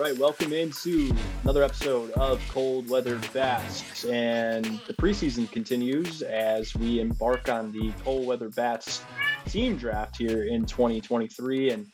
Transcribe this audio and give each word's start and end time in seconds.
All 0.00 0.06
right, 0.06 0.16
welcome 0.16 0.54
into 0.54 1.14
another 1.42 1.62
episode 1.62 2.12
of 2.12 2.40
Cold 2.48 2.88
Weather 2.88 3.20
Bats. 3.34 4.06
And 4.06 4.64
the 4.86 4.94
preseason 4.94 5.52
continues 5.52 6.22
as 6.22 6.74
we 6.74 7.00
embark 7.00 7.50
on 7.50 7.70
the 7.70 7.92
Cold 8.02 8.26
Weather 8.26 8.48
Bats 8.48 9.02
team 9.46 9.76
draft 9.76 10.16
here 10.16 10.44
in 10.44 10.64
2023. 10.64 11.72
And 11.72 11.86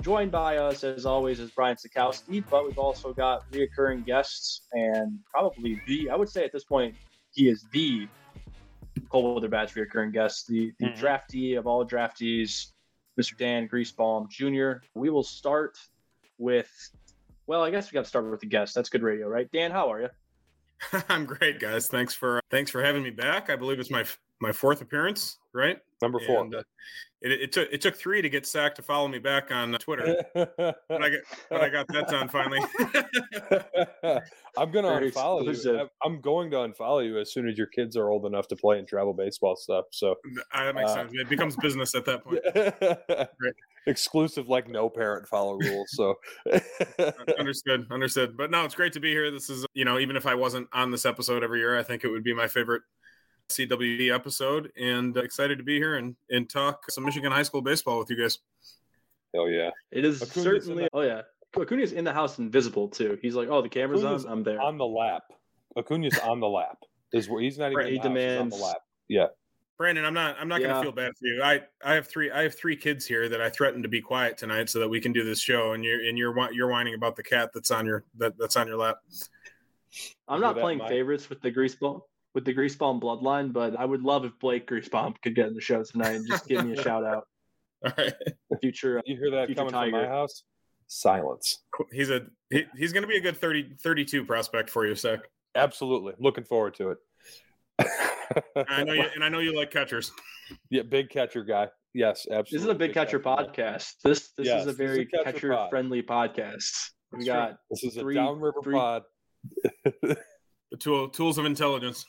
joined 0.00 0.32
by 0.32 0.56
us, 0.56 0.84
as 0.84 1.04
always, 1.04 1.38
is 1.38 1.50
Brian 1.50 1.76
Sakowski, 1.76 2.42
but 2.48 2.64
we've 2.64 2.78
also 2.78 3.12
got 3.12 3.42
reoccurring 3.52 4.06
guests 4.06 4.62
and 4.72 5.18
probably 5.30 5.82
the, 5.86 6.08
I 6.08 6.16
would 6.16 6.30
say 6.30 6.46
at 6.46 6.52
this 6.52 6.64
point, 6.64 6.94
he 7.34 7.50
is 7.50 7.66
the 7.74 8.08
Cold 9.10 9.34
Weather 9.34 9.50
Bats 9.50 9.74
reoccurring 9.74 10.14
guest, 10.14 10.46
the, 10.46 10.72
the 10.80 10.86
mm-hmm. 10.86 11.04
draftee 11.04 11.58
of 11.58 11.66
all 11.66 11.86
draftees, 11.86 12.68
Mr. 13.20 13.36
Dan 13.36 13.68
Griesbaum 13.68 14.30
Jr. 14.30 14.82
We 14.94 15.10
will 15.10 15.22
start 15.22 15.76
with 16.38 16.70
well, 17.50 17.64
I 17.64 17.72
guess 17.72 17.90
we 17.90 17.96
got 17.96 18.04
to 18.04 18.08
start 18.08 18.30
with 18.30 18.38
the 18.38 18.46
guest. 18.46 18.76
That's 18.76 18.88
good 18.88 19.02
radio, 19.02 19.26
right? 19.26 19.50
Dan, 19.50 19.72
how 19.72 19.92
are 19.92 20.02
you? 20.02 20.08
I'm 21.08 21.26
great, 21.26 21.58
guys. 21.58 21.88
Thanks 21.88 22.14
for 22.14 22.38
uh, 22.38 22.40
thanks 22.48 22.70
for 22.70 22.80
having 22.80 23.02
me 23.02 23.10
back. 23.10 23.50
I 23.50 23.56
believe 23.56 23.80
it's 23.80 23.90
my 23.90 24.04
my 24.40 24.52
fourth 24.52 24.80
appearance, 24.80 25.38
right? 25.52 25.78
Number 26.02 26.18
four. 26.26 26.42
And, 26.42 26.54
uh, 26.54 26.62
it, 27.22 27.32
it, 27.32 27.52
took 27.52 27.68
it 27.70 27.82
took 27.82 27.94
three 27.94 28.22
to 28.22 28.30
get 28.30 28.46
Sack 28.46 28.74
to 28.76 28.82
follow 28.82 29.06
me 29.06 29.18
back 29.18 29.52
on 29.52 29.72
Twitter, 29.72 30.24
but 30.34 30.76
I 30.90 31.10
got 31.10 31.20
but 31.50 31.60
I 31.60 31.68
got 31.68 31.86
that 31.88 32.08
done 32.08 32.28
finally. 32.28 32.60
I'm 34.56 34.70
gonna 34.70 34.88
unfollow 34.88 35.64
you. 35.64 35.88
I'm 36.02 36.22
going 36.22 36.50
to 36.52 36.56
unfollow 36.56 37.04
you 37.04 37.18
as 37.18 37.30
soon 37.30 37.46
as 37.46 37.58
your 37.58 37.66
kids 37.66 37.94
are 37.94 38.08
old 38.08 38.24
enough 38.24 38.48
to 38.48 38.56
play 38.56 38.78
and 38.78 38.88
travel 38.88 39.12
baseball 39.12 39.54
stuff. 39.54 39.84
So 39.90 40.14
that 40.54 40.74
makes 40.74 40.92
uh, 40.92 40.94
sense. 40.94 41.12
It 41.14 41.28
becomes 41.28 41.56
business 41.56 41.94
at 41.94 42.06
that 42.06 42.24
point. 42.24 42.40
Right. 43.20 43.54
Exclusive, 43.86 44.48
like 44.48 44.68
no 44.70 44.88
parent 44.88 45.28
follow 45.28 45.58
rules. 45.58 45.90
So 45.90 46.14
understood, 47.38 47.86
understood. 47.90 48.34
But 48.38 48.50
no, 48.50 48.64
it's 48.64 48.74
great 48.74 48.94
to 48.94 49.00
be 49.00 49.10
here. 49.10 49.30
This 49.30 49.50
is 49.50 49.66
you 49.74 49.84
know 49.84 49.98
even 49.98 50.16
if 50.16 50.24
I 50.24 50.34
wasn't 50.34 50.68
on 50.72 50.90
this 50.90 51.04
episode 51.04 51.44
every 51.44 51.58
year, 51.58 51.78
I 51.78 51.82
think 51.82 52.02
it 52.02 52.08
would 52.08 52.24
be 52.24 52.32
my 52.32 52.48
favorite 52.48 52.82
CWB 53.50 54.14
episode, 54.14 54.72
and 54.80 55.16
uh, 55.16 55.20
excited 55.20 55.58
to 55.58 55.64
be 55.64 55.76
here 55.76 55.96
and 55.96 56.16
and 56.30 56.48
talk 56.48 56.90
some 56.90 57.04
Michigan 57.04 57.32
high 57.32 57.42
school 57.42 57.62
baseball 57.62 57.98
with 57.98 58.10
you 58.10 58.20
guys. 58.20 58.38
Hell 59.34 59.48
yeah! 59.48 59.70
It 59.90 60.04
is 60.04 60.22
Acuna's 60.22 60.64
certainly. 60.64 60.88
Oh 60.92 61.02
yeah, 61.02 61.22
Acuna's 61.56 61.92
in 61.92 62.04
the 62.04 62.12
house, 62.12 62.38
invisible 62.38 62.88
too. 62.88 63.18
He's 63.22 63.34
like, 63.34 63.48
oh, 63.48 63.62
the 63.62 63.68
camera's 63.68 64.02
Acuna's 64.02 64.24
on. 64.24 64.32
I'm 64.32 64.42
there 64.42 64.60
on 64.60 64.78
the 64.78 64.86
lap. 64.86 65.22
Acuna's 65.76 66.18
on 66.18 66.40
the 66.40 66.48
lap. 66.48 66.78
Is 67.12 67.28
where 67.28 67.42
he's 67.42 67.58
not 67.58 67.72
even. 67.72 67.86
He 67.86 67.98
demands. 67.98 68.54
on 68.54 68.60
the 68.60 68.64
lap. 68.64 68.78
Yeah. 69.08 69.26
Brandon, 69.78 70.04
I'm 70.04 70.14
not. 70.14 70.36
I'm 70.38 70.48
not 70.48 70.60
yeah. 70.60 70.68
going 70.68 70.76
to 70.76 70.82
feel 70.82 70.92
bad 70.92 71.12
for 71.18 71.26
you. 71.26 71.42
I, 71.42 71.62
I 71.82 71.94
have 71.94 72.06
three. 72.06 72.30
I 72.30 72.42
have 72.42 72.54
three 72.54 72.76
kids 72.76 73.06
here 73.06 73.28
that 73.30 73.40
I 73.40 73.48
threatened 73.48 73.82
to 73.84 73.88
be 73.88 74.02
quiet 74.02 74.36
tonight 74.36 74.68
so 74.68 74.78
that 74.78 74.88
we 74.88 75.00
can 75.00 75.12
do 75.12 75.24
this 75.24 75.40
show. 75.40 75.72
And 75.72 75.82
you're 75.82 76.04
and 76.04 76.18
you're 76.18 76.52
you're 76.52 76.68
whining 76.68 76.94
about 76.94 77.16
the 77.16 77.22
cat 77.22 77.50
that's 77.54 77.70
on 77.70 77.86
your 77.86 78.04
that, 78.18 78.36
that's 78.38 78.56
on 78.56 78.68
your 78.68 78.76
lap. 78.76 78.98
I'm 80.28 80.40
not 80.40 80.56
playing 80.56 80.80
favorites 80.86 81.30
with 81.30 81.40
the 81.40 81.50
grease 81.50 81.74
ball 81.74 82.09
with 82.34 82.44
the 82.44 82.54
Griesbaum 82.54 83.00
bloodline, 83.00 83.52
but 83.52 83.78
I 83.78 83.84
would 83.84 84.02
love 84.02 84.24
if 84.24 84.32
Blake 84.38 84.68
Griesbaum 84.68 85.14
could 85.22 85.34
get 85.34 85.48
in 85.48 85.54
the 85.54 85.60
show 85.60 85.82
tonight 85.82 86.14
and 86.14 86.26
just 86.26 86.46
give 86.46 86.64
me 86.64 86.72
a 86.72 86.82
shout 86.82 87.04
out. 87.04 87.26
All 87.84 87.92
right. 87.96 88.12
Future. 88.60 88.98
Uh, 88.98 89.02
you 89.06 89.16
hear 89.16 89.30
that 89.30 89.54
coming 89.56 89.72
Tiger. 89.72 89.90
from 89.90 90.02
my 90.02 90.06
house? 90.06 90.44
Silence. 90.86 91.62
He's 91.92 92.10
a 92.10 92.26
he, 92.50 92.64
he's 92.76 92.92
going 92.92 93.02
to 93.02 93.08
be 93.08 93.16
a 93.16 93.20
good 93.20 93.36
30 93.36 93.76
32 93.80 94.24
prospect 94.24 94.70
for 94.70 94.86
you, 94.86 94.94
Sec. 94.94 95.20
Absolutely. 95.54 96.14
Looking 96.18 96.44
forward 96.44 96.74
to 96.74 96.90
it. 96.90 96.98
I 98.68 98.84
know 98.84 98.92
you, 98.92 99.04
and 99.14 99.24
I 99.24 99.28
know 99.28 99.38
you 99.38 99.54
like 99.56 99.70
catchers. 99.70 100.12
Yeah, 100.68 100.82
big 100.82 101.10
catcher 101.10 101.44
guy. 101.44 101.68
Yes, 101.94 102.26
absolutely. 102.28 102.58
This 102.58 102.62
is 102.62 102.68
a 102.68 102.74
big, 102.74 102.88
big 102.88 102.94
catcher, 102.94 103.20
catcher, 103.20 103.52
podcast. 103.52 103.92
This 104.02 104.30
this 104.36 104.48
yes, 104.48 104.62
is 104.62 104.66
a 104.66 104.72
very 104.72 105.02
a 105.02 105.04
catcher, 105.04 105.50
catcher 105.50 105.66
friendly 105.70 106.02
podcast. 106.02 106.90
We 107.12 107.24
got 107.24 107.58
this 107.70 107.84
is 107.84 107.94
three, 107.94 108.16
a 108.16 108.20
downriver 108.20 108.60
three, 108.60 108.74
pod. 108.74 109.02
the 110.70 110.76
tool 110.76 111.08
tools 111.08 111.38
of 111.38 111.44
intelligence. 111.44 112.06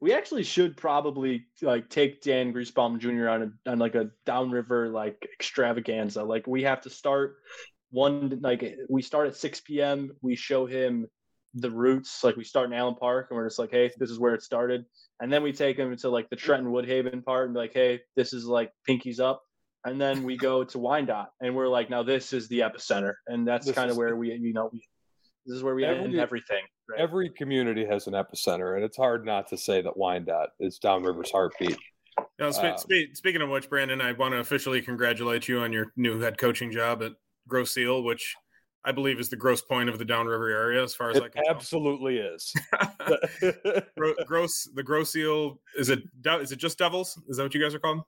We 0.00 0.14
actually 0.14 0.44
should 0.44 0.76
probably 0.76 1.46
like 1.60 1.90
take 1.90 2.22
Dan 2.22 2.54
Griesbaum 2.54 2.98
Jr. 2.98 3.28
on 3.28 3.42
a 3.42 3.70
on 3.70 3.78
like 3.78 3.94
a 3.94 4.10
downriver 4.24 4.88
like 4.88 5.28
extravaganza. 5.34 6.22
Like 6.22 6.46
we 6.46 6.62
have 6.62 6.80
to 6.82 6.90
start 6.90 7.36
one 7.90 8.38
like 8.42 8.76
we 8.88 9.02
start 9.02 9.28
at 9.28 9.36
6 9.36 9.60
p.m. 9.60 10.12
We 10.22 10.36
show 10.36 10.66
him 10.66 11.06
the 11.54 11.70
roots. 11.70 12.22
Like 12.22 12.36
we 12.36 12.44
start 12.44 12.66
in 12.66 12.72
Allen 12.72 12.94
Park 12.94 13.28
and 13.30 13.36
we're 13.36 13.46
just 13.46 13.58
like, 13.58 13.70
hey, 13.70 13.90
this 13.98 14.10
is 14.10 14.18
where 14.18 14.34
it 14.34 14.42
started. 14.42 14.84
And 15.20 15.32
then 15.32 15.42
we 15.42 15.52
take 15.52 15.76
him 15.76 15.94
to 15.96 16.08
like 16.08 16.30
the 16.30 16.36
Trenton 16.36 16.72
Woodhaven 16.72 17.24
part 17.24 17.46
and 17.46 17.54
be 17.54 17.60
like, 17.60 17.74
hey, 17.74 18.00
this 18.16 18.32
is 18.32 18.46
like 18.46 18.72
Pinkies 18.88 19.20
up. 19.20 19.42
And 19.84 20.00
then 20.00 20.24
we 20.24 20.36
go 20.36 20.62
to 20.62 20.78
Wyandotte 20.78 21.30
and 21.40 21.54
we're 21.54 21.68
like, 21.68 21.88
now 21.88 22.02
this 22.02 22.32
is 22.32 22.48
the 22.48 22.60
epicenter. 22.60 23.14
And 23.26 23.48
that's 23.48 23.70
kind 23.72 23.90
of 23.90 23.96
where 23.96 24.14
we, 24.14 24.32
you 24.32 24.52
know, 24.52 24.70
we, 24.72 24.86
this 25.46 25.56
is 25.56 25.62
where 25.62 25.74
we 25.74 25.84
every, 25.84 26.04
end 26.04 26.18
everything. 26.18 26.62
Right? 26.88 27.00
Every 27.00 27.30
community 27.30 27.84
has 27.86 28.06
an 28.06 28.14
epicenter, 28.14 28.76
and 28.76 28.84
it's 28.84 28.96
hard 28.96 29.24
not 29.24 29.48
to 29.48 29.56
say 29.56 29.82
that 29.82 29.96
Wyandotte 29.96 30.50
is 30.60 30.78
downriver's 30.78 31.30
heartbeat. 31.30 31.76
Now, 32.38 32.50
spe- 32.50 32.64
um, 32.64 32.78
spe- 32.78 33.14
speaking 33.14 33.42
of 33.42 33.48
which, 33.48 33.68
Brandon, 33.68 34.00
I 34.00 34.12
want 34.12 34.32
to 34.32 34.38
officially 34.38 34.82
congratulate 34.82 35.48
you 35.48 35.60
on 35.60 35.72
your 35.72 35.92
new 35.96 36.20
head 36.20 36.38
coaching 36.38 36.70
job 36.70 37.02
at 37.02 37.12
Grosse 37.48 37.76
Ile, 37.78 38.02
which 38.02 38.34
I 38.84 38.92
believe 38.92 39.20
is 39.20 39.28
the 39.28 39.36
Grosse 39.36 39.60
Pointe 39.60 39.90
of 39.90 39.98
the 39.98 40.04
downriver 40.04 40.50
area, 40.50 40.82
as 40.82 40.94
far 40.94 41.10
as 41.10 41.18
it 41.18 41.22
I 41.22 41.28
can 41.28 41.42
absolutely 41.50 42.18
tell. 42.18 42.34
is. 42.34 42.54
gross, 44.26 44.68
the 44.74 44.82
Grosse 44.82 45.16
Ile 45.16 45.60
is 45.76 45.90
it? 45.90 46.00
Is 46.24 46.52
it 46.52 46.58
just 46.58 46.78
Devils? 46.78 47.20
Is 47.28 47.36
that 47.36 47.42
what 47.42 47.54
you 47.54 47.62
guys 47.62 47.74
are 47.74 47.78
called? 47.78 48.00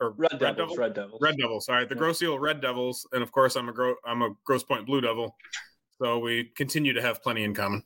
Or 0.00 0.12
Red, 0.12 0.32
Red 0.32 0.38
Devils, 0.40 0.56
Devils? 0.56 0.78
Red 0.78 0.94
Devils. 0.94 1.18
Red 1.20 1.36
Devils. 1.36 1.68
All 1.68 1.74
right, 1.74 1.88
the 1.88 1.94
yeah. 1.96 1.98
Grosse 1.98 2.22
Ile 2.22 2.38
Red 2.38 2.60
Devils, 2.60 3.08
and 3.12 3.22
of 3.22 3.32
course, 3.32 3.56
I'm 3.56 3.68
a 3.68 3.72
Gro- 3.72 3.96
I'm 4.06 4.22
a 4.22 4.30
Grosse 4.44 4.62
Pointe 4.62 4.86
Blue 4.86 5.00
Devil. 5.00 5.34
So 6.00 6.18
we 6.18 6.44
continue 6.44 6.94
to 6.94 7.02
have 7.02 7.22
plenty 7.22 7.44
in 7.44 7.54
common. 7.54 7.84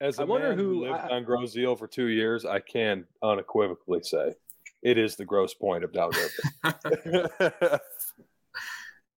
As 0.00 0.18
a 0.18 0.22
I 0.22 0.24
wonder 0.24 0.54
who, 0.54 0.62
who 0.62 0.80
lived 0.86 1.04
I, 1.04 1.16
on 1.16 1.24
Grosse 1.24 1.56
Ile 1.56 1.76
for 1.76 1.86
two 1.86 2.06
years, 2.06 2.46
I 2.46 2.60
can 2.60 3.04
unequivocally 3.22 4.00
say 4.02 4.32
it 4.82 4.96
is 4.96 5.14
the 5.14 5.24
Grosse 5.24 5.54
Pointe 5.54 5.84
of 5.84 5.92
downriver. 5.92 6.30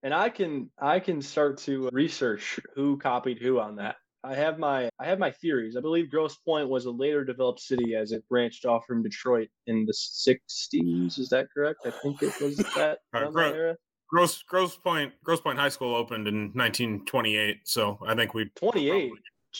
and 0.03 0.13
I 0.13 0.29
can 0.29 0.69
I 0.79 0.99
can 0.99 1.21
start 1.21 1.59
to 1.59 1.89
research 1.93 2.59
who 2.75 2.97
copied 2.97 3.39
who 3.39 3.59
on 3.59 3.77
that. 3.77 3.95
I 4.21 4.35
have 4.35 4.59
my 4.59 4.89
I 4.99 5.05
have 5.05 5.19
my 5.19 5.31
theories. 5.31 5.77
I 5.77 5.81
believe 5.81 6.11
Grosse 6.11 6.35
Pointe 6.45 6.69
was 6.69 6.85
a 6.85 6.91
later 6.91 7.23
developed 7.23 7.61
city 7.61 7.95
as 7.95 8.11
it 8.11 8.27
branched 8.27 8.65
off 8.65 8.85
from 8.85 9.01
Detroit 9.01 9.47
in 9.65 9.85
the 9.85 9.93
60s. 9.93 11.17
Is 11.19 11.29
that 11.29 11.47
correct? 11.53 11.79
I 11.85 11.91
think 11.91 12.21
it 12.21 12.33
was 12.41 12.57
that, 12.57 12.99
that 13.13 13.33
era. 13.35 13.77
Gross 14.09 14.41
Grosse 14.43 14.75
Pointe 14.75 15.13
Grosse 15.23 15.41
Pointe 15.41 15.59
High 15.59 15.69
School 15.69 15.95
opened 15.95 16.27
in 16.27 16.51
1928, 16.53 17.59
so 17.65 17.99
I 18.05 18.15
think 18.15 18.33
we 18.33 18.45
28. 18.55 19.11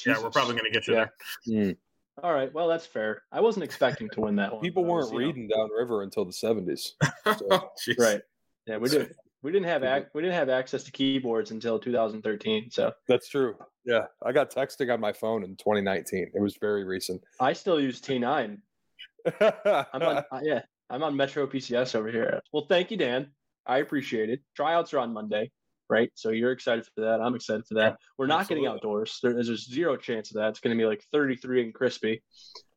yeah, 0.06 0.22
we're 0.22 0.30
probably 0.30 0.54
going 0.54 0.66
to 0.66 0.72
get 0.72 0.88
you 0.88 0.96
yeah. 0.96 1.06
there. 1.46 1.66
Mm. 1.66 1.78
All 2.24 2.34
right, 2.34 2.52
well 2.54 2.68
that's 2.68 2.86
fair. 2.86 3.24
I 3.32 3.42
wasn't 3.42 3.64
expecting 3.64 4.10
to 4.12 4.22
win 4.22 4.38
that 4.38 4.52
one. 4.52 4.62
People 4.62 4.86
weren't 4.86 5.14
reading 5.14 5.48
know. 5.48 5.68
downriver 5.68 6.02
until 6.04 6.26
the 6.26 6.32
70s. 6.32 6.92
So. 7.38 7.72
right. 8.00 8.22
Yeah, 8.66 8.78
we 8.78 8.90
did. 8.90 9.14
We 9.44 9.52
didn't 9.52 9.68
have 9.68 9.84
ac- 9.84 10.08
we 10.16 10.24
didn't 10.24 10.34
have 10.34 10.50
access 10.50 10.84
to 10.86 10.92
keyboards 10.92 11.52
until 11.52 11.78
2013. 11.78 12.72
So 12.72 12.92
that's 13.08 13.30
true. 13.30 13.56
Yeah, 13.86 14.08
I 14.22 14.32
got 14.32 14.52
texting 14.52 14.92
on 14.92 15.00
my 15.00 15.14
phone 15.14 15.44
in 15.44 15.52
2019. 15.52 16.32
It 16.34 16.42
was 16.42 16.58
very 16.60 16.84
recent. 16.84 17.22
I 17.40 17.54
still 17.54 17.80
use 17.80 18.02
T9. 18.02 18.58
I'm 19.40 20.02
on, 20.02 20.24
uh, 20.32 20.40
yeah, 20.42 20.64
I'm 20.90 21.04
on 21.04 21.16
Metro 21.16 21.46
PCS 21.46 21.96
over 21.96 22.12
here. 22.12 22.42
Well, 22.52 22.66
thank 22.68 22.90
you, 22.90 22.98
Dan. 22.98 23.28
I 23.68 23.80
appreciate 23.80 24.30
it. 24.30 24.42
Tryouts 24.56 24.94
are 24.94 25.00
on 25.00 25.14
Monday, 25.14 25.52
right? 25.90 26.12
So 26.16 26.30
you're 26.30 26.52
excited 26.52 26.86
for 26.86 27.02
that. 27.02 27.22
I'm 27.22 27.36
excited 27.36 27.66
for 27.68 27.76
that. 27.76 27.98
We're 28.18 28.28
not 28.28 28.42
Absolutely. 28.42 28.66
getting 28.66 28.76
outdoors. 28.76 29.20
There, 29.22 29.34
there's 29.34 29.70
zero 29.70 29.98
chance 29.98 30.32
of 30.32 30.36
that. 30.36 30.50
It's 30.50 30.60
going 30.60 30.76
to 30.76 30.82
be 30.82 30.88
like 30.88 31.04
33 31.12 31.64
and 31.64 31.74
crispy. 31.74 32.24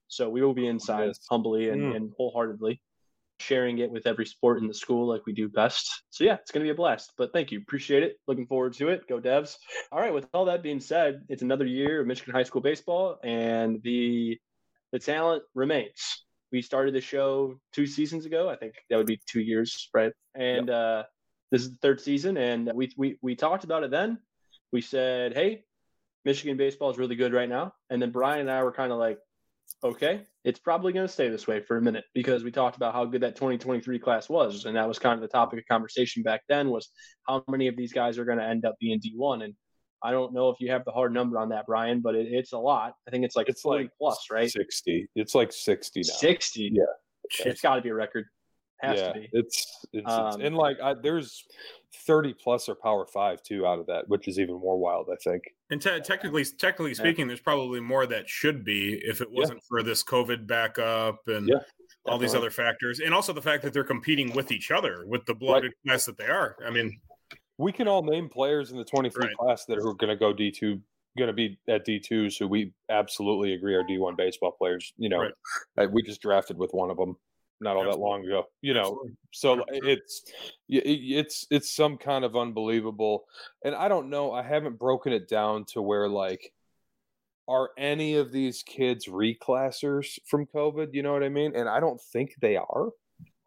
So 0.09 0.29
we 0.29 0.43
will 0.43 0.55
be 0.55 0.67
inside 0.67 1.07
yes. 1.07 1.21
humbly 1.31 1.69
and, 1.71 1.93
mm. 1.93 1.97
and 1.97 2.13
wholeheartedly 2.17 2.81
sharing 3.41 3.79
it 3.79 3.91
with 3.91 4.07
every 4.07 4.27
sport 4.27 4.59
in 4.59 4.69
the 4.69 4.75
school 4.75 5.09
like 5.09 5.25
we 5.27 5.33
do 5.33 5.49
best. 5.49 6.03
So 6.11 6.25
yeah, 6.25 6.35
it's 6.35 6.51
going 6.51 6.63
to 6.63 6.67
be 6.67 6.73
a 6.73 6.75
blast. 6.75 7.13
But 7.17 7.33
thank 7.33 7.51
you. 7.51 7.59
Appreciate 7.61 8.03
it. 8.03 8.17
Looking 8.29 8.47
forward 8.47 8.75
to 8.75 8.89
it. 8.89 9.09
Go 9.09 9.21
Devs. 9.21 9.57
All 9.91 10.01
right, 10.01 10.13
with 10.13 10.27
all 10.35 10.45
that 10.47 10.63
being 10.63 10.81
said, 10.81 11.23
it's 11.29 11.43
another 11.43 11.65
year 11.65 12.01
of 12.01 12.07
Michigan 12.07 12.35
high 12.35 12.43
school 12.43 12.61
baseball 12.61 13.19
and 13.25 13.83
the 13.83 14.39
the 14.93 14.99
talent 14.99 15.45
remains 15.55 16.25
we 16.53 16.63
started 16.63 16.95
the 16.95 17.01
show 17.01 17.59
two 17.73 17.87
seasons 17.87 18.27
ago. 18.27 18.49
I 18.49 18.57
think 18.57 18.75
that 18.89 18.97
would 18.97 19.07
be 19.07 19.21
two 19.27 19.41
years, 19.41 19.89
right? 19.95 20.13
And 20.35 20.69
yep. 20.69 20.77
uh, 20.77 21.03
this 21.51 21.63
is 21.63 21.73
the 21.73 21.79
third 21.79 22.01
season, 22.01 22.37
and 22.37 22.71
we 22.75 22.93
we 22.97 23.17
we 23.23 23.35
talked 23.37 23.65
about 23.65 23.85
it 23.85 23.91
then. 23.91 24.19
We 24.73 24.81
said, 24.81 25.35
"Hey, 25.35 25.65
Michigan 26.25 26.57
baseball 26.57 26.91
is 26.91 26.99
really 26.99 27.17
good 27.17 27.33
right 27.33 27.49
now," 27.49 27.75
and 27.89 28.01
then 28.01 28.11
Brian 28.11 28.41
and 28.41 28.51
I 28.51 28.63
were 28.63 28.73
kind 28.73 28.93
of 28.93 28.99
like, 28.99 29.19
"Okay, 29.83 30.23
it's 30.45 30.59
probably 30.59 30.93
going 30.93 31.07
to 31.07 31.13
stay 31.13 31.29
this 31.29 31.47
way 31.47 31.61
for 31.61 31.77
a 31.77 31.83
minute," 31.83 32.05
because 32.15 32.45
we 32.45 32.51
talked 32.51 32.77
about 32.77 32.95
how 32.95 33.05
good 33.05 33.23
that 33.23 33.37
2023 33.37 33.99
class 33.99 34.29
was, 34.29 34.65
and 34.65 34.77
that 34.77 34.89
was 34.89 34.99
kind 34.99 35.15
of 35.15 35.21
the 35.21 35.29
topic 35.29 35.59
of 35.61 35.67
conversation 35.67 36.23
back 36.23 36.43
then 36.49 36.71
was 36.71 36.91
how 37.27 37.45
many 37.49 37.69
of 37.69 37.77
these 37.77 37.93
guys 37.93 38.19
are 38.19 38.25
going 38.25 38.39
to 38.39 38.45
end 38.45 38.65
up 38.65 38.77
being 38.81 39.01
D1, 39.01 39.45
and 39.45 39.55
I 40.03 40.13
don't 40.13 40.33
know 40.33 40.49
if 40.49 40.57
you 40.61 40.71
have 40.71 40.85
the 40.85 40.93
hard 40.93 41.13
number 41.13 41.39
on 41.39 41.51
that, 41.51 41.67
Brian, 41.67 42.01
but 42.01 42.15
it, 42.15 42.29
it's 42.31 42.53
a 42.53 42.59
lot. 42.59 42.95
I 43.07 43.11
think 43.11 43.25
it's 43.25 43.37
like 43.37 43.49
it's 43.49 43.63
40 43.63 43.85
like 43.85 43.93
plus, 43.99 44.27
right? 44.31 44.51
60. 44.51 45.09
It's 45.15 45.35
like 45.35 45.53
60 45.53 46.01
now. 46.01 46.15
60. 46.15 46.71
Yeah. 46.73 46.83
It's 47.47 47.61
got 47.61 47.77
to 47.77 47.83
be 47.83 47.91
a 47.91 47.95
record. 47.95 48.27
Has 48.81 48.99
yeah, 48.99 49.13
to 49.13 49.21
be. 49.21 49.29
It's, 49.33 49.87
it's, 49.93 50.11
um, 50.11 50.27
it's 50.29 50.37
and 50.39 50.57
like 50.57 50.79
I, 50.83 50.95
there's 50.95 51.45
30 52.07 52.35
plus 52.43 52.69
or 52.69 52.75
power 52.75 53.07
five 53.13 53.43
too 53.43 53.67
out 53.67 53.79
of 53.79 53.87
that, 53.87 54.09
which 54.09 54.27
is 54.27 54.39
even 54.39 54.55
more 54.55 54.79
wild, 54.79 55.09
I 55.13 55.17
think. 55.23 55.43
And 55.71 55.83
te- 55.83 56.01
technically, 56.01 56.45
technically 56.45 56.95
speaking, 56.95 57.27
there's 57.27 57.41
probably 57.41 57.81
more 57.81 58.07
that 58.07 58.29
should 58.29 58.65
be 58.65 58.95
if 59.05 59.21
it 59.21 59.31
wasn't 59.31 59.59
yeah. 59.59 59.69
for 59.69 59.83
this 59.83 60.03
COVID 60.03 60.47
backup 60.47 61.21
and 61.27 61.47
yeah, 61.47 61.59
all 62.07 62.19
these 62.19 62.35
other 62.35 62.51
factors, 62.51 63.01
and 63.01 63.13
also 63.13 63.33
the 63.33 63.43
fact 63.43 63.63
that 63.65 63.75
they're 63.75 63.85
competing 63.85 64.33
with 64.35 64.51
each 64.51 64.71
other 64.71 65.05
with 65.07 65.27
the 65.27 65.35
blooded 65.35 65.73
right. 65.85 65.93
class 65.93 66.07
that 66.07 66.17
they 66.17 66.27
are. 66.27 66.57
I 66.67 66.71
mean, 66.71 66.99
we 67.61 67.73
can 67.73 67.87
all 67.87 68.03
name 68.03 68.29
players 68.29 68.71
in 68.71 68.79
the 68.79 68.85
23 68.85 69.27
right. 69.27 69.37
class 69.37 69.67
that 69.67 69.79
are 69.79 69.95
going 69.95 70.09
to 70.09 70.17
go 70.17 70.33
D2 70.33 70.81
going 71.19 71.29
to 71.29 71.35
be 71.35 71.59
at 71.69 71.87
D2, 71.87 72.33
so 72.33 72.47
we 72.47 72.73
absolutely 72.89 73.55
agree 73.55 73.75
are 73.75 73.83
D1 73.83 74.17
baseball 74.17 74.53
players. 74.53 74.93
You 74.97 75.09
know, 75.09 75.19
right. 75.19 75.33
Uh, 75.77 75.89
we 75.91 76.03
just 76.03 76.23
drafted 76.23 76.57
with 76.57 76.73
one 76.73 76.91
of 76.91 76.97
them 76.97 77.17
not 77.61 77.77
all 77.77 77.83
Absolutely. 77.83 78.01
that 78.01 78.09
long 78.09 78.25
ago. 78.25 78.45
You 78.63 78.75
know, 78.75 78.81
Absolutely. 78.81 79.17
so 79.33 79.65
it's 79.69 80.23
it's 80.69 81.47
it's 81.51 81.75
some 81.75 81.97
kind 81.99 82.25
of 82.25 82.37
unbelievable. 82.37 83.25
And 83.65 83.75
I 83.75 83.89
don't 83.89 84.09
know. 84.09 84.33
I 84.33 84.43
haven't 84.43 84.79
broken 84.79 85.13
it 85.13 85.29
down 85.29 85.65
to 85.73 85.83
where 85.83 86.09
like 86.09 86.53
are 87.49 87.71
any 87.77 88.15
of 88.15 88.31
these 88.31 88.63
kids 88.63 89.07
reclassers 89.07 90.19
from 90.27 90.47
COVID? 90.47 90.95
You 90.95 91.03
know 91.03 91.13
what 91.13 91.25
I 91.25 91.29
mean? 91.29 91.55
And 91.57 91.69
I 91.69 91.81
don't 91.81 92.01
think 92.01 92.37
they 92.41 92.57
are. 92.57 92.91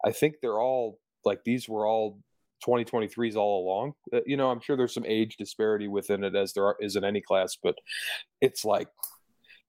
I 0.04 0.12
think 0.12 0.36
they're 0.40 0.60
all 0.60 1.00
like 1.24 1.42
these 1.44 1.68
were 1.68 1.86
all 1.86 2.18
2023s 2.66 3.36
all 3.36 3.64
along. 3.64 3.92
Uh, 4.12 4.20
you 4.26 4.36
know, 4.36 4.50
I'm 4.50 4.60
sure 4.60 4.76
there's 4.76 4.94
some 4.94 5.06
age 5.06 5.36
disparity 5.36 5.88
within 5.88 6.24
it 6.24 6.34
as 6.34 6.52
there 6.52 6.64
are, 6.64 6.76
is 6.80 6.96
in 6.96 7.04
any 7.04 7.20
class, 7.20 7.56
but 7.62 7.76
it's 8.40 8.64
like 8.64 8.88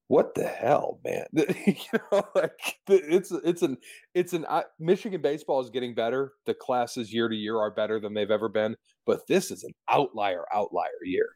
what 0.08 0.36
the 0.36 0.44
hell, 0.46 1.00
man? 1.04 1.26
you 1.66 1.74
know, 2.12 2.22
like 2.34 2.78
it's 2.88 3.32
it's 3.32 3.62
an 3.62 3.76
it's 4.14 4.32
an 4.32 4.44
uh, 4.48 4.62
Michigan 4.78 5.20
baseball 5.20 5.60
is 5.60 5.70
getting 5.70 5.94
better. 5.94 6.32
The 6.46 6.54
classes 6.54 7.12
year 7.12 7.28
to 7.28 7.34
year 7.34 7.58
are 7.58 7.72
better 7.72 7.98
than 7.98 8.14
they've 8.14 8.30
ever 8.30 8.48
been, 8.48 8.76
but 9.04 9.26
this 9.26 9.50
is 9.50 9.64
an 9.64 9.72
outlier 9.88 10.44
outlier 10.54 11.04
year, 11.04 11.28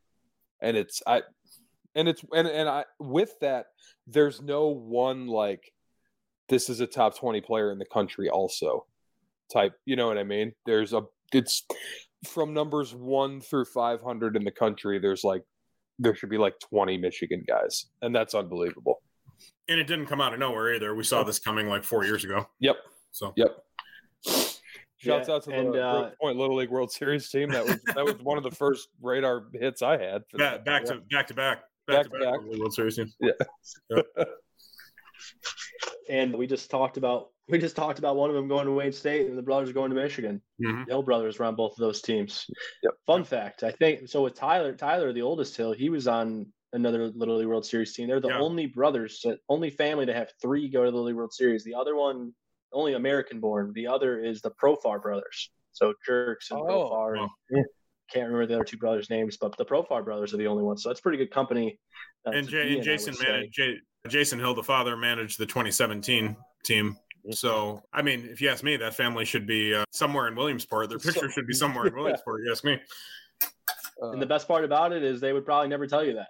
and 0.63 0.77
it's 0.77 1.03
I 1.05 1.23
and 1.97 2.09
it's 2.09 2.23
and 2.33 2.47
and 2.47 2.69
I 2.69 2.85
with 3.01 3.35
that 3.41 3.67
there's 4.07 4.41
no 4.41 4.69
one 4.69 5.27
like 5.27 5.73
this 6.49 6.69
is 6.69 6.81
a 6.81 6.87
top 6.87 7.17
20 7.17 7.41
player 7.41 7.73
in 7.73 7.79
the 7.79 7.87
country 7.87 8.29
also 8.29 8.85
type 9.53 9.73
you 9.85 9.97
know 9.97 10.09
what 10.09 10.19
i 10.19 10.25
mean 10.25 10.53
there's 10.67 10.93
a 10.93 11.03
it's 11.33 11.65
from 12.27 12.53
numbers 12.53 12.95
1 12.95 13.41
through 13.41 13.65
500 13.65 14.37
in 14.37 14.45
the 14.45 14.51
country 14.51 14.99
there's 14.99 15.25
like 15.25 15.43
there 16.01 16.15
should 16.15 16.31
be 16.31 16.39
like 16.39 16.59
20 16.61 16.97
Michigan 16.97 17.45
guys, 17.47 17.87
and 18.03 18.15
that's 18.15 18.35
unbelievable. 18.35 19.03
And 19.69 19.79
it 19.79 19.87
didn't 19.87 20.07
come 20.07 20.21
out 20.21 20.33
of 20.33 20.41
nowhere 20.41 20.75
either. 20.75 20.95
We 20.95 21.05
saw 21.05 21.23
this 21.23 21.39
coming 21.39 21.69
like 21.69 21.85
four 21.85 22.05
years 22.05 22.25
ago. 22.25 22.49
Yep. 22.59 22.77
So. 23.13 23.33
Yep. 23.37 23.57
Shouts 24.97 25.29
yeah, 25.29 25.35
out 25.35 25.45
to 25.45 25.53
and, 25.53 25.73
the 25.73 25.83
uh, 25.83 26.11
Point 26.21 26.37
Little 26.37 26.57
League 26.57 26.71
World 26.71 26.91
Series 26.91 27.29
team. 27.31 27.51
That 27.51 27.65
was 27.65 27.81
that 27.95 28.05
was 28.05 28.17
one 28.23 28.37
of 28.37 28.45
the 28.45 28.51
first 28.51 28.89
radar 29.01 29.45
hits 29.55 29.81
I 29.81 29.97
had. 29.97 30.25
back, 30.35 30.65
back 30.65 30.85
to 30.87 31.01
back 31.11 31.27
to 31.29 31.35
back 31.35 31.63
back, 31.87 31.97
back 31.97 32.05
to 32.05 32.11
back, 32.11 32.21
back. 32.21 32.59
World 32.59 32.75
Series 32.75 32.97
team. 32.97 33.11
Yeah. 33.19 33.33
yeah. 33.91 34.03
and 36.11 36.35
we 36.35 36.47
just 36.47 36.71
talked 36.71 36.97
about 36.97 37.29
we 37.49 37.59
just 37.59 37.77
talked 37.77 37.99
about 37.99 38.17
one 38.17 38.31
of 38.31 38.37
them 38.37 38.49
going 38.49 38.67
to 38.67 38.73
Wayne 38.73 38.93
State 38.93 39.29
and 39.29 39.37
the 39.37 39.43
brothers 39.43 39.73
going 39.73 39.91
to 39.91 39.97
Michigan. 39.97 40.41
Mm-hmm. 40.63 40.85
Hill 40.89 41.03
brothers 41.03 41.39
were 41.39 41.47
on 41.47 41.57
both 41.57 41.73
of 41.73 41.79
those 41.79 42.03
teams. 42.03 42.47
Yep. 42.83 42.93
Fun 43.07 43.25
fact, 43.25 43.63
I 43.63 43.73
think 43.73 44.09
so. 44.09 44.23
With 44.23 44.35
Tyler, 44.35 44.75
Tyler, 44.75 45.13
the 45.13 45.23
oldest 45.23 45.57
Hill, 45.57 45.73
he 45.73 45.89
was 45.89 46.07
on 46.07 46.47
another 46.73 47.09
Little 47.09 47.39
League 47.39 47.49
World 47.49 47.67
Series 47.67 47.95
team. 47.95 48.09
They're 48.09 48.21
the 48.21 48.29
yeah. 48.29 48.39
only 48.39 48.67
brothers, 48.67 49.25
only 49.49 49.71
family 49.71 50.07
to 50.07 50.15
have 50.15 50.31
three 50.41 50.69
go 50.69 50.85
to 50.85 50.91
the 50.91 50.97
Little 50.97 51.07
League 51.07 51.17
World 51.17 51.33
Series. 51.33 51.65
The 51.65 51.75
other 51.75 51.97
one, 51.97 52.33
only 52.73 52.95
American 52.95 53.41
born. 53.41 53.73
The 53.75 53.89
other 53.89 54.21
is 54.23 54.41
the 54.41 54.53
Profar 54.53 55.03
brothers. 55.03 55.51
So 55.73 55.95
Jurickson 56.09 56.53
oh, 56.53 56.67
Profar. 56.67 57.17
Wow. 57.17 57.31
And, 57.51 57.65
can't 58.13 58.27
remember 58.27 58.47
the 58.47 58.55
other 58.57 58.65
two 58.65 58.77
brothers' 58.77 59.09
names, 59.09 59.37
but 59.37 59.57
the 59.57 59.65
Profar 59.65 60.05
brothers 60.05 60.35
are 60.35 60.37
the 60.37 60.49
only 60.49 60.65
ones. 60.65 60.83
So 60.83 60.89
that's 60.89 61.01
pretty 61.01 61.19
good 61.19 61.31
company. 61.31 61.79
Uh, 62.27 62.31
and, 62.31 62.49
Jay, 62.49 62.75
and 62.75 62.83
Jason 62.83 63.15
managed 63.23 63.61
Jason 64.09 64.39
Hill, 64.39 64.55
the 64.55 64.63
father, 64.63 64.97
managed 64.97 65.39
the 65.39 65.47
2017 65.47 66.37
team 66.65 66.97
so, 67.31 67.83
I 67.93 68.03
mean, 68.03 68.29
if 68.31 68.41
you 68.41 68.49
ask 68.49 68.65
me, 68.65 68.77
that 68.77 68.95
family 68.95 69.25
should 69.25 69.47
be 69.47 69.75
uh, 69.75 69.85
somewhere 69.91 70.29
in 70.29 70.35
Williamsport. 70.35 70.89
Their 70.89 70.99
picture 70.99 71.31
should 71.31 71.47
be 71.47 71.55
somewhere 71.55 71.87
in 71.87 71.95
Williamsport. 71.95 72.43
You 72.45 72.53
ask 72.53 72.65
me. 72.65 72.81
and 74.01 74.21
the 74.21 74.27
best 74.27 74.49
part 74.49 74.65
about 74.65 74.93
it 74.93 75.03
is 75.03 75.21
they 75.21 75.33
would 75.33 75.45
probably 75.45 75.69
never 75.69 75.87
tell 75.87 76.05
you 76.05 76.15
that. 76.15 76.29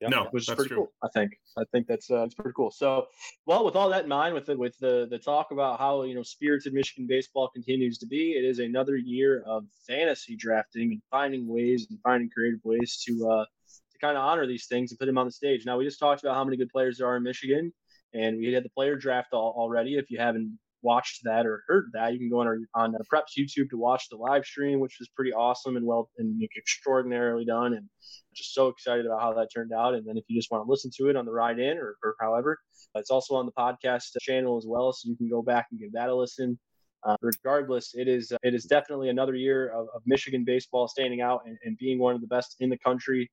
Yep. 0.00 0.10
No, 0.10 0.28
which 0.30 0.48
is 0.48 0.54
pretty 0.54 0.68
true. 0.68 0.76
cool. 0.78 0.92
I 1.02 1.08
think. 1.08 1.32
I 1.58 1.64
think 1.72 1.86
that's 1.86 2.10
uh, 2.10 2.20
that's 2.20 2.32
pretty 2.32 2.54
cool. 2.56 2.70
So, 2.70 3.08
well, 3.44 3.66
with 3.66 3.76
all 3.76 3.90
that 3.90 4.04
in 4.04 4.08
mind, 4.08 4.32
with 4.32 4.46
the 4.46 4.56
with 4.56 4.78
the 4.78 5.06
the 5.10 5.18
talk 5.18 5.50
about 5.50 5.78
how 5.78 6.04
you 6.04 6.14
know 6.14 6.22
spirited 6.22 6.72
Michigan 6.72 7.06
baseball 7.06 7.50
continues 7.50 7.98
to 7.98 8.06
be, 8.06 8.32
it 8.32 8.42
is 8.42 8.60
another 8.60 8.96
year 8.96 9.42
of 9.46 9.64
fantasy 9.86 10.36
drafting 10.36 10.92
and 10.92 11.02
finding 11.10 11.46
ways 11.46 11.86
and 11.90 12.00
finding 12.00 12.30
creative 12.30 12.60
ways 12.64 12.96
to 13.06 13.28
uh, 13.28 13.44
to 13.44 13.50
kind 14.00 14.16
of 14.16 14.22
honor 14.22 14.46
these 14.46 14.66
things 14.66 14.90
and 14.90 14.98
put 14.98 15.06
them 15.06 15.18
on 15.18 15.26
the 15.26 15.32
stage. 15.32 15.64
Now, 15.66 15.78
we 15.78 15.84
just 15.84 15.98
talked 15.98 16.22
about 16.22 16.34
how 16.34 16.44
many 16.44 16.56
good 16.56 16.70
players 16.70 16.98
there 16.98 17.06
are 17.06 17.16
in 17.16 17.22
Michigan 17.22 17.72
and 18.12 18.38
we 18.38 18.52
had 18.52 18.64
the 18.64 18.70
player 18.70 18.96
draft 18.96 19.32
all, 19.32 19.54
already. 19.56 19.96
If 19.96 20.10
you 20.10 20.18
haven't 20.18 20.58
watched 20.82 21.20
that 21.24 21.46
or 21.46 21.62
heard 21.66 21.90
that, 21.92 22.12
you 22.12 22.18
can 22.18 22.30
go 22.30 22.40
on 22.40 22.46
our, 22.46 22.58
on 22.74 22.94
Preps 23.12 23.38
YouTube 23.38 23.70
to 23.70 23.76
watch 23.76 24.08
the 24.08 24.16
live 24.16 24.44
stream, 24.44 24.80
which 24.80 24.96
was 24.98 25.08
pretty 25.14 25.32
awesome 25.32 25.76
and 25.76 25.86
well 25.86 26.10
and 26.18 26.42
extraordinarily 26.56 27.44
done. 27.44 27.74
And 27.74 27.88
just 28.34 28.54
so 28.54 28.68
excited 28.68 29.06
about 29.06 29.20
how 29.20 29.34
that 29.34 29.48
turned 29.54 29.72
out. 29.72 29.94
And 29.94 30.06
then 30.06 30.16
if 30.16 30.24
you 30.28 30.38
just 30.38 30.50
want 30.50 30.64
to 30.64 30.70
listen 30.70 30.90
to 30.96 31.08
it 31.08 31.16
on 31.16 31.24
the 31.24 31.32
ride 31.32 31.58
in 31.58 31.78
or, 31.78 31.96
or 32.02 32.16
however, 32.20 32.58
it's 32.94 33.10
also 33.10 33.34
on 33.34 33.46
the 33.46 33.52
podcast 33.52 34.10
channel 34.20 34.56
as 34.56 34.64
well, 34.66 34.92
so 34.92 35.08
you 35.08 35.16
can 35.16 35.28
go 35.28 35.42
back 35.42 35.66
and 35.70 35.78
give 35.78 35.92
that 35.92 36.08
a 36.08 36.14
listen. 36.14 36.58
Uh, 37.02 37.16
regardless, 37.22 37.94
it 37.94 38.08
is 38.08 38.30
uh, 38.30 38.36
it 38.42 38.54
is 38.54 38.64
definitely 38.64 39.08
another 39.08 39.34
year 39.34 39.68
of, 39.68 39.88
of 39.94 40.02
Michigan 40.04 40.44
baseball 40.44 40.86
standing 40.86 41.22
out 41.22 41.42
and, 41.46 41.56
and, 41.64 41.78
being 41.78 41.98
one 41.98 42.14
of 42.14 42.20
the 42.20 42.26
best 42.26 42.56
in 42.60 42.68
the 42.68 42.76
country. 42.76 43.30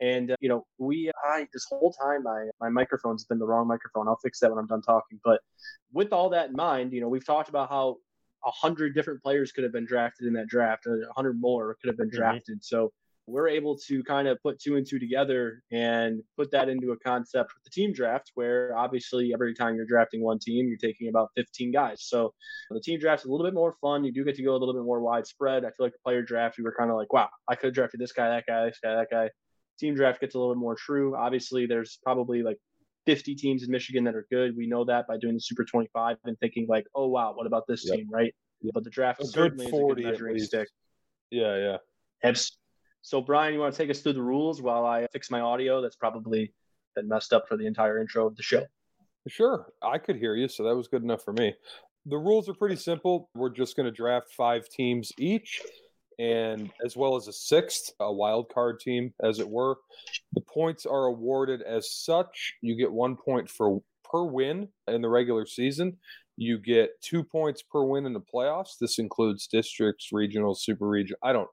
And 0.00 0.30
uh, 0.30 0.36
you 0.40 0.48
know, 0.48 0.64
we 0.78 1.10
I 1.24 1.46
this 1.52 1.66
whole 1.68 1.92
time 1.92 2.22
my 2.22 2.46
my 2.60 2.68
microphone's 2.68 3.24
been 3.24 3.38
the 3.38 3.46
wrong 3.46 3.66
microphone. 3.66 4.06
I'll 4.06 4.20
fix 4.22 4.38
that 4.40 4.50
when 4.50 4.58
I'm 4.58 4.68
done 4.68 4.82
talking. 4.82 5.18
But 5.24 5.40
with 5.92 6.12
all 6.12 6.30
that 6.30 6.50
in 6.50 6.56
mind, 6.56 6.92
you 6.92 7.00
know, 7.00 7.08
we've 7.08 7.26
talked 7.26 7.48
about 7.48 7.68
how 7.70 7.96
a 8.44 8.50
hundred 8.52 8.94
different 8.94 9.20
players 9.20 9.50
could 9.50 9.64
have 9.64 9.72
been 9.72 9.86
drafted 9.86 10.28
in 10.28 10.32
that 10.34 10.46
draft. 10.46 10.86
A 10.86 11.00
hundred 11.16 11.40
more 11.40 11.76
could 11.80 11.88
have 11.88 11.96
been 11.96 12.08
mm-hmm. 12.08 12.18
drafted. 12.18 12.64
So 12.64 12.92
we're 13.28 13.48
able 13.48 13.76
to 13.76 14.02
kind 14.04 14.26
of 14.26 14.40
put 14.42 14.58
two 14.58 14.76
and 14.76 14.86
two 14.88 14.98
together 14.98 15.62
and 15.70 16.22
put 16.36 16.50
that 16.50 16.70
into 16.70 16.92
a 16.92 16.98
concept 16.98 17.52
with 17.54 17.62
the 17.62 17.70
team 17.70 17.92
draft 17.92 18.32
where 18.34 18.76
obviously 18.76 19.32
every 19.34 19.54
time 19.54 19.76
you're 19.76 19.84
drafting 19.84 20.22
one 20.22 20.38
team 20.38 20.66
you're 20.66 20.78
taking 20.78 21.08
about 21.08 21.30
15 21.36 21.70
guys. 21.70 22.02
So 22.02 22.32
the 22.70 22.80
team 22.80 22.98
draft 22.98 23.22
is 23.22 23.26
a 23.26 23.30
little 23.30 23.46
bit 23.46 23.54
more 23.54 23.74
fun. 23.82 24.02
You 24.02 24.12
do 24.12 24.24
get 24.24 24.34
to 24.36 24.42
go 24.42 24.52
a 24.52 24.58
little 24.58 24.72
bit 24.72 24.82
more 24.82 25.00
widespread. 25.00 25.64
I 25.64 25.68
feel 25.68 25.86
like 25.86 25.92
the 25.92 25.98
player 26.02 26.22
draft 26.22 26.56
you 26.56 26.64
were 26.64 26.74
kind 26.76 26.90
of 26.90 26.96
like 26.96 27.12
wow 27.12 27.28
i 27.48 27.54
could 27.54 27.66
have 27.66 27.74
drafted 27.74 28.00
this 28.00 28.12
guy 28.12 28.28
that 28.30 28.44
guy 28.46 28.64
this 28.64 28.78
guy 28.82 28.94
that 28.94 29.10
guy. 29.10 29.30
Team 29.78 29.94
draft 29.94 30.20
gets 30.20 30.34
a 30.34 30.38
little 30.38 30.54
bit 30.54 30.58
more 30.58 30.74
true. 30.74 31.14
Obviously 31.14 31.66
there's 31.66 31.98
probably 32.02 32.42
like 32.42 32.56
50 33.06 33.34
teams 33.36 33.62
in 33.62 33.70
michigan 33.70 34.04
that 34.04 34.16
are 34.16 34.26
good. 34.30 34.56
We 34.56 34.66
know 34.66 34.84
that 34.86 35.06
by 35.06 35.18
doing 35.18 35.34
the 35.34 35.40
super 35.40 35.64
25 35.64 36.16
and 36.24 36.38
thinking 36.40 36.66
like 36.66 36.86
oh 36.94 37.08
wow 37.08 37.34
what 37.34 37.46
about 37.46 37.64
this 37.68 37.86
yep. 37.86 37.96
team 37.96 38.08
right? 38.10 38.34
Yep. 38.62 38.74
but 38.74 38.84
the 38.84 38.90
draft 38.90 39.20
a 39.20 39.26
certainly 39.26 39.66
is 39.66 39.72
a 39.72 39.76
good 39.76 40.02
measuring 40.02 40.38
stick. 40.38 40.68
Yeah 41.30 41.56
yeah 41.56 41.76
so, 43.02 43.20
Brian, 43.20 43.54
you 43.54 43.60
want 43.60 43.74
to 43.74 43.78
take 43.78 43.90
us 43.90 44.00
through 44.00 44.14
the 44.14 44.22
rules 44.22 44.60
while 44.60 44.84
I 44.84 45.06
fix 45.12 45.30
my 45.30 45.40
audio? 45.40 45.80
That's 45.80 45.96
probably 45.96 46.52
been 46.94 47.08
messed 47.08 47.32
up 47.32 47.48
for 47.48 47.56
the 47.56 47.66
entire 47.66 47.98
intro 47.98 48.26
of 48.26 48.36
the 48.36 48.42
show. 48.42 48.66
Sure. 49.28 49.66
I 49.82 49.98
could 49.98 50.16
hear 50.16 50.34
you, 50.34 50.48
so 50.48 50.64
that 50.64 50.76
was 50.76 50.88
good 50.88 51.02
enough 51.02 51.22
for 51.22 51.32
me. 51.32 51.54
The 52.06 52.16
rules 52.16 52.48
are 52.48 52.54
pretty 52.54 52.76
simple. 52.76 53.28
We're 53.34 53.50
just 53.50 53.76
going 53.76 53.86
to 53.86 53.92
draft 53.92 54.32
five 54.36 54.68
teams 54.68 55.12
each, 55.18 55.60
and 56.18 56.70
as 56.84 56.96
well 56.96 57.16
as 57.16 57.28
a 57.28 57.32
sixth, 57.32 57.92
a 58.00 58.12
wild 58.12 58.52
card 58.52 58.80
team, 58.80 59.12
as 59.22 59.38
it 59.38 59.48
were. 59.48 59.76
The 60.32 60.40
points 60.40 60.86
are 60.86 61.04
awarded 61.06 61.62
as 61.62 61.92
such. 61.92 62.54
You 62.62 62.76
get 62.76 62.90
one 62.90 63.16
point 63.16 63.50
for 63.50 63.80
per 64.10 64.24
win 64.24 64.68
in 64.86 65.02
the 65.02 65.08
regular 65.08 65.46
season. 65.46 65.98
You 66.36 66.58
get 66.58 66.90
two 67.02 67.24
points 67.24 67.62
per 67.62 67.82
win 67.82 68.06
in 68.06 68.12
the 68.12 68.20
playoffs. 68.20 68.78
This 68.80 68.98
includes 68.98 69.46
districts, 69.46 70.08
regional, 70.12 70.54
super 70.54 70.88
region. 70.88 71.16
I 71.22 71.32
don't 71.32 71.48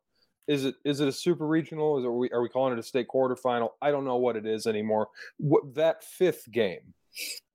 is 0.48 0.66
it 0.66 0.76
is 0.84 1.00
it 1.00 1.08
a 1.08 1.12
super 1.12 1.48
regional? 1.48 1.98
Is 1.98 2.04
it, 2.04 2.08
are 2.08 2.14
we 2.14 2.30
are 2.32 2.42
we 2.42 2.50
calling 2.50 2.74
it 2.74 2.80
a 2.80 2.84
state 2.84 3.08
quarterfinal? 3.14 3.70
I 3.82 3.92
don't 3.92 4.06
know 4.06 4.18
what 4.18 4.36
it 4.36 4.46
is 4.46 4.68
anymore. 4.68 5.08
What 5.38 5.76
that 5.76 6.04
fifth 6.04 6.50
game, 6.52 6.94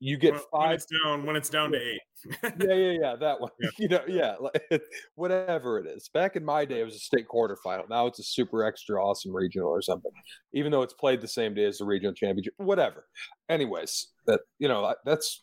you 0.00 0.16
get 0.16 0.32
when, 0.32 0.42
five. 0.52 0.62
When 0.62 0.72
it's 0.72 0.86
down 0.86 1.26
when 1.26 1.36
it's 1.36 1.50
down 1.50 1.72
to 1.72 1.78
eight. 1.78 2.00
yeah, 2.42 2.74
yeah, 2.74 2.98
yeah. 3.00 3.16
That 3.16 3.40
one. 3.40 3.50
Yeah. 3.60 3.70
You 3.78 3.88
know, 3.88 4.02
yeah, 4.06 4.34
like, 4.40 4.82
whatever 5.14 5.78
it 5.78 5.86
is. 5.86 6.10
Back 6.12 6.36
in 6.36 6.44
my 6.44 6.64
day, 6.64 6.80
it 6.80 6.84
was 6.84 6.96
a 6.96 6.98
state 6.98 7.26
quarterfinal. 7.28 7.88
Now 7.88 8.06
it's 8.06 8.18
a 8.18 8.24
super 8.24 8.64
extra 8.64 9.02
awesome 9.02 9.34
regional 9.34 9.68
or 9.68 9.82
something. 9.82 10.12
Even 10.52 10.72
though 10.72 10.82
it's 10.82 10.94
played 10.94 11.20
the 11.20 11.28
same 11.28 11.54
day 11.54 11.64
as 11.64 11.78
the 11.78 11.84
regional 11.84 12.14
championship, 12.14 12.54
whatever. 12.58 13.06
Anyways, 13.48 14.08
that 14.26 14.40
you 14.58 14.68
know 14.68 14.94
that's 15.04 15.42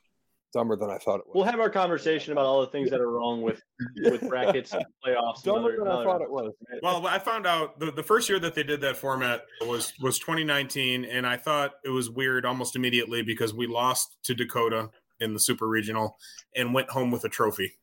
dumber 0.54 0.76
than 0.76 0.90
I 0.90 0.98
thought 0.98 1.20
it 1.20 1.28
was. 1.28 1.36
We'll 1.36 1.46
have 1.46 1.60
our 1.60 1.70
conversation 1.70 2.32
about 2.32 2.46
all 2.46 2.62
the 2.62 2.68
things 2.68 2.90
that 2.90 3.00
are 3.00 3.12
wrong 3.12 3.42
with 3.42 3.62
with 4.04 4.28
brackets 4.28 4.74
and 4.74 4.86
playoffs. 5.06 5.44
Dumber 5.44 5.72
and 5.72 5.82
other, 5.82 5.90
than 5.90 6.02
I 6.02 6.04
thought 6.04 6.22
it 6.22 6.32
was. 6.32 6.54
Well, 6.82 7.08
I 7.08 7.20
found 7.20 7.46
out 7.46 7.80
the, 7.80 7.92
the 7.92 8.04
first 8.04 8.30
year 8.30 8.40
that 8.40 8.56
they 8.56 8.64
did 8.64 8.82
that 8.82 8.98
format 8.98 9.44
was 9.62 9.94
was 10.02 10.20
2019, 10.20 11.06
and 11.06 11.26
I 11.26 11.38
thought 11.38 11.74
it 11.84 11.90
was 11.90 12.10
weird 12.10 12.46
almost 12.46 12.76
immediately 12.76 13.22
because 13.22 13.54
we 13.54 13.68
lost 13.68 14.18
to 14.24 14.34
Dakota 14.34 14.90
in 15.20 15.34
the 15.34 15.40
super 15.40 15.68
regional 15.68 16.18
and 16.56 16.74
went 16.74 16.90
home 16.90 17.12
with 17.12 17.24
a 17.24 17.30
trophy. 17.30 17.74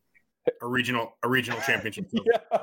a 0.63 0.67
regional 0.67 1.17
a 1.23 1.29
regional 1.29 1.61
championship. 1.67 2.07
yeah. 2.13 2.59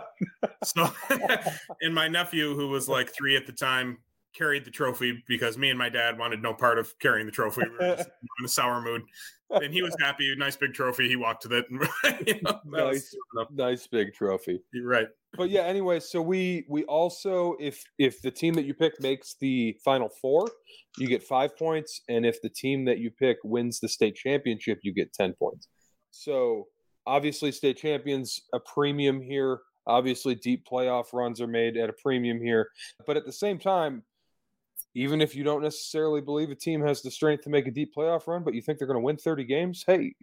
so, 0.63 0.89
and 1.81 1.93
my 1.93 2.07
nephew, 2.07 2.55
who 2.55 2.67
was 2.67 2.87
like 2.87 3.13
three 3.13 3.35
at 3.35 3.45
the 3.45 3.53
time, 3.53 3.97
carried 4.33 4.65
the 4.65 4.71
trophy 4.71 5.23
because 5.27 5.57
me 5.57 5.69
and 5.69 5.77
my 5.77 5.89
dad 5.89 6.17
wanted 6.17 6.41
no 6.41 6.53
part 6.53 6.79
of 6.79 6.97
carrying 6.99 7.25
the 7.25 7.31
trophy. 7.31 7.61
We 7.69 7.85
were 7.85 7.93
in 7.95 8.45
a 8.45 8.47
sour 8.47 8.81
mood, 8.81 9.03
and 9.53 9.73
he 9.73 9.81
was 9.81 9.95
happy. 9.99 10.33
Nice 10.35 10.55
big 10.55 10.73
trophy. 10.73 11.07
He 11.07 11.15
walked 11.15 11.45
with 11.45 11.53
it. 11.53 11.65
you 12.27 12.41
know, 12.41 12.59
nice, 12.65 13.15
nice 13.51 13.87
big 13.87 14.13
trophy. 14.13 14.61
You're 14.73 14.87
right. 14.87 15.07
But 15.37 15.49
yeah, 15.49 15.61
anyway, 15.61 15.99
so 15.99 16.21
we 16.21 16.65
we 16.69 16.83
also 16.85 17.55
if 17.59 17.83
if 17.97 18.21
the 18.21 18.31
team 18.31 18.53
that 18.55 18.65
you 18.65 18.73
pick 18.73 18.99
makes 19.01 19.35
the 19.39 19.77
final 19.83 20.09
four, 20.21 20.49
you 20.97 21.07
get 21.07 21.23
five 21.23 21.57
points, 21.57 22.01
and 22.09 22.25
if 22.25 22.41
the 22.41 22.49
team 22.49 22.85
that 22.85 22.99
you 22.99 23.11
pick 23.11 23.37
wins 23.43 23.79
the 23.79 23.87
state 23.87 24.15
championship, 24.15 24.79
you 24.83 24.93
get 24.93 25.13
ten 25.13 25.33
points. 25.33 25.67
So 26.11 26.67
obviously, 27.05 27.51
state 27.51 27.77
champions 27.77 28.41
a 28.53 28.59
premium 28.59 29.21
here. 29.21 29.61
Obviously, 29.87 30.35
deep 30.35 30.65
playoff 30.69 31.13
runs 31.13 31.41
are 31.41 31.47
made 31.47 31.75
at 31.75 31.89
a 31.89 31.93
premium 31.93 32.39
here, 32.39 32.69
but 33.07 33.17
at 33.17 33.25
the 33.25 33.31
same 33.31 33.57
time, 33.57 34.03
even 34.93 35.21
if 35.21 35.35
you 35.35 35.43
don't 35.43 35.61
necessarily 35.61 36.21
believe 36.21 36.49
a 36.51 36.55
team 36.55 36.81
has 36.81 37.01
the 37.01 37.11
strength 37.11 37.43
to 37.43 37.49
make 37.49 37.67
a 37.67 37.71
deep 37.71 37.93
playoff 37.95 38.27
run, 38.27 38.43
but 38.43 38.53
you 38.53 38.61
think 38.61 38.77
they're 38.77 38.87
going 38.87 38.99
to 38.99 39.03
win 39.03 39.17
30 39.17 39.43
games, 39.45 39.83
hey, 39.87 40.13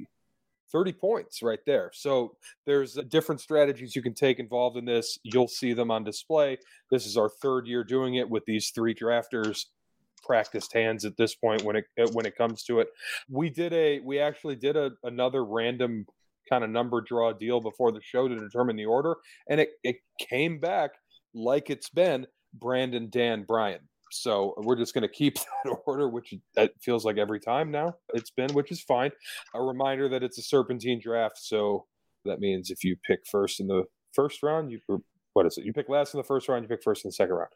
30 0.70 0.92
points 0.92 1.42
right 1.42 1.60
there. 1.66 1.90
So 1.94 2.36
there's 2.66 2.94
different 3.08 3.40
strategies 3.40 3.96
you 3.96 4.02
can 4.02 4.14
take 4.14 4.38
involved 4.38 4.76
in 4.76 4.84
this. 4.84 5.18
You'll 5.22 5.48
see 5.48 5.72
them 5.72 5.90
on 5.90 6.04
display. 6.04 6.58
This 6.90 7.06
is 7.06 7.16
our 7.16 7.28
third 7.28 7.66
year 7.66 7.84
doing 7.84 8.16
it 8.16 8.28
with 8.28 8.44
these 8.44 8.70
three 8.70 8.94
drafters 8.94 9.64
practiced 10.24 10.72
hands 10.74 11.04
at 11.04 11.16
this 11.16 11.34
point 11.34 11.62
when 11.62 11.76
it 11.76 11.84
uh, 11.98 12.08
when 12.12 12.26
it 12.26 12.36
comes 12.36 12.64
to 12.64 12.80
it. 12.80 12.88
We 13.30 13.48
did 13.48 13.72
a 13.72 14.00
we 14.00 14.18
actually 14.18 14.56
did 14.56 14.76
a 14.76 14.90
another 15.04 15.44
random 15.44 16.06
kind 16.48 16.64
of 16.64 16.70
number 16.70 17.00
draw 17.00 17.32
deal 17.32 17.60
before 17.60 17.92
the 17.92 18.00
show 18.02 18.26
to 18.26 18.34
determine 18.34 18.76
the 18.76 18.86
order 18.86 19.16
and 19.48 19.60
it 19.60 19.70
it 19.84 19.96
came 20.18 20.58
back 20.58 20.92
like 21.34 21.70
it's 21.70 21.90
been 21.90 22.26
Brandon 22.54 23.08
Dan 23.10 23.44
Brian. 23.46 23.80
So 24.10 24.54
we're 24.58 24.76
just 24.76 24.94
going 24.94 25.02
to 25.02 25.08
keep 25.08 25.34
that 25.64 25.76
order, 25.86 26.08
which 26.08 26.34
it 26.56 26.74
feels 26.80 27.04
like 27.04 27.18
every 27.18 27.40
time 27.40 27.70
now 27.70 27.96
it's 28.14 28.30
been, 28.30 28.52
which 28.54 28.70
is 28.70 28.80
fine. 28.80 29.10
A 29.54 29.62
reminder 29.62 30.08
that 30.08 30.22
it's 30.22 30.38
a 30.38 30.42
serpentine 30.42 31.00
draft, 31.00 31.38
so 31.38 31.86
that 32.24 32.40
means 32.40 32.70
if 32.70 32.84
you 32.84 32.96
pick 33.06 33.26
first 33.26 33.60
in 33.60 33.66
the 33.66 33.84
first 34.12 34.42
round, 34.42 34.70
you 34.70 34.80
what 35.32 35.46
is 35.46 35.58
it? 35.58 35.64
You 35.64 35.72
pick 35.72 35.88
last 35.88 36.14
in 36.14 36.18
the 36.18 36.24
first 36.24 36.48
round, 36.48 36.64
you 36.64 36.68
pick 36.68 36.82
first 36.82 37.04
in 37.04 37.08
the 37.08 37.12
second 37.12 37.36
round. 37.36 37.50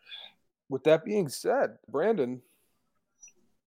With 0.68 0.84
that 0.84 1.04
being 1.04 1.28
said, 1.28 1.78
Brandon, 1.88 2.40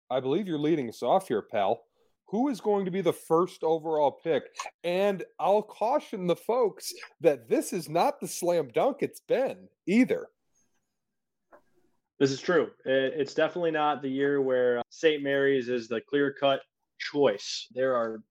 I 0.09 0.19
believe 0.19 0.47
you're 0.47 0.57
leading 0.57 0.89
us 0.89 1.03
off 1.03 1.27
here, 1.27 1.41
pal. 1.41 1.81
Who 2.27 2.49
is 2.49 2.59
going 2.59 2.85
to 2.85 2.91
be 2.91 3.01
the 3.01 3.13
first 3.13 3.63
overall 3.63 4.11
pick? 4.11 4.43
And 4.83 5.23
I'll 5.39 5.61
caution 5.61 6.25
the 6.25 6.35
folks 6.35 6.93
that 7.21 7.47
this 7.47 7.71
is 7.71 7.87
not 7.87 8.19
the 8.19 8.27
slam 8.27 8.69
dunk 8.73 8.97
it's 9.01 9.19
been 9.19 9.67
either. 9.85 10.27
This 12.19 12.31
is 12.31 12.39
true. 12.39 12.71
It's 12.85 13.33
definitely 13.33 13.71
not 13.71 14.01
the 14.01 14.09
year 14.09 14.41
where 14.41 14.79
uh, 14.79 14.83
St. 14.89 15.21
Mary's 15.21 15.67
is 15.67 15.87
the 15.87 15.99
clear 15.99 16.33
cut 16.39 16.61
choice. 16.97 17.67
There 17.73 17.95
are 17.95 18.21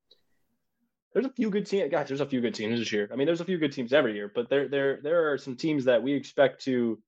there's 1.13 1.27
a 1.27 1.33
few 1.33 1.51
good 1.51 1.67
teams. 1.67 1.91
Guys, 1.91 2.09
there's 2.09 2.21
a 2.21 2.27
few 2.27 2.41
good 2.41 2.55
teams 2.55 2.79
this 2.79 2.93
year. 2.93 3.09
I 3.13 3.17
mean, 3.17 3.27
there's 3.27 3.43
a 3.43 3.45
few 3.45 3.59
good 3.59 3.73
teams 3.73 3.93
every 3.93 4.15
year, 4.15 4.33
but 4.35 4.49
there 4.49 4.69
there 4.69 5.01
there 5.03 5.33
are 5.33 5.39
some 5.39 5.57
teams 5.57 5.85
that 5.85 6.03
we 6.03 6.15
expect 6.15 6.65
to 6.65 6.99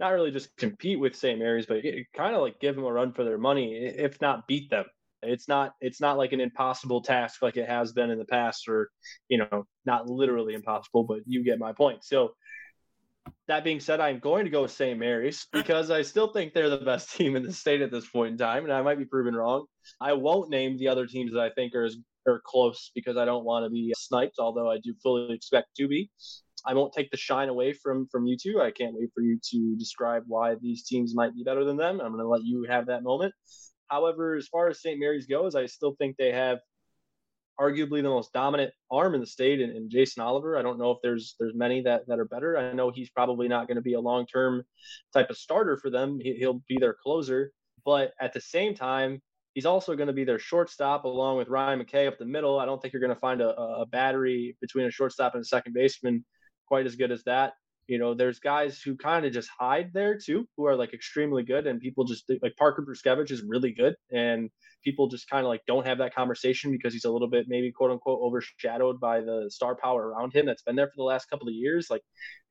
not 0.00 0.08
really 0.08 0.30
just 0.30 0.56
compete 0.56 0.98
with 0.98 1.16
St. 1.16 1.38
Mary's, 1.38 1.66
but 1.66 1.82
kind 2.14 2.34
of 2.34 2.42
like 2.42 2.60
give 2.60 2.74
them 2.74 2.84
a 2.84 2.92
run 2.92 3.12
for 3.12 3.24
their 3.24 3.38
money, 3.38 3.74
if 3.74 4.20
not 4.20 4.46
beat 4.46 4.70
them. 4.70 4.84
It's 5.22 5.48
not 5.48 5.72
it's 5.80 6.00
not 6.00 6.18
like 6.18 6.32
an 6.32 6.40
impossible 6.40 7.02
task 7.02 7.42
like 7.42 7.56
it 7.56 7.68
has 7.68 7.92
been 7.92 8.10
in 8.10 8.18
the 8.18 8.24
past, 8.24 8.68
or 8.68 8.90
you 9.28 9.38
know, 9.38 9.66
not 9.84 10.08
literally 10.08 10.54
impossible, 10.54 11.04
but 11.04 11.20
you 11.26 11.44
get 11.44 11.58
my 11.58 11.72
point. 11.72 12.04
So 12.04 12.34
that 13.48 13.64
being 13.64 13.80
said, 13.80 14.00
I'm 14.00 14.18
going 14.18 14.44
to 14.44 14.50
go 14.50 14.62
with 14.62 14.72
St. 14.72 14.98
Mary's 14.98 15.46
because 15.52 15.90
I 15.90 16.02
still 16.02 16.32
think 16.32 16.52
they're 16.52 16.70
the 16.70 16.78
best 16.78 17.10
team 17.16 17.36
in 17.36 17.42
the 17.42 17.52
state 17.52 17.82
at 17.82 17.90
this 17.90 18.08
point 18.08 18.32
in 18.32 18.38
time, 18.38 18.64
and 18.64 18.72
I 18.72 18.82
might 18.82 18.98
be 18.98 19.04
proven 19.04 19.34
wrong. 19.34 19.66
I 20.00 20.14
won't 20.14 20.50
name 20.50 20.78
the 20.78 20.88
other 20.88 21.06
teams 21.06 21.32
that 21.32 21.40
I 21.40 21.50
think 21.50 21.74
are 21.74 21.84
as, 21.84 21.96
are 22.26 22.42
close 22.44 22.90
because 22.94 23.16
I 23.16 23.24
don't 23.24 23.44
want 23.44 23.64
to 23.64 23.70
be 23.70 23.94
sniped, 23.96 24.36
although 24.38 24.70
I 24.70 24.78
do 24.78 24.94
fully 25.02 25.32
expect 25.34 25.76
to 25.76 25.88
be. 25.88 26.10
I 26.64 26.74
won't 26.74 26.92
take 26.92 27.10
the 27.10 27.16
shine 27.16 27.48
away 27.48 27.72
from 27.72 28.08
from 28.10 28.26
you 28.26 28.36
two. 28.36 28.60
I 28.60 28.72
can't 28.72 28.94
wait 28.94 29.10
for 29.14 29.20
you 29.20 29.38
to 29.50 29.76
describe 29.78 30.24
why 30.26 30.56
these 30.60 30.84
teams 30.84 31.14
might 31.14 31.34
be 31.34 31.44
better 31.44 31.64
than 31.64 31.76
them. 31.76 32.00
I'm 32.00 32.12
going 32.12 32.24
to 32.24 32.28
let 32.28 32.44
you 32.44 32.66
have 32.68 32.86
that 32.86 33.04
moment. 33.04 33.32
However, 33.88 34.34
as 34.34 34.48
far 34.48 34.68
as 34.68 34.82
St. 34.82 34.98
Mary's 34.98 35.26
goes, 35.26 35.54
I 35.54 35.66
still 35.66 35.94
think 35.96 36.16
they 36.16 36.32
have 36.32 36.58
arguably 37.60 38.02
the 38.02 38.08
most 38.08 38.32
dominant 38.32 38.72
arm 38.90 39.14
in 39.14 39.20
the 39.20 39.26
state 39.26 39.60
and, 39.60 39.90
Jason 39.90 40.22
Oliver. 40.22 40.58
I 40.58 40.62
don't 40.62 40.78
know 40.78 40.90
if 40.90 40.98
there's 41.02 41.34
there's 41.38 41.54
many 41.54 41.82
that 41.82 42.06
that 42.08 42.18
are 42.18 42.24
better. 42.24 42.58
I 42.58 42.72
know 42.72 42.90
he's 42.90 43.10
probably 43.10 43.48
not 43.48 43.66
going 43.66 43.76
to 43.76 43.82
be 43.82 43.94
a 43.94 44.00
long 44.00 44.26
term 44.26 44.62
type 45.12 45.30
of 45.30 45.36
starter 45.36 45.76
for 45.76 45.90
them. 45.90 46.18
He, 46.20 46.44
will 46.44 46.62
be 46.68 46.76
their 46.78 46.94
closer, 46.94 47.52
but 47.84 48.12
at 48.20 48.32
the 48.32 48.40
same 48.40 48.74
time, 48.74 49.22
he's 49.54 49.66
also 49.66 49.96
going 49.96 50.08
to 50.08 50.12
be 50.12 50.24
their 50.24 50.38
shortstop 50.38 51.04
along 51.04 51.38
with 51.38 51.48
Ryan 51.48 51.82
McKay 51.82 52.08
up 52.08 52.18
the 52.18 52.24
middle. 52.24 52.58
I 52.58 52.66
don't 52.66 52.80
think 52.80 52.92
you're 52.92 53.00
going 53.00 53.14
to 53.14 53.20
find 53.20 53.40
a, 53.40 53.50
a 53.56 53.86
battery 53.86 54.56
between 54.60 54.86
a 54.86 54.90
shortstop 54.90 55.34
and 55.34 55.42
a 55.42 55.46
second 55.46 55.72
baseman 55.72 56.24
quite 56.66 56.86
as 56.86 56.96
good 56.96 57.12
as 57.12 57.22
that 57.24 57.54
you 57.88 57.98
know, 57.98 58.14
there's 58.14 58.40
guys 58.40 58.80
who 58.80 58.96
kind 58.96 59.24
of 59.24 59.32
just 59.32 59.48
hide 59.58 59.92
there 59.92 60.18
too, 60.18 60.48
who 60.56 60.66
are 60.66 60.76
like 60.76 60.92
extremely 60.92 61.44
good, 61.44 61.66
and 61.66 61.80
people 61.80 62.04
just 62.04 62.30
like 62.42 62.56
Parker 62.56 62.82
Bruskevich 62.82 63.30
is 63.30 63.42
really 63.46 63.72
good, 63.72 63.94
and 64.10 64.50
people 64.82 65.08
just 65.08 65.28
kind 65.30 65.44
of 65.44 65.48
like 65.48 65.62
don't 65.66 65.86
have 65.86 65.98
that 65.98 66.14
conversation 66.14 66.72
because 66.72 66.92
he's 66.92 67.04
a 67.04 67.10
little 67.10 67.28
bit 67.28 67.46
maybe 67.48 67.70
quote 67.72 67.90
unquote 67.90 68.20
overshadowed 68.22 68.98
by 69.00 69.20
the 69.20 69.46
star 69.48 69.76
power 69.76 70.08
around 70.08 70.32
him 70.32 70.46
that's 70.46 70.62
been 70.62 70.76
there 70.76 70.86
for 70.86 70.96
the 70.96 71.02
last 71.04 71.30
couple 71.30 71.48
of 71.48 71.54
years. 71.54 71.86
Like 71.90 72.02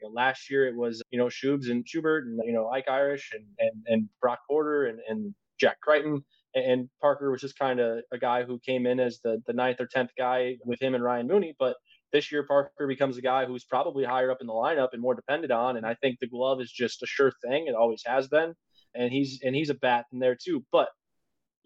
you 0.01 0.07
know, 0.07 0.13
last 0.13 0.49
year 0.49 0.67
it 0.67 0.75
was 0.75 1.01
you 1.11 1.19
know 1.19 1.27
Shubes 1.27 1.69
and 1.69 1.87
Schubert 1.87 2.25
and 2.25 2.39
you 2.45 2.53
know 2.53 2.69
Ike 2.69 2.89
Irish 2.89 3.31
and 3.33 3.45
and, 3.59 3.83
and 3.87 4.09
Brock 4.21 4.39
Porter 4.49 4.85
and, 4.85 4.99
and 5.07 5.35
Jack 5.59 5.81
Crichton. 5.81 6.23
And 6.53 6.87
Parker 7.01 7.29
was 7.29 7.41
just 7.41 7.59
kind 7.59 7.81
of 7.81 7.99
a 8.13 8.17
guy 8.17 8.43
who 8.43 8.59
came 8.59 8.85
in 8.85 9.01
as 9.01 9.19
the 9.21 9.41
the 9.45 9.51
ninth 9.51 9.81
or 9.81 9.87
tenth 9.87 10.11
guy 10.17 10.55
with 10.63 10.81
him 10.81 10.95
and 10.95 11.03
Ryan 11.03 11.27
Mooney, 11.27 11.53
but 11.59 11.75
this 12.15 12.31
year, 12.31 12.43
Parker 12.43 12.87
becomes 12.87 13.17
a 13.17 13.21
guy 13.21 13.45
who's 13.45 13.65
probably 13.65 14.05
higher 14.05 14.31
up 14.31 14.37
in 14.39 14.47
the 14.47 14.53
lineup 14.53 14.89
and 14.93 15.01
more 15.01 15.15
depended 15.15 15.51
on. 15.51 15.75
And 15.75 15.85
I 15.85 15.95
think 15.95 16.17
the 16.19 16.27
glove 16.27 16.61
is 16.61 16.71
just 16.71 17.03
a 17.03 17.05
sure 17.05 17.33
thing. 17.43 17.67
It 17.67 17.75
always 17.75 18.03
has 18.05 18.29
been. 18.29 18.53
And 18.95 19.11
he's 19.11 19.41
and 19.43 19.53
he's 19.53 19.69
a 19.69 19.73
bat 19.73 20.05
in 20.13 20.19
there 20.19 20.37
too. 20.41 20.63
But 20.71 20.87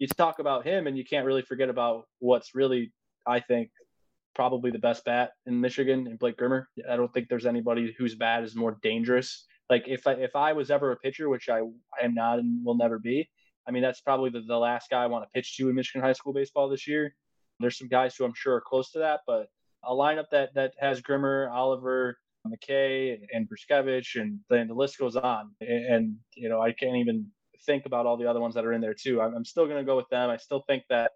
you 0.00 0.08
talk 0.08 0.40
about 0.40 0.66
him 0.66 0.88
and 0.88 0.98
you 0.98 1.04
can't 1.04 1.24
really 1.24 1.42
forget 1.42 1.68
about 1.68 2.06
what's 2.18 2.54
really, 2.54 2.92
I 3.24 3.38
think, 3.38 3.70
probably 4.34 4.72
the 4.72 4.80
best 4.80 5.04
bat 5.04 5.30
in 5.46 5.60
Michigan 5.60 6.08
and 6.08 6.18
Blake 6.18 6.36
Grimmer. 6.36 6.68
I 6.90 6.96
don't 6.96 7.12
think 7.14 7.28
there's 7.28 7.46
anybody 7.46 7.94
whose 7.96 8.16
bat 8.16 8.42
is 8.42 8.56
more 8.56 8.76
dangerous. 8.82 9.46
Like 9.68 9.84
if 9.86 10.04
I 10.08 10.14
if 10.14 10.34
I 10.34 10.52
was 10.52 10.72
ever 10.72 10.90
a 10.90 10.96
pitcher, 10.96 11.28
which 11.28 11.48
I, 11.48 11.60
I 11.60 12.04
am 12.04 12.14
not 12.14 12.40
and 12.40 12.64
will 12.64 12.76
never 12.76 12.98
be, 12.98 13.28
I 13.68 13.70
mean 13.70 13.82
that's 13.82 14.00
probably 14.00 14.30
the, 14.30 14.40
the 14.40 14.56
last 14.56 14.90
guy 14.90 15.04
I 15.04 15.06
want 15.06 15.24
to 15.24 15.30
pitch 15.32 15.56
to 15.58 15.68
in 15.68 15.76
Michigan 15.76 16.02
high 16.02 16.14
school 16.14 16.32
baseball 16.32 16.68
this 16.68 16.88
year. 16.88 17.14
There's 17.60 17.78
some 17.78 17.88
guys 17.88 18.16
who 18.16 18.24
I'm 18.24 18.34
sure 18.34 18.56
are 18.56 18.62
close 18.66 18.90
to 18.92 18.98
that, 19.00 19.20
but 19.28 19.46
a 19.84 19.92
lineup 19.92 20.30
that 20.32 20.54
that 20.54 20.74
has 20.78 21.00
Grimmer, 21.00 21.48
Oliver, 21.50 22.18
McKay, 22.46 23.20
and 23.32 23.48
Bruskevich, 23.48 24.20
and 24.20 24.40
then 24.48 24.68
the 24.68 24.74
list 24.74 24.98
goes 24.98 25.16
on. 25.16 25.50
And, 25.60 26.16
you 26.34 26.48
know, 26.48 26.60
I 26.60 26.72
can't 26.72 26.96
even 26.96 27.26
think 27.66 27.86
about 27.86 28.06
all 28.06 28.16
the 28.16 28.26
other 28.26 28.40
ones 28.40 28.54
that 28.54 28.64
are 28.64 28.72
in 28.72 28.80
there 28.80 28.94
too. 28.94 29.20
I'm, 29.20 29.34
I'm 29.34 29.44
still 29.44 29.66
going 29.66 29.78
to 29.78 29.84
go 29.84 29.96
with 29.96 30.08
them. 30.08 30.30
I 30.30 30.36
still 30.36 30.64
think 30.66 30.84
that 30.88 31.12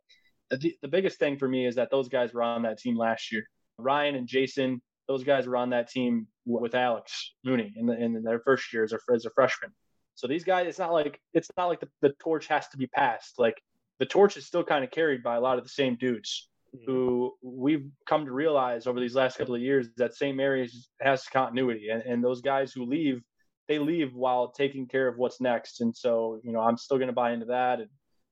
the, 0.50 0.74
the 0.82 0.88
biggest 0.88 1.18
thing 1.18 1.38
for 1.38 1.48
me 1.48 1.66
is 1.66 1.74
that 1.76 1.90
those 1.90 2.08
guys 2.08 2.32
were 2.34 2.42
on 2.42 2.62
that 2.62 2.78
team 2.78 2.96
last 2.96 3.32
year. 3.32 3.44
Ryan 3.78 4.14
and 4.14 4.28
Jason, 4.28 4.82
those 5.08 5.24
guys 5.24 5.46
were 5.46 5.56
on 5.56 5.70
that 5.70 5.90
team 5.90 6.26
with 6.46 6.74
Alex 6.74 7.32
Mooney 7.44 7.72
in, 7.76 7.86
the, 7.86 7.96
in 7.98 8.22
their 8.22 8.40
first 8.40 8.72
year 8.72 8.84
as 8.84 8.92
a, 8.92 8.98
as 9.12 9.24
a 9.24 9.30
freshman. 9.30 9.70
So 10.14 10.26
these 10.26 10.44
guys, 10.44 10.66
it's 10.68 10.78
not 10.78 10.92
like 10.92 11.18
it's 11.32 11.50
not 11.56 11.66
like 11.66 11.80
the, 11.80 11.88
the 12.02 12.14
torch 12.22 12.46
has 12.46 12.68
to 12.68 12.76
be 12.76 12.86
passed. 12.86 13.34
Like 13.38 13.60
the 13.98 14.06
torch 14.06 14.36
is 14.36 14.46
still 14.46 14.62
kind 14.62 14.84
of 14.84 14.92
carried 14.92 15.24
by 15.24 15.34
a 15.36 15.40
lot 15.40 15.58
of 15.58 15.64
the 15.64 15.70
same 15.70 15.96
dudes 15.96 16.48
who 16.86 17.32
mm-hmm. 17.44 17.60
we've 17.60 17.90
come 18.08 18.24
to 18.24 18.32
realize 18.32 18.86
over 18.86 19.00
these 19.00 19.14
last 19.14 19.38
couple 19.38 19.54
of 19.54 19.60
years 19.60 19.88
that 19.96 20.14
St. 20.14 20.36
Mary's 20.36 20.88
has 21.00 21.24
continuity, 21.24 21.88
and, 21.88 22.02
and 22.02 22.22
those 22.22 22.40
guys 22.40 22.72
who 22.72 22.84
leave, 22.84 23.22
they 23.68 23.78
leave 23.78 24.14
while 24.14 24.50
taking 24.52 24.86
care 24.86 25.08
of 25.08 25.16
what's 25.16 25.40
next. 25.40 25.80
And 25.80 25.96
so, 25.96 26.40
you 26.42 26.52
know, 26.52 26.60
I'm 26.60 26.76
still 26.76 26.98
going 26.98 27.08
to 27.08 27.14
buy 27.14 27.32
into 27.32 27.46
that. 27.46 27.80
And 27.80 27.88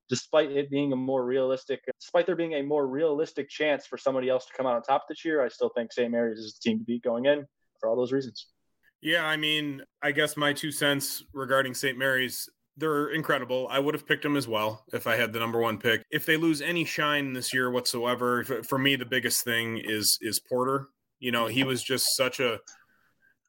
despite 0.08 0.50
it 0.50 0.70
being 0.70 0.92
a 0.92 0.96
more 0.96 1.25
realistic, 1.25 1.80
despite 2.00 2.26
there 2.26 2.37
being 2.37 2.54
a 2.54 2.62
more 2.62 2.87
realistic 2.87 3.49
chance 3.49 3.87
for 3.87 3.96
somebody 3.96 4.28
else 4.28 4.46
to 4.46 4.52
come 4.56 4.66
out 4.66 4.75
on 4.75 4.82
top 4.82 5.06
this 5.08 5.25
year, 5.25 5.44
I 5.44 5.49
still 5.49 5.70
think 5.75 5.92
St. 5.92 6.11
Mary's 6.11 6.38
is 6.38 6.54
the 6.54 6.68
team 6.68 6.78
to 6.78 6.84
beat 6.84 7.02
going 7.02 7.26
in 7.26 7.46
for 7.80 7.88
all 7.88 7.96
those 7.96 8.12
reasons. 8.12 8.49
Yeah, 9.00 9.26
I 9.26 9.37
mean, 9.37 9.82
I 10.02 10.12
guess 10.12 10.37
my 10.37 10.52
two 10.52 10.70
cents 10.70 11.25
regarding 11.32 11.75
St. 11.75 11.99
Mary's, 11.99 12.49
they're 12.76 13.09
incredible. 13.09 13.69
I 13.71 13.79
would 13.79 13.95
have 13.95 14.07
picked 14.07 14.23
them 14.23 14.37
as 14.37 14.49
well 14.49 14.85
if 14.93 15.07
I 15.07 15.17
had 15.17 15.33
the 15.33 15.38
number 15.38 15.61
one 15.61 15.79
pick. 15.79 16.05
If 16.11 16.25
they 16.25 16.37
lose 16.37 16.61
any 16.61 16.85
shine 16.85 17.33
this 17.33 17.52
year 17.52 17.71
whatsoever, 17.71 18.45
for 18.45 18.79
me 18.79 18.97
the 18.97 19.07
biggest 19.07 19.45
thing 19.45 19.79
is 19.79 20.19
is 20.21 20.41
Porter. 20.41 20.88
You 21.19 21.33
know, 21.33 21.47
he 21.47 21.64
was 21.64 21.83
just 21.83 22.17
such 22.17 22.41
a 22.41 22.61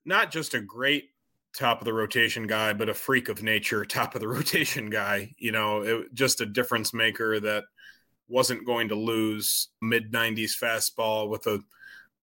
not 0.05 0.31
just 0.31 0.53
a 0.53 0.59
great 0.59 1.09
top 1.57 1.79
of 1.79 1.85
the 1.85 1.93
rotation 1.93 2.47
guy, 2.47 2.73
but 2.73 2.89
a 2.89 2.93
freak 2.93 3.29
of 3.29 3.43
nature 3.43 3.85
top 3.85 4.15
of 4.15 4.21
the 4.21 4.27
rotation 4.27 4.89
guy. 4.89 5.33
You 5.37 5.51
know, 5.51 5.81
it, 5.81 6.13
just 6.13 6.41
a 6.41 6.45
difference 6.45 6.93
maker 6.93 7.39
that 7.39 7.63
wasn't 8.27 8.65
going 8.65 8.89
to 8.89 8.95
lose 8.95 9.69
mid 9.81 10.11
90s 10.11 10.51
fastball 10.61 11.29
with 11.29 11.47
a 11.47 11.61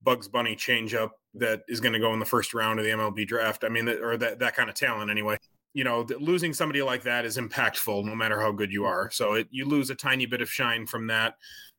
Bugs 0.02 0.28
Bunny 0.28 0.56
changeup 0.56 1.10
that 1.34 1.62
is 1.68 1.80
going 1.80 1.92
to 1.92 1.98
go 1.98 2.12
in 2.12 2.18
the 2.18 2.24
first 2.24 2.54
round 2.54 2.78
of 2.78 2.84
the 2.84 2.90
MLB 2.90 3.26
draft. 3.26 3.64
I 3.64 3.68
mean, 3.68 3.88
or 3.88 4.16
that 4.16 4.38
that 4.40 4.56
kind 4.56 4.68
of 4.68 4.74
talent 4.74 5.10
anyway. 5.10 5.36
You 5.72 5.84
know, 5.84 6.06
losing 6.18 6.52
somebody 6.52 6.82
like 6.82 7.02
that 7.04 7.24
is 7.24 7.36
impactful, 7.36 8.04
no 8.04 8.14
matter 8.14 8.40
how 8.40 8.50
good 8.50 8.72
you 8.72 8.84
are. 8.84 9.10
So 9.10 9.34
it, 9.34 9.48
you 9.50 9.66
lose 9.66 9.90
a 9.90 9.94
tiny 9.94 10.26
bit 10.26 10.40
of 10.40 10.50
shine 10.50 10.86
from 10.86 11.06
that, 11.06 11.36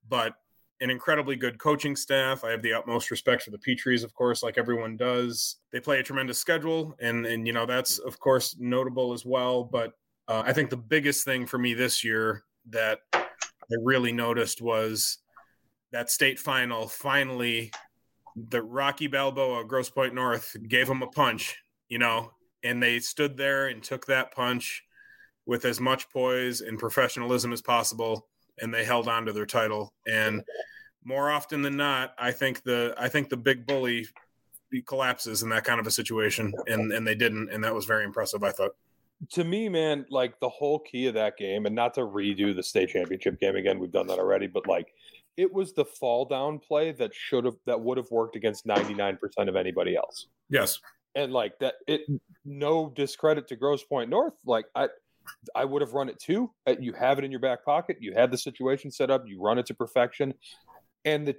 but 0.08 0.36
an 0.82 0.90
incredibly 0.90 1.36
good 1.36 1.60
coaching 1.60 1.96
staff. 1.96 2.44
I 2.44 2.52
have 2.52 2.62
the 2.62 2.74
utmost 2.74 3.12
respect 3.12 3.44
for 3.44 3.52
the 3.52 3.60
Petries, 3.60 4.04
of 4.04 4.14
course, 4.14 4.42
like 4.42 4.58
everyone 4.58 4.98
does. 4.98 5.58
They 5.72 5.80
play 5.80 6.00
a 6.00 6.04
tremendous 6.04 6.40
schedule, 6.40 6.96
and 7.00 7.26
and 7.26 7.46
you 7.46 7.54
know 7.54 7.66
that's 7.66 8.00
of 8.00 8.20
course 8.20 8.56
notable 8.60 9.14
as 9.14 9.26
well. 9.26 9.64
But 9.64 9.94
uh, 10.28 10.44
I 10.46 10.54
think 10.54 10.70
the 10.70 10.78
biggest 10.78 11.24
thing 11.24 11.46
for 11.46 11.58
me 11.58 11.74
this 11.74 12.04
year 12.04 12.44
that 12.70 13.00
I 13.14 13.26
really 13.84 14.12
noticed 14.12 14.62
was 14.62 15.20
that 15.92 16.10
state 16.10 16.40
final. 16.40 16.88
Finally, 16.88 17.72
the 18.36 18.62
Rocky 18.62 19.08
Balboa, 19.08 19.66
Grosse 19.66 19.90
Pointe 19.90 20.16
North, 20.16 20.56
gave 20.68 20.88
them 20.88 21.04
a 21.04 21.08
punch, 21.08 21.58
you 21.90 22.00
know, 22.00 22.32
and 22.64 22.82
they 22.82 23.00
stood 23.00 23.38
there 23.38 23.68
and 23.68 23.84
took 23.84 24.06
that 24.06 24.34
punch 24.34 24.84
with 25.46 25.66
as 25.66 25.80
much 25.80 26.10
poise 26.10 26.62
and 26.62 26.78
professionalism 26.78 27.52
as 27.52 27.62
possible 27.62 28.28
and 28.60 28.74
they 28.74 28.84
held 28.84 29.08
on 29.08 29.26
to 29.26 29.34
their 29.34 29.46
title. 29.46 29.94
And 30.08 30.44
more 31.04 31.32
often 31.32 31.62
than 31.62 31.78
not 31.78 32.14
i 32.18 32.32
think 32.32 32.64
the 32.64 32.94
i 32.98 33.08
think 33.08 33.30
the 33.30 33.38
big 33.38 33.66
bully 33.66 34.06
collapses 34.86 35.44
in 35.44 35.50
that 35.50 35.64
kind 35.64 35.80
of 35.80 35.88
a 35.88 35.92
situation 35.92 36.54
and 36.68 36.92
and 36.94 37.06
they 37.06 37.16
didn't 37.16 37.50
and 37.50 37.64
that 37.64 37.74
was 37.74 37.86
very 37.86 38.06
impressive 38.06 38.44
i 38.44 38.52
thought. 38.52 38.72
To 39.34 39.44
me 39.44 39.70
man 39.70 40.06
like 40.10 40.40
the 40.40 40.50
whole 40.50 40.80
key 40.80 41.08
of 41.08 41.14
that 41.14 41.38
game 41.38 41.66
and 41.66 41.76
not 41.76 41.94
to 41.96 42.02
redo 42.02 42.56
the 42.56 42.64
state 42.64 42.90
championship 42.90 43.40
game 43.40 43.56
again 43.56 43.80
we've 43.80 43.92
done 43.92 44.08
that 44.08 44.18
already 44.20 44.48
but 44.48 44.68
like 44.68 44.94
it 45.38 45.52
was 45.52 45.74
the 45.74 45.86
fall 45.86 46.26
down 46.26 46.60
play 46.60 46.92
that 46.94 47.14
should 47.14 47.46
have 47.46 47.56
that 47.66 47.80
would 47.80 47.98
have 47.98 48.10
worked 48.10 48.36
against 48.36 48.66
99% 48.66 49.18
of 49.48 49.56
anybody 49.56 49.96
else. 49.96 50.28
Yes 50.50 50.80
and 51.16 51.32
like 51.32 51.58
that 51.60 51.76
it 51.88 52.02
no 52.46 52.90
discredit 52.96 53.48
to 53.48 53.56
grosse 53.56 53.84
pointe 53.84 54.10
north 54.10 54.34
like 54.46 54.66
i 54.76 54.88
I 55.56 55.66
would 55.66 55.82
have 55.82 55.94
run 55.94 56.10
it 56.10 56.20
too. 56.20 56.52
Uh, 56.68 56.76
you 56.80 56.94
have 56.94 57.20
it 57.20 57.26
in 57.26 57.32
your 57.32 57.40
back 57.40 57.64
pocket. 57.64 57.98
You 58.00 58.14
had 58.14 58.32
the 58.32 58.38
situation 58.38 58.92
set 58.92 59.10
up. 59.10 59.24
You 59.28 59.42
run 59.42 59.58
it 59.58 59.66
to 59.68 59.74
perfection, 59.74 60.34
and 61.06 61.28
the 61.28 61.36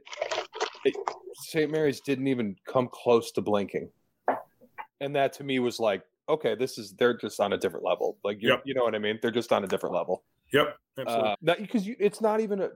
St. 1.35 1.71
Mary's 1.71 2.00
didn't 2.00 2.29
even 2.29 2.57
come 2.67 2.88
close 2.93 3.33
to 3.33 3.41
blinking. 3.41 3.91
And 5.00 5.17
that 5.17 5.33
to 5.35 5.45
me 5.45 5.59
was 5.59 5.81
like, 5.81 6.02
okay, 6.29 6.55
this 6.55 6.79
is 6.79 6.93
they're 6.93 7.17
just 7.17 7.41
on 7.41 7.52
a 7.52 7.59
different 7.59 7.85
level. 7.85 8.19
Like 8.25 8.41
you, 8.41 8.50
yep. 8.50 8.62
you 8.64 8.75
know 8.75 8.85
what 8.85 8.95
I 8.95 8.99
mean? 8.99 9.19
They're 9.21 9.31
just 9.31 9.52
on 9.52 9.64
a 9.64 9.67
different 9.67 9.95
level. 9.95 10.25
Yep, 10.52 10.76
absolutely. 10.99 11.31
Uh, 11.31 11.55
because 11.59 11.88
it's 11.99 12.21
not 12.21 12.41
even 12.41 12.61
a 12.61 12.71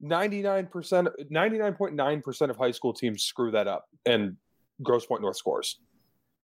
ninety 0.00 0.42
nine 0.42 0.66
percent, 0.66 1.08
ninety 1.30 1.58
nine 1.58 1.74
point 1.74 1.94
nine 1.94 2.22
percent 2.22 2.50
of 2.50 2.56
high 2.56 2.72
school 2.72 2.92
teams 2.92 3.22
screw 3.22 3.50
that 3.52 3.68
up, 3.68 3.86
and 4.06 4.36
Grosse 4.82 5.06
Pointe 5.06 5.22
North 5.22 5.36
scores. 5.36 5.80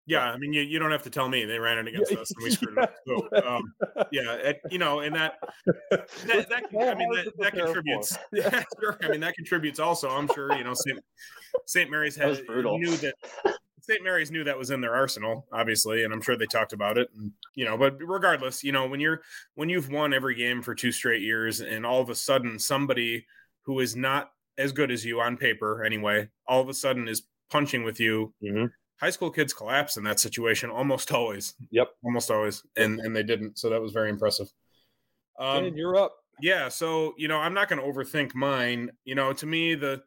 Yeah, 0.10 0.24
I 0.24 0.38
mean, 0.38 0.54
you, 0.54 0.64
you 0.64 0.80
don't 0.80 0.90
have 0.90 1.04
to 1.04 1.12
tell 1.12 1.30
me 1.30 1.46
they 1.46 1.60
ran 1.60 1.78
it 1.78 1.88
against 1.88 2.12
us 2.14 2.32
and 2.32 2.44
we 2.44 2.50
screwed 2.50 2.76
yeah. 2.76 2.84
up. 2.84 2.96
So, 3.06 3.30
um, 3.48 3.74
yeah, 4.12 4.34
it, 4.34 4.60
you 4.72 4.80
know, 4.80 5.02
and 5.02 5.16
that 5.16 5.36
that, 5.92 6.10
that 6.50 6.64
I 6.82 6.96
mean 6.96 7.12
that, 7.12 7.32
that 7.38 7.54
contributes. 7.54 8.18
Yeah, 8.34 8.64
sure. 8.80 8.98
I 9.04 9.10
mean 9.10 9.20
that 9.20 9.36
contributes 9.36 9.80
also. 9.80 10.10
I'm 10.10 10.28
sure 10.34 10.52
you 10.56 10.64
know 10.64 10.74
St. 10.74 11.00
St. 11.68 11.92
Mary's 11.92 12.16
had 12.16 12.42
knew 12.48 12.98
that 12.98 13.14
St. 13.82 14.04
Mary's 14.04 14.32
knew 14.32 14.44
that 14.44 14.58
was 14.58 14.72
in 14.72 14.82
their 14.82 14.96
arsenal, 14.96 15.46
obviously, 15.54 16.04
and 16.04 16.14
I'm 16.14 16.22
sure 16.22 16.36
they 16.36 16.48
talked 16.48 16.74
about 16.74 16.98
it. 16.98 17.10
And 17.16 17.32
you 17.54 17.66
know, 17.66 17.78
but 17.78 17.98
regardless, 18.02 18.64
you 18.64 18.72
know, 18.72 18.88
when 18.88 19.00
you're 19.00 19.22
when 19.54 19.70
you've 19.70 19.92
won 19.92 20.12
every 20.12 20.34
game 20.34 20.64
for 20.64 20.74
two 20.74 20.92
straight 20.92 21.22
years, 21.22 21.62
and 21.62 21.86
all 21.86 22.02
of 22.02 22.10
a 22.10 22.16
sudden 22.16 22.58
somebody 22.58 23.28
who 23.62 23.80
is 23.80 23.96
not 23.96 24.32
as 24.58 24.72
good 24.72 24.90
as 24.90 25.06
you 25.06 25.22
on 25.22 25.38
paper, 25.38 25.84
anyway, 25.84 26.30
all 26.48 26.62
of 26.62 26.68
a 26.68 26.74
sudden 26.74 27.08
is 27.08 27.28
punching 27.52 27.84
with 27.84 28.00
you. 28.00 28.34
Mm-hmm 28.44 28.66
high 29.00 29.10
school 29.10 29.32
kids 29.32 29.54
collapse 29.54 29.98
in 29.98 30.04
that 30.04 30.20
situation 30.20 30.70
almost 30.70 31.12
always. 31.14 31.56
Yep, 31.72 31.90
almost 32.04 32.32
always, 32.32 32.64
and 32.78 33.00
and 33.00 33.16
they 33.16 33.24
didn't. 33.24 33.58
So 33.58 33.70
that 33.70 33.82
was 33.82 33.92
very 33.92 34.10
impressive. 34.10 34.52
Um, 35.40 35.74
you're 35.76 35.96
up. 35.96 36.16
Yeah, 36.42 36.70
so 36.70 37.14
you 37.18 37.28
know, 37.28 37.38
I'm 37.38 37.54
not 37.54 37.70
going 37.70 37.82
to 37.82 37.88
overthink 37.88 38.36
mine. 38.36 38.92
You 39.04 39.16
know, 39.16 39.34
to 39.34 39.46
me, 39.46 39.76
the 39.76 40.02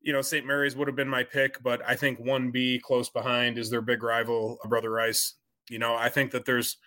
you 0.00 0.12
know 0.12 0.22
St. 0.22 0.46
Mary's 0.46 0.76
would 0.76 0.88
have 0.88 0.96
been 0.96 1.08
my 1.08 1.24
pick, 1.24 1.62
but 1.62 1.80
I 1.86 1.96
think 1.96 2.18
one 2.18 2.50
B 2.50 2.80
close 2.82 3.08
behind 3.08 3.58
is 3.58 3.70
their 3.70 3.82
big 3.82 4.02
rival, 4.02 4.58
Brother 4.68 4.90
Rice. 4.90 5.34
You 5.68 5.78
know, 5.78 5.94
I 5.94 6.08
think 6.08 6.30
that 6.32 6.44
there's 6.44 6.78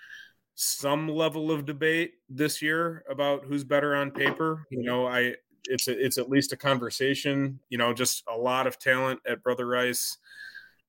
some 0.56 1.08
level 1.08 1.52
of 1.52 1.66
debate 1.66 2.14
this 2.30 2.62
year 2.62 3.04
about 3.10 3.46
who's 3.46 3.64
better 3.64 3.96
on 3.96 4.12
paper. 4.12 4.66
You 4.70 4.84
know, 4.84 5.08
I 5.08 5.36
it's 5.66 5.88
a, 5.88 6.06
it's 6.06 6.18
at 6.18 6.30
least 6.30 6.54
a 6.54 6.58
conversation. 6.58 7.60
You 7.70 7.78
know, 7.78 7.94
just 7.94 8.24
a 8.32 8.38
lot 8.38 8.68
of 8.68 8.80
talent 8.80 9.20
at 9.28 9.44
Brother 9.44 9.68
Rice. 9.68 10.18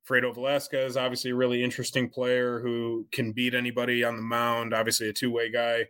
Fredo 0.08 0.34
Velasquez, 0.34 0.96
obviously 0.96 1.30
a 1.30 1.34
really 1.34 1.62
interesting 1.62 2.08
player 2.08 2.60
who 2.60 3.06
can 3.12 3.32
beat 3.32 3.54
anybody 3.54 4.02
on 4.04 4.16
the 4.16 4.22
mound. 4.22 4.74
Obviously 4.74 5.08
a 5.08 5.12
two-way 5.12 5.50
guy. 5.50 5.86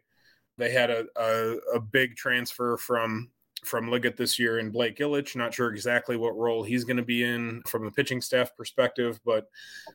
They 0.58 0.70
had 0.70 0.90
a, 0.90 1.06
a, 1.16 1.56
a 1.76 1.80
big 1.80 2.16
transfer 2.16 2.76
from 2.76 3.30
from 3.64 3.88
Liggett 3.88 4.16
this 4.16 4.38
year 4.38 4.58
in 4.58 4.70
Blake 4.70 4.98
Illich. 4.98 5.36
Not 5.36 5.54
sure 5.54 5.72
exactly 5.72 6.16
what 6.16 6.36
role 6.36 6.62
he's 6.64 6.84
going 6.84 6.96
to 6.96 7.02
be 7.04 7.22
in 7.22 7.62
from 7.66 7.84
the 7.84 7.92
pitching 7.92 8.20
staff 8.20 8.54
perspective, 8.56 9.20
but 9.24 9.46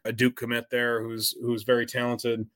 a 0.06 0.14
Duke 0.14 0.38
commit 0.38 0.70
there 0.72 1.04
who's 1.04 1.36
who's 1.42 1.64
very 1.64 1.86
talented. 1.86 2.48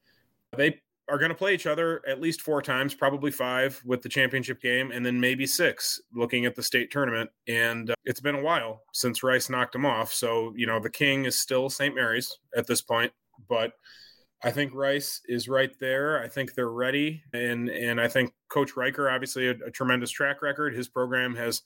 They 0.55 0.81
are 1.09 1.17
going 1.17 1.29
to 1.29 1.35
play 1.35 1.53
each 1.53 1.67
other 1.67 2.01
at 2.07 2.21
least 2.21 2.41
four 2.41 2.61
times, 2.61 2.93
probably 2.93 3.31
five 3.31 3.81
with 3.85 4.01
the 4.01 4.09
championship 4.09 4.61
game, 4.61 4.91
and 4.91 5.05
then 5.05 5.19
maybe 5.19 5.45
six 5.45 5.99
looking 6.13 6.45
at 6.45 6.55
the 6.55 6.63
state 6.63 6.91
tournament. 6.91 7.29
And 7.47 7.89
uh, 7.89 7.95
it's 8.05 8.21
been 8.21 8.35
a 8.35 8.41
while 8.41 8.83
since 8.93 9.23
Rice 9.23 9.49
knocked 9.49 9.75
him 9.75 9.85
off. 9.85 10.13
So, 10.13 10.53
you 10.55 10.67
know, 10.67 10.79
the 10.79 10.89
king 10.89 11.25
is 11.25 11.39
still 11.39 11.69
St. 11.69 11.93
Mary's 11.93 12.37
at 12.55 12.67
this 12.67 12.81
point, 12.81 13.11
but 13.49 13.73
I 14.43 14.51
think 14.51 14.73
Rice 14.73 15.21
is 15.27 15.47
right 15.47 15.71
there. 15.79 16.21
I 16.23 16.27
think 16.27 16.53
they're 16.53 16.69
ready. 16.69 17.21
And, 17.33 17.69
and 17.69 17.99
I 17.99 18.07
think 18.07 18.33
Coach 18.49 18.75
Riker, 18.75 19.09
obviously, 19.09 19.47
a, 19.47 19.55
a 19.65 19.71
tremendous 19.71 20.11
track 20.11 20.41
record. 20.41 20.73
His 20.75 20.87
program 20.87 21.35
has 21.35 21.61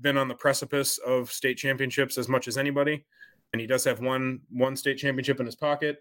been 0.00 0.16
on 0.16 0.28
the 0.28 0.34
precipice 0.34 0.98
of 0.98 1.30
state 1.30 1.56
championships 1.56 2.18
as 2.18 2.28
much 2.28 2.48
as 2.48 2.58
anybody. 2.58 3.04
And 3.52 3.60
he 3.60 3.66
does 3.66 3.84
have 3.84 4.00
one 4.00 4.40
one 4.50 4.76
state 4.76 4.98
championship 4.98 5.38
in 5.38 5.46
his 5.46 5.54
pocket 5.54 5.98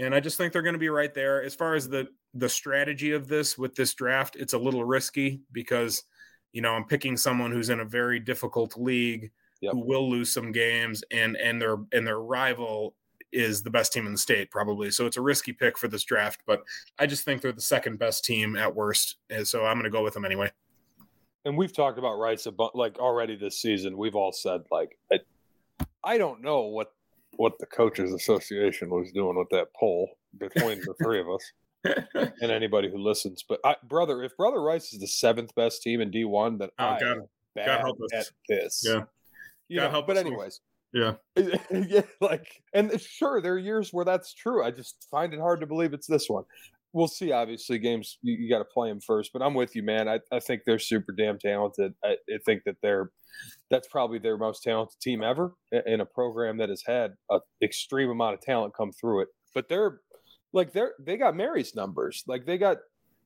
and 0.00 0.14
I 0.14 0.20
just 0.20 0.38
think 0.38 0.52
they're 0.52 0.62
going 0.62 0.74
to 0.74 0.78
be 0.78 0.88
right 0.88 1.12
there. 1.12 1.42
As 1.42 1.54
far 1.54 1.74
as 1.74 1.88
the 1.88 2.08
the 2.34 2.48
strategy 2.48 3.12
of 3.12 3.28
this 3.28 3.58
with 3.58 3.74
this 3.74 3.94
draft, 3.94 4.36
it's 4.36 4.54
a 4.54 4.58
little 4.58 4.84
risky 4.84 5.42
because 5.52 6.04
you 6.52 6.62
know 6.62 6.72
I'm 6.72 6.84
picking 6.84 7.16
someone 7.16 7.52
who's 7.52 7.70
in 7.70 7.80
a 7.80 7.84
very 7.84 8.18
difficult 8.18 8.76
league 8.76 9.30
yep. 9.60 9.72
who 9.72 9.80
will 9.80 10.08
lose 10.08 10.32
some 10.32 10.52
games, 10.52 11.04
and 11.10 11.36
and 11.36 11.60
their 11.60 11.76
and 11.92 12.06
their 12.06 12.20
rival 12.20 12.94
is 13.32 13.62
the 13.62 13.70
best 13.70 13.92
team 13.92 14.06
in 14.06 14.12
the 14.12 14.18
state 14.18 14.50
probably. 14.50 14.90
So 14.90 15.06
it's 15.06 15.16
a 15.16 15.20
risky 15.20 15.52
pick 15.52 15.78
for 15.78 15.86
this 15.86 16.02
draft, 16.02 16.40
but 16.46 16.62
I 16.98 17.06
just 17.06 17.24
think 17.24 17.42
they're 17.42 17.52
the 17.52 17.60
second 17.60 17.98
best 17.98 18.24
team 18.24 18.56
at 18.56 18.74
worst, 18.74 19.16
and 19.28 19.46
so 19.46 19.64
I'm 19.64 19.76
going 19.76 19.84
to 19.84 19.90
go 19.90 20.02
with 20.02 20.14
them 20.14 20.24
anyway. 20.24 20.50
And 21.44 21.56
we've 21.56 21.72
talked 21.72 21.98
about 21.98 22.14
rights 22.14 22.46
a 22.46 22.52
bu- 22.52 22.70
like 22.74 22.98
already 22.98 23.36
this 23.36 23.60
season. 23.60 23.96
We've 23.96 24.16
all 24.16 24.32
said 24.32 24.62
like 24.70 24.96
I, 25.12 25.18
I 26.02 26.18
don't 26.18 26.42
know 26.42 26.62
what 26.62 26.92
what 27.36 27.58
the 27.58 27.66
coaches 27.66 28.12
association 28.12 28.90
was 28.90 29.10
doing 29.12 29.36
with 29.36 29.48
that 29.50 29.68
poll 29.78 30.08
between 30.38 30.80
the 30.80 30.94
three 31.02 31.20
of 31.20 31.26
us 31.28 32.32
and 32.42 32.50
anybody 32.50 32.90
who 32.90 32.98
listens. 32.98 33.44
But 33.48 33.60
I, 33.64 33.76
brother, 33.88 34.22
if 34.22 34.36
Brother 34.36 34.62
Rice 34.62 34.92
is 34.92 35.00
the 35.00 35.06
seventh 35.06 35.54
best 35.54 35.82
team 35.82 36.00
in 36.00 36.10
D 36.10 36.24
one, 36.24 36.58
then 36.58 36.68
oh, 36.78 36.84
I 36.84 37.00
God, 37.00 37.18
bad 37.54 37.66
God 37.66 37.80
help 37.80 37.98
us. 38.02 38.12
at 38.12 38.30
this. 38.48 38.82
Yeah, 38.84 39.02
you 39.68 39.78
God 39.78 39.84
know, 39.84 39.90
help 39.90 40.06
but 40.06 40.16
us. 40.16 40.24
anyways. 40.24 40.60
Yeah. 40.92 41.14
yeah, 41.70 42.02
like, 42.20 42.48
and 42.74 43.00
sure, 43.00 43.40
there 43.40 43.52
are 43.52 43.58
years 43.58 43.92
where 43.92 44.04
that's 44.04 44.34
true. 44.34 44.64
I 44.64 44.72
just 44.72 45.06
find 45.08 45.32
it 45.32 45.38
hard 45.38 45.60
to 45.60 45.66
believe 45.66 45.92
it's 45.92 46.08
this 46.08 46.28
one 46.28 46.44
we'll 46.92 47.08
see. 47.08 47.32
Obviously, 47.32 47.78
games 47.78 48.18
you, 48.22 48.34
you 48.34 48.50
got 48.50 48.58
to 48.58 48.64
play 48.64 48.88
them 48.88 49.00
first. 49.00 49.32
But 49.32 49.42
I'm 49.42 49.54
with 49.54 49.74
you, 49.74 49.82
man. 49.82 50.08
I, 50.08 50.20
I 50.32 50.40
think 50.40 50.62
they're 50.64 50.78
super 50.78 51.12
damn 51.12 51.38
talented. 51.38 51.94
I, 52.04 52.16
I, 52.28 52.38
think 52.44 52.62
that 52.66 52.76
they're 52.82 53.10
that's 53.70 53.88
probably 53.88 54.18
their 54.18 54.36
most 54.36 54.62
talented 54.62 55.00
team 55.00 55.22
ever 55.22 55.54
in 55.86 56.00
a 56.00 56.06
program 56.06 56.58
that 56.58 56.68
has 56.68 56.82
had 56.86 57.12
an 57.30 57.40
extreme 57.62 58.10
amount 58.10 58.34
of 58.34 58.40
talent 58.40 58.74
come 58.76 58.92
through 58.92 59.22
it. 59.22 59.28
But 59.54 59.68
they're 59.68 60.00
like 60.52 60.72
they're 60.72 60.94
they 61.00 61.16
got 61.16 61.36
Mary's 61.36 61.74
numbers. 61.74 62.24
Like 62.26 62.46
they 62.46 62.58
got 62.58 62.78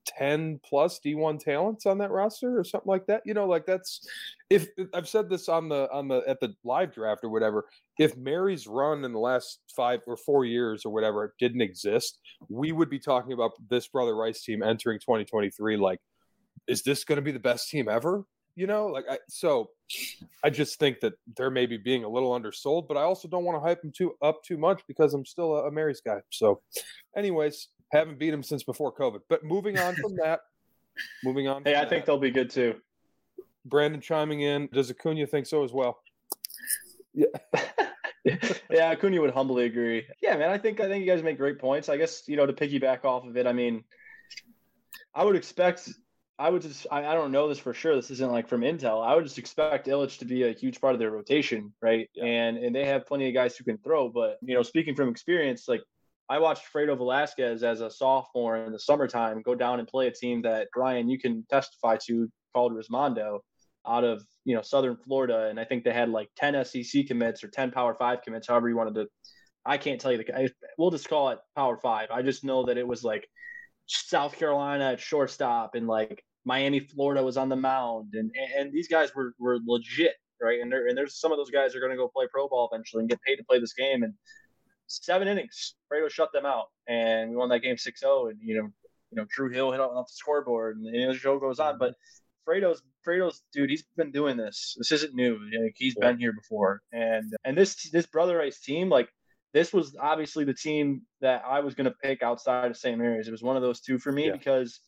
10 0.06 0.60
plus 0.64 1.00
D1 1.04 1.38
talents 1.38 1.86
on 1.86 1.98
that 1.98 2.10
roster 2.10 2.58
or 2.58 2.64
something 2.64 2.88
like 2.88 3.06
that. 3.06 3.22
You 3.24 3.34
know, 3.34 3.46
like 3.46 3.66
that's 3.66 4.06
if 4.50 4.68
I've 4.92 5.08
said 5.08 5.28
this 5.28 5.48
on 5.48 5.68
the 5.68 5.90
on 5.92 6.08
the 6.08 6.22
at 6.26 6.40
the 6.40 6.54
live 6.64 6.92
draft 6.92 7.24
or 7.24 7.30
whatever, 7.30 7.66
if 7.98 8.16
Mary's 8.16 8.66
run 8.66 9.04
in 9.04 9.12
the 9.12 9.18
last 9.18 9.60
5 9.76 10.00
or 10.06 10.16
4 10.16 10.44
years 10.44 10.84
or 10.84 10.92
whatever 10.92 11.34
didn't 11.38 11.62
exist, 11.62 12.18
we 12.48 12.72
would 12.72 12.90
be 12.90 12.98
talking 12.98 13.32
about 13.32 13.52
this 13.68 13.88
brother 13.88 14.14
Rice 14.16 14.42
team 14.42 14.62
entering 14.62 14.98
2023 14.98 15.76
like 15.76 16.00
is 16.66 16.82
this 16.82 17.04
going 17.04 17.16
to 17.16 17.22
be 17.22 17.32
the 17.32 17.38
best 17.38 17.68
team 17.68 17.88
ever? 17.88 18.24
You 18.56 18.68
know, 18.68 18.86
like 18.86 19.04
I 19.10 19.18
so 19.28 19.70
I 20.44 20.50
just 20.50 20.78
think 20.78 21.00
that 21.00 21.14
they're 21.36 21.50
maybe 21.50 21.76
being 21.76 22.04
a 22.04 22.08
little 22.08 22.32
undersold, 22.32 22.86
but 22.86 22.96
I 22.96 23.02
also 23.02 23.26
don't 23.26 23.44
want 23.44 23.56
to 23.56 23.60
hype 23.60 23.82
them 23.82 23.92
too 23.94 24.14
up 24.22 24.44
too 24.44 24.56
much 24.56 24.82
because 24.86 25.12
I'm 25.12 25.26
still 25.26 25.56
a, 25.56 25.66
a 25.66 25.72
Mary's 25.72 26.00
guy. 26.00 26.20
So 26.30 26.62
anyways, 27.16 27.68
haven't 27.94 28.18
beat 28.18 28.30
them 28.30 28.42
since 28.42 28.62
before 28.62 28.92
COVID. 28.92 29.20
But 29.28 29.44
moving 29.44 29.78
on 29.78 29.94
from 29.94 30.16
that, 30.16 30.40
moving 31.24 31.48
on. 31.48 31.64
Hey, 31.64 31.74
I 31.74 31.80
that, 31.80 31.90
think 31.90 32.04
they'll 32.04 32.18
be 32.18 32.30
good 32.30 32.50
too. 32.50 32.76
Brandon 33.64 34.00
chiming 34.00 34.40
in. 34.40 34.68
Does 34.72 34.90
Acuna 34.90 35.26
think 35.26 35.46
so 35.46 35.64
as 35.64 35.72
well? 35.72 35.98
Yeah. 37.14 37.26
yeah, 38.70 38.90
Acuna 38.90 39.20
would 39.20 39.30
humbly 39.30 39.64
agree. 39.64 40.07
Yeah, 40.20 40.37
man, 40.37 40.50
I 40.50 40.59
think 40.59 40.80
I 40.80 40.88
think 40.88 41.04
you 41.04 41.11
guys 41.11 41.22
make 41.22 41.38
great 41.38 41.59
points. 41.59 41.88
I 41.88 41.96
guess 41.96 42.24
you 42.26 42.37
know 42.37 42.46
to 42.46 42.52
piggyback 42.52 43.04
off 43.04 43.26
of 43.26 43.37
it. 43.37 43.46
I 43.46 43.52
mean, 43.52 43.85
I 45.14 45.24
would 45.24 45.37
expect. 45.37 45.88
I 46.37 46.50
would 46.50 46.62
just. 46.62 46.87
I, 46.90 47.07
I 47.07 47.14
don't 47.14 47.30
know 47.30 47.48
this 47.48 47.61
for 47.61 47.72
sure. 47.72 47.94
This 47.94 48.11
isn't 48.11 48.33
like 48.33 48.48
from 48.48 48.62
Intel. 48.62 49.07
I 49.07 49.14
would 49.14 49.24
just 49.24 49.38
expect 49.38 49.87
Ilitch 49.87 50.18
to 50.18 50.24
be 50.24 50.42
a 50.42 50.52
huge 50.52 50.80
part 50.80 50.94
of 50.94 50.98
their 50.98 51.12
rotation, 51.12 51.72
right? 51.80 52.11
Yeah. 52.14 52.24
And 52.24 52.59
and 52.59 52.74
they 52.74 52.87
have 52.87 53.07
plenty 53.07 53.28
of 53.28 53.35
guys 53.35 53.57
who 53.57 53.64
can 53.64 53.78
throw. 53.78 54.09
But 54.09 54.38
you 54.42 54.54
know, 54.54 54.62
speaking 54.62 54.96
from 54.96 55.09
experience, 55.09 55.68
like 55.68 55.83
I 56.28 56.38
watched 56.38 56.64
Fredo 56.72 56.96
Velasquez 56.96 57.62
as 57.62 57.80
a 57.80 57.90
sophomore 57.90 58.56
in 58.56 58.72
the 58.72 58.78
summertime 58.78 59.42
go 59.42 59.54
down 59.54 59.78
and 59.78 59.87
play 59.87 60.06
a 60.06 60.10
team 60.10 60.42
that 60.42 60.68
Ryan 60.74 61.08
you 61.08 61.18
can 61.18 61.44
testify 61.50 61.98
to 62.06 62.28
called 62.54 62.72
Rismondo 62.72 63.40
out 63.87 64.04
of 64.04 64.24
you 64.44 64.54
know 64.54 64.62
Southern 64.62 64.96
Florida, 64.96 65.48
and 65.48 65.60
I 65.60 65.64
think 65.64 65.84
they 65.84 65.92
had 65.92 66.08
like 66.08 66.28
ten 66.37 66.64
SEC 66.64 67.06
commits 67.06 67.44
or 67.44 67.48
ten 67.48 67.70
Power 67.70 67.94
Five 67.94 68.22
commits, 68.22 68.48
however 68.48 68.68
you 68.68 68.76
wanted 68.76 68.94
to. 68.94 69.06
I 69.66 69.78
can't 69.78 70.00
tell 70.00 70.12
you 70.12 70.18
the. 70.18 70.38
I, 70.38 70.48
we'll 70.78 70.90
just 70.90 71.08
call 71.08 71.30
it 71.30 71.38
Power 71.56 71.76
Five. 71.76 72.10
I 72.10 72.22
just 72.22 72.44
know 72.44 72.64
that 72.66 72.78
it 72.78 72.87
was 72.87 73.04
like 73.04 73.28
South 73.87 74.37
Carolina 74.38 74.92
at 74.92 75.00
shortstop, 75.00 75.74
and 75.74 75.87
like 75.87 76.24
Miami, 76.44 76.80
Florida 76.80 77.22
was 77.22 77.37
on 77.37 77.48
the 77.48 77.56
mound, 77.56 78.14
and 78.14 78.30
and 78.56 78.72
these 78.72 78.88
guys 78.88 79.14
were 79.14 79.34
were 79.38 79.58
legit, 79.66 80.14
right? 80.40 80.60
And 80.60 80.70
there 80.70 80.87
and 80.87 80.96
there's 80.96 81.18
some 81.18 81.32
of 81.32 81.38
those 81.38 81.50
guys 81.50 81.74
are 81.74 81.80
going 81.80 81.92
to 81.92 81.96
go 81.96 82.08
play 82.08 82.26
pro 82.32 82.48
ball 82.48 82.68
eventually 82.72 83.00
and 83.00 83.10
get 83.10 83.20
paid 83.26 83.37
to 83.37 83.44
play 83.44 83.58
this 83.58 83.74
game. 83.74 84.02
And 84.02 84.14
seven 84.86 85.28
innings, 85.28 85.74
Fredo 85.92 86.10
shut 86.10 86.32
them 86.32 86.46
out, 86.46 86.66
and 86.88 87.30
we 87.30 87.36
won 87.36 87.48
that 87.50 87.60
game 87.60 87.76
6-0. 87.76 88.30
And 88.30 88.38
you 88.42 88.56
know, 88.56 88.68
you 89.10 89.16
know, 89.16 89.26
Drew 89.34 89.50
Hill 89.50 89.72
hit 89.72 89.80
off 89.80 90.06
the 90.06 90.12
scoreboard, 90.14 90.78
and 90.78 90.86
the 90.86 91.18
show 91.18 91.38
goes 91.38 91.60
on. 91.60 91.78
But 91.78 91.94
Fredo's 92.46 92.82
Fredo's 93.06 93.42
dude, 93.52 93.70
he's 93.70 93.84
been 93.96 94.10
doing 94.10 94.36
this. 94.36 94.74
This 94.78 94.92
isn't 94.92 95.14
new. 95.14 95.38
Like, 95.60 95.74
he's 95.76 95.94
yeah. 95.98 96.08
been 96.08 96.18
here 96.18 96.32
before, 96.32 96.82
and 96.92 97.32
and 97.44 97.56
this 97.56 97.90
this 97.90 98.06
brother 98.06 98.38
Rice 98.38 98.60
team, 98.60 98.88
like 98.88 99.08
this 99.52 99.72
was 99.72 99.96
obviously 100.00 100.44
the 100.44 100.54
team 100.54 101.02
that 101.20 101.42
I 101.46 101.60
was 101.60 101.74
going 101.74 101.84
to 101.84 101.94
pick 102.02 102.22
outside 102.22 102.70
of 102.70 102.76
St. 102.76 102.98
Mary's. 102.98 103.28
It 103.28 103.30
was 103.30 103.42
one 103.42 103.56
of 103.56 103.62
those 103.62 103.80
two 103.80 103.98
for 103.98 104.10
me 104.10 104.26
yeah. 104.26 104.32
because 104.32 104.80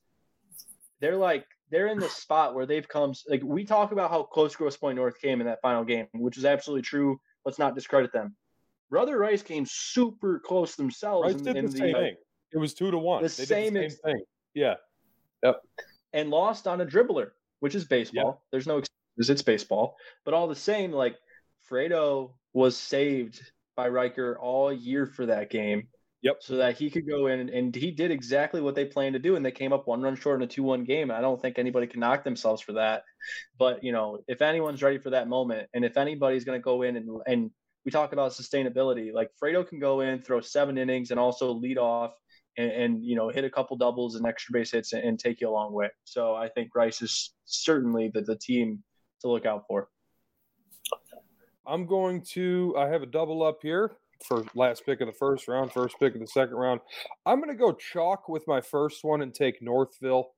they're 1.01 1.17
like 1.17 1.47
they're 1.71 1.89
in 1.89 1.99
the 1.99 2.09
spot 2.09 2.55
where 2.55 2.67
they've 2.67 2.87
come. 2.87 3.15
Like 3.29 3.43
we 3.45 3.65
talk 3.65 3.93
about 3.93 4.11
how 4.11 4.25
close 4.25 4.55
Grosse 4.57 4.77
Pointe 4.77 4.97
North 4.97 5.21
came 5.21 5.41
in 5.41 5.47
that 5.47 5.61
final 5.63 5.85
game, 5.85 6.07
which 6.15 6.37
is 6.37 6.45
absolutely 6.45 6.83
true. 6.83 7.21
Let's 7.45 7.59
not 7.59 7.75
discredit 7.75 8.13
them. 8.13 8.37
Brother 8.91 9.19
Rice 9.19 9.43
came 9.43 9.67
super 9.67 10.39
close 10.39 10.77
themselves. 10.77 11.27
Rice 11.27 11.41
in, 11.41 11.45
did 11.45 11.57
in 11.57 11.67
the, 11.67 11.73
the 11.73 11.79
same 11.79 11.95
uh, 11.95 11.99
thing. 11.99 12.15
It 12.53 12.59
was 12.59 12.75
two 12.75 12.91
to 12.91 12.99
one. 12.99 13.23
The, 13.23 13.29
same, 13.29 13.75
the 13.75 13.91
same 13.91 13.99
thing. 14.05 14.23
Yeah. 14.55 14.75
Yep. 15.43 15.61
And 16.13 16.31
lost 16.31 16.67
on 16.67 16.81
a 16.81 16.87
dribbler 16.87 17.31
which 17.61 17.75
is 17.75 17.85
baseball. 17.85 18.27
Yep. 18.27 18.39
There's 18.53 18.67
no 18.67 18.79
excuses. 18.79 19.31
It's 19.31 19.43
baseball. 19.43 19.97
But 20.25 20.35
all 20.35 20.49
the 20.49 20.55
same, 20.55 20.93
like 20.93 21.17
Fredo 21.71 22.33
was 22.53 22.77
saved 22.77 23.41
by 23.77 23.89
Riker 23.89 24.39
all 24.39 24.73
year 24.73 25.07
for 25.07 25.27
that 25.27 25.51
game. 25.51 25.89
Yep. 26.23 26.37
So 26.41 26.57
that 26.57 26.77
he 26.77 26.91
could 26.91 27.07
go 27.07 27.27
in 27.27 27.51
and, 27.51 27.75
he 27.75 27.91
did 27.91 28.11
exactly 28.11 28.61
what 28.61 28.75
they 28.75 28.85
planned 28.85 29.13
to 29.13 29.19
do, 29.19 29.37
and 29.37 29.45
they 29.45 29.53
came 29.53 29.73
up 29.73 29.87
one 29.87 30.03
run 30.03 30.17
short 30.17 30.41
in 30.41 30.43
a 30.43 30.47
two-one 30.47 30.85
game. 30.85 31.11
I 31.11 31.21
don't 31.21 31.41
think 31.41 31.59
anybody 31.59 31.87
can 31.87 32.01
knock 32.01 32.25
themselves 32.25 32.63
for 32.63 32.73
that. 32.73 33.05
But 33.59 33.85
you 33.85 33.93
know, 33.93 34.19
if 34.27 34.43
anyone's 34.43 34.83
ready 34.83 34.99
for 34.99 35.11
that 35.11 35.29
moment, 35.29 35.69
and 35.75 35.85
if 35.85 35.97
anybody's 35.97 36.45
going 36.45 36.59
to 36.59 36.65
go 36.65 36.83
in 36.83 36.97
and 36.97 37.09
and 37.27 37.51
we 37.87 37.93
talk 37.93 38.13
about 38.13 38.33
sustainability, 38.33 39.13
like 39.15 39.31
Fredo 39.41 39.67
can 39.67 39.79
go 39.79 40.01
in, 40.01 40.21
throw 40.21 40.41
seven 40.41 40.77
innings, 40.77 41.13
and 41.13 41.21
also 41.21 41.53
lead 41.53 41.79
off 41.79 42.15
and, 42.59 42.71
and, 42.73 43.05
you 43.05 43.15
know 43.15 43.29
hit 43.29 43.45
a 43.45 43.51
couple 43.51 43.77
doubles 43.77 44.17
and 44.17 44.27
extra 44.27 44.53
base 44.53 44.73
hits 44.73 44.93
and, 44.93 45.05
and, 45.05 45.19
take 45.21 45.41
you 45.41 45.49
a 45.49 45.51
long 45.51 45.73
way. 45.73 45.89
So 46.05 46.35
I 46.35 46.49
think 46.49 46.75
Rice 46.75 47.01
is 47.01 47.33
certainly 47.45 48.11
the, 48.13 48.23
the 48.23 48.37
team 48.37 48.83
to 49.21 49.29
look 49.29 49.47
out 49.47 49.65
for. 49.69 49.89
I'm 51.65 51.87
going 51.87 52.23
to. 52.33 52.75
I 52.77 52.89
have 52.89 53.03
a 53.03 53.07
double 53.07 53.45
up 53.45 53.59
here 53.63 53.93
for 54.27 54.45
last 54.57 54.85
pick 54.85 55.01
of 55.01 55.07
the 55.07 55.13
first 55.13 55.47
round, 55.47 55.73
first 55.73 55.97
pick 56.01 56.15
of 56.15 56.21
the 56.21 56.27
second 56.27 56.57
round. 56.57 56.81
I'm 57.25 57.41
going 57.41 57.51
to 57.51 57.59
go 57.59 57.73
chalk 57.73 58.29
with 58.29 58.49
my 58.49 58.61
first 58.61 59.05
one 59.05 59.23
and 59.23 59.33
take 59.33 59.63
Northville. 59.63 60.33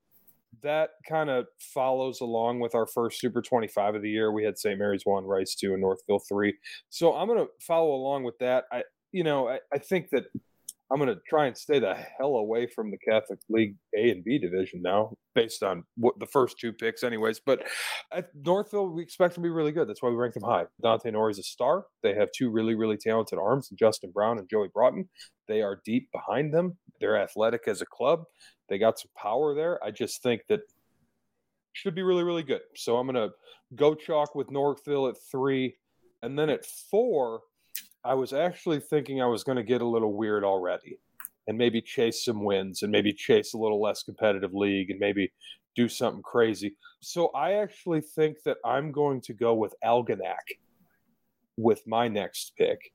That 0.62 0.90
kind 1.08 1.30
of 1.30 1.46
follows 1.58 2.20
along 2.20 2.60
with 2.60 2.74
our 2.74 2.86
first 2.86 3.20
Super 3.20 3.42
25 3.42 3.96
of 3.96 4.02
the 4.02 4.10
year. 4.10 4.32
We 4.32 4.44
had 4.44 4.58
St. 4.58 4.78
Mary's 4.78 5.04
one, 5.04 5.24
Rice 5.24 5.54
two, 5.54 5.72
and 5.72 5.80
Northville 5.80 6.20
three. 6.28 6.54
So 6.88 7.14
I'm 7.14 7.28
going 7.28 7.38
to 7.38 7.48
follow 7.60 7.94
along 7.94 8.24
with 8.24 8.38
that. 8.38 8.64
I, 8.72 8.82
you 9.12 9.24
know, 9.24 9.48
I, 9.48 9.60
I 9.72 9.78
think 9.78 10.10
that 10.10 10.26
I'm 10.90 10.98
going 10.98 11.14
to 11.14 11.20
try 11.28 11.46
and 11.46 11.56
stay 11.56 11.78
the 11.78 11.94
hell 11.94 12.36
away 12.36 12.66
from 12.66 12.90
the 12.90 12.96
Catholic 12.98 13.40
League 13.50 13.76
A 13.94 14.10
and 14.10 14.24
B 14.24 14.38
division 14.38 14.80
now, 14.80 15.12
based 15.34 15.62
on 15.62 15.84
what 15.96 16.18
the 16.18 16.26
first 16.26 16.58
two 16.58 16.72
picks, 16.72 17.02
anyways. 17.02 17.40
But 17.44 17.68
at 18.10 18.30
Northville, 18.34 18.88
we 18.88 19.02
expect 19.02 19.34
them 19.34 19.42
to 19.42 19.48
be 19.48 19.52
really 19.52 19.72
good. 19.72 19.86
That's 19.86 20.02
why 20.02 20.08
we 20.08 20.16
rank 20.16 20.34
them 20.34 20.44
high. 20.44 20.64
Dante 20.82 21.10
Nori 21.10 21.32
is 21.32 21.38
a 21.38 21.42
star. 21.42 21.84
They 22.02 22.14
have 22.14 22.30
two 22.34 22.50
really, 22.50 22.74
really 22.74 22.96
talented 22.96 23.38
arms, 23.38 23.68
Justin 23.78 24.12
Brown 24.12 24.38
and 24.38 24.48
Joey 24.48 24.68
Broughton. 24.72 25.08
They 25.46 25.60
are 25.60 25.80
deep 25.84 26.08
behind 26.10 26.54
them. 26.54 26.78
They're 27.00 27.20
athletic 27.20 27.68
as 27.68 27.82
a 27.82 27.86
club. 27.86 28.24
They 28.68 28.78
got 28.78 28.98
some 28.98 29.10
power 29.16 29.54
there. 29.54 29.82
I 29.82 29.90
just 29.90 30.22
think 30.22 30.42
that 30.48 30.60
should 31.72 31.94
be 31.94 32.02
really, 32.02 32.24
really 32.24 32.42
good. 32.42 32.60
So 32.74 32.96
I'm 32.96 33.06
going 33.06 33.28
to 33.28 33.34
go 33.74 33.94
chalk 33.94 34.34
with 34.34 34.50
Northville 34.50 35.08
at 35.08 35.16
three. 35.30 35.76
And 36.22 36.38
then 36.38 36.50
at 36.50 36.64
four, 36.64 37.42
I 38.04 38.14
was 38.14 38.32
actually 38.32 38.80
thinking 38.80 39.20
I 39.20 39.26
was 39.26 39.44
going 39.44 39.56
to 39.56 39.62
get 39.62 39.80
a 39.80 39.86
little 39.86 40.14
weird 40.14 40.44
already 40.44 40.98
and 41.46 41.56
maybe 41.56 41.80
chase 41.80 42.24
some 42.24 42.44
wins 42.44 42.82
and 42.82 42.92
maybe 42.92 43.12
chase 43.12 43.54
a 43.54 43.58
little 43.58 43.80
less 43.80 44.02
competitive 44.02 44.54
league 44.54 44.90
and 44.90 45.00
maybe 45.00 45.32
do 45.74 45.88
something 45.88 46.22
crazy. 46.22 46.74
So 47.00 47.28
I 47.28 47.54
actually 47.54 48.00
think 48.00 48.42
that 48.44 48.58
I'm 48.64 48.92
going 48.92 49.20
to 49.22 49.32
go 49.32 49.54
with 49.54 49.74
Algonac 49.84 50.58
with 51.56 51.86
my 51.86 52.08
next 52.08 52.52
pick. 52.58 52.92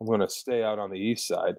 I'm 0.00 0.06
going 0.06 0.20
to 0.20 0.28
stay 0.28 0.62
out 0.62 0.78
on 0.78 0.90
the 0.90 0.98
east 0.98 1.26
side. 1.26 1.56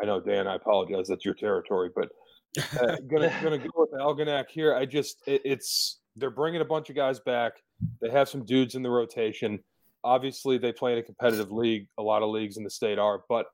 I 0.00 0.06
know, 0.06 0.20
Dan, 0.20 0.46
I 0.46 0.56
apologize. 0.56 1.08
That's 1.08 1.24
your 1.24 1.34
territory, 1.34 1.90
but 1.94 2.08
uh, 2.58 2.96
gonna 3.06 3.32
gonna 3.42 3.58
go 3.58 3.70
with 3.74 3.92
Algonac 3.92 4.48
here. 4.50 4.74
I 4.74 4.86
just 4.86 5.22
it, 5.26 5.42
it's 5.44 6.00
they're 6.16 6.30
bringing 6.30 6.60
a 6.60 6.64
bunch 6.64 6.90
of 6.90 6.96
guys 6.96 7.20
back. 7.20 7.52
They 8.00 8.10
have 8.10 8.28
some 8.28 8.44
dudes 8.44 8.74
in 8.74 8.82
the 8.82 8.90
rotation 8.90 9.60
obviously 10.06 10.56
they 10.56 10.72
play 10.72 10.92
in 10.92 10.98
a 10.98 11.02
competitive 11.02 11.50
league. 11.50 11.88
A 11.98 12.02
lot 12.02 12.22
of 12.22 12.30
leagues 12.30 12.56
in 12.56 12.64
the 12.64 12.70
state 12.70 12.98
are, 12.98 13.24
but 13.28 13.46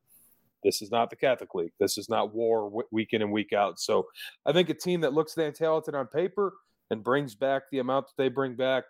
this 0.63 0.83
is 0.83 0.91
not 0.93 1.11
the 1.11 1.17
Catholic 1.17 1.55
League. 1.55 1.73
This 1.81 1.99
is 1.99 2.09
not 2.09 2.35
war 2.35 2.85
week 2.93 3.09
in 3.13 3.23
and 3.23 3.33
week 3.33 3.53
out. 3.53 3.81
So 3.81 4.07
I 4.47 4.53
think 4.53 4.69
a 4.69 4.75
team 4.75 5.01
that 5.01 5.15
looks 5.15 5.35
that 5.35 5.55
talented 5.57 5.95
on 5.95 6.07
paper 6.07 6.53
and 6.91 7.03
brings 7.03 7.35
back 7.35 7.63
the 7.73 7.79
amount 7.81 8.07
that 8.07 8.23
they 8.23 8.29
bring 8.29 8.55
back, 8.55 8.85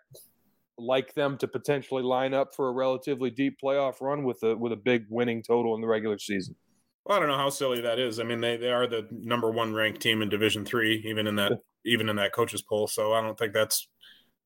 like 0.77 1.13
them 1.15 1.37
to 1.37 1.47
potentially 1.47 2.03
line 2.03 2.33
up 2.33 2.53
for 2.53 2.67
a 2.67 2.73
relatively 2.73 3.31
deep 3.31 3.57
playoff 3.63 4.01
run 4.01 4.23
with 4.23 4.43
a 4.43 4.55
with 4.55 4.73
a 4.73 4.77
big 4.77 5.05
winning 5.09 5.41
total 5.41 5.73
in 5.73 5.81
the 5.81 5.87
regular 5.87 6.19
season. 6.19 6.55
Well, 7.05 7.17
I 7.17 7.19
don't 7.19 7.29
know 7.29 7.37
how 7.37 7.49
silly 7.49 7.81
that 7.81 7.99
is. 7.99 8.19
I 8.19 8.23
mean, 8.23 8.39
they, 8.39 8.55
they 8.55 8.71
are 8.71 8.87
the 8.87 9.07
number 9.11 9.51
one 9.51 9.73
ranked 9.73 10.01
team 10.01 10.21
in 10.21 10.29
Division 10.29 10.63
Three, 10.63 11.03
even 11.05 11.27
in 11.27 11.35
that 11.35 11.53
even 11.85 12.09
in 12.09 12.15
that 12.15 12.33
coaches 12.33 12.61
poll. 12.61 12.87
So 12.87 13.13
I 13.13 13.21
don't 13.21 13.37
think 13.37 13.53
that's 13.53 13.87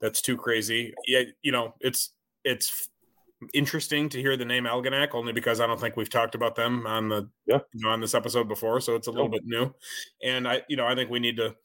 that's 0.02 0.22
too 0.22 0.38
crazy. 0.38 0.93
Yeah, 1.06 1.24
you 1.41 1.52
know, 1.52 1.76
it's 1.80 2.13
it's 2.43 2.89
interesting 3.54 4.10
to 4.10 4.20
hear 4.20 4.38
the 4.38 4.46
name 4.46 4.63
Algonac, 4.63 5.13
only 5.13 5.34
because 5.34 5.60
I 5.60 5.67
don't 5.67 5.80
think 5.80 5.96
we've 5.96 6.10
talked 6.10 6.36
about 6.36 6.56
them 6.56 6.88
on 6.88 7.10
the 7.10 7.30
yeah. 7.46 7.60
you 7.74 7.86
know, 7.86 7.89
on 7.89 8.02
this 8.02 8.15
episode 8.15 8.48
before, 8.48 8.80
so 8.82 8.96
it's 8.96 9.08
a 9.08 9.12
little 9.12 9.30
bit 9.30 9.43
new. 9.46 9.74
And 10.24 10.48
I, 10.48 10.62
you 10.67 10.78
know, 10.78 10.88
I 10.88 10.96
think 10.96 11.10
we 11.10 11.20
need 11.20 11.38
to 11.38 11.56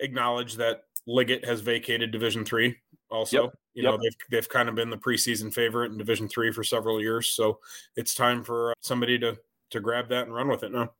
acknowledge 0.00 0.56
that 0.56 0.82
Liggett 1.06 1.44
has 1.44 1.60
vacated 1.60 2.10
Division 2.10 2.44
Three. 2.44 2.76
Also, 3.08 3.44
yep. 3.44 3.52
you 3.74 3.82
yep. 3.84 3.92
know, 3.92 3.98
they've 4.02 4.16
they've 4.30 4.48
kind 4.48 4.68
of 4.68 4.74
been 4.74 4.90
the 4.90 4.96
preseason 4.96 5.54
favorite 5.54 5.92
in 5.92 5.98
Division 5.98 6.28
Three 6.28 6.50
for 6.50 6.64
several 6.64 7.00
years, 7.00 7.28
so 7.28 7.60
it's 7.94 8.14
time 8.14 8.42
for 8.42 8.72
uh, 8.72 8.74
somebody 8.80 9.18
to 9.20 9.38
to 9.70 9.80
grab 9.80 10.08
that 10.08 10.24
and 10.24 10.34
run 10.34 10.48
with 10.48 10.62
it 10.62 10.72
now. 10.72 10.92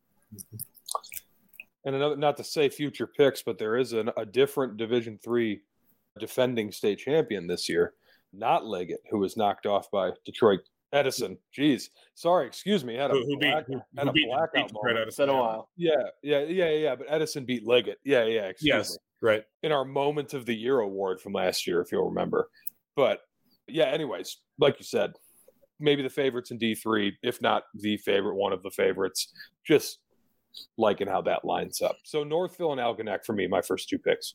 And 1.85 1.95
another, 1.95 2.17
not 2.17 2.37
to 2.39 2.45
say 2.45 2.69
future 2.69 3.07
picks, 3.07 3.43
but 3.43 3.59
there 3.59 3.77
is 3.77 3.93
an, 3.93 4.11
a 4.17 4.27
different 4.27 4.77
Division 4.77 5.19
Three 5.23 5.61
defending 6.19 6.73
state 6.73 6.99
champion 6.99 7.47
this 7.47 7.69
year 7.69 7.95
not 8.33 8.65
Liggett, 8.65 9.03
who 9.11 9.19
was 9.19 9.37
knocked 9.37 9.67
off 9.67 9.91
by 9.91 10.11
Detroit 10.25 10.61
Edison. 10.93 11.39
Jeez, 11.57 11.89
sorry, 12.15 12.47
excuse 12.47 12.85
me. 12.85 12.95
Had 12.95 13.11
a, 13.11 13.15
who, 13.15 13.39
black, 13.39 13.67
beat, 13.67 13.79
had 13.97 14.09
a 14.09 14.13
beat, 14.13 14.29
blackout 14.29 14.71
beat 14.71 14.97
Edison. 14.97 15.27
Been 15.27 15.35
a 15.35 15.39
while. 15.39 15.69
Yeah, 15.77 15.93
yeah, 16.23 16.41
yeah, 16.41 16.71
yeah. 16.71 16.95
But 16.97 17.07
Edison 17.11 17.45
beat 17.45 17.67
Liggett. 17.67 17.99
Yeah, 18.05 18.25
yeah. 18.25 18.47
Excuse 18.47 18.69
yes, 18.69 18.91
me. 18.93 19.29
right. 19.29 19.45
In 19.63 19.73
our 19.73 19.85
moment 19.85 20.35
of 20.35 20.47
the 20.47 20.55
year 20.55 20.81
award 20.81 21.21
from 21.21 21.33
last 21.33 21.67
year, 21.67 21.81
if 21.81 21.93
you'll 21.93 22.09
remember. 22.09 22.49
But 22.95 23.21
yeah, 23.67 23.87
anyways, 23.87 24.39
like 24.59 24.79
you 24.79 24.85
said, 24.85 25.13
maybe 25.79 26.03
the 26.03 26.11
favorites 26.11 26.51
in 26.51 26.59
D 26.59 26.75
three, 26.75 27.17
if 27.23 27.41
not 27.41 27.65
the 27.75 27.97
favorite, 27.99 28.35
one 28.35 28.53
of 28.53 28.63
the 28.63 28.71
favorites. 28.71 29.33
Just 29.65 29.99
liking 30.79 31.07
how 31.07 31.21
that 31.23 31.45
lines 31.45 31.83
up. 31.83 31.97
So 32.05 32.25
Northville 32.25 32.73
and 32.73 32.81
Algonac 32.81 33.25
for 33.25 33.35
me, 33.35 33.47
my 33.47 33.61
first 33.61 33.89
two 33.89 33.99
picks. 33.99 34.35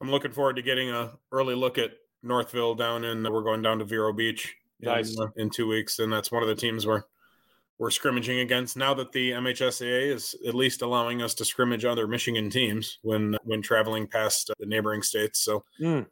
I'm 0.00 0.10
looking 0.10 0.32
forward 0.32 0.56
to 0.56 0.62
getting 0.62 0.90
a 0.90 1.12
early 1.32 1.54
look 1.54 1.78
at 1.78 1.92
Northville 2.22 2.74
down 2.74 3.04
in. 3.04 3.22
We're 3.22 3.42
going 3.42 3.62
down 3.62 3.78
to 3.78 3.84
Vero 3.84 4.12
Beach 4.12 4.54
nice. 4.80 5.16
in, 5.16 5.22
uh, 5.22 5.26
in 5.36 5.50
two 5.50 5.68
weeks, 5.68 6.00
and 6.00 6.12
that's 6.12 6.32
one 6.32 6.42
of 6.42 6.48
the 6.48 6.54
teams 6.54 6.86
we're 6.86 7.02
we're 7.78 7.90
scrimmaging 7.90 8.40
against. 8.40 8.76
Now 8.76 8.94
that 8.94 9.12
the 9.12 9.30
MHSAA 9.30 10.12
is 10.12 10.34
at 10.46 10.54
least 10.54 10.82
allowing 10.82 11.22
us 11.22 11.34
to 11.34 11.44
scrimmage 11.44 11.84
other 11.84 12.08
Michigan 12.08 12.50
teams 12.50 12.98
when 13.02 13.36
when 13.44 13.62
traveling 13.62 14.08
past 14.08 14.50
uh, 14.50 14.54
the 14.58 14.66
neighboring 14.66 15.02
states. 15.02 15.40
So 15.40 15.64
mm. 15.80 16.04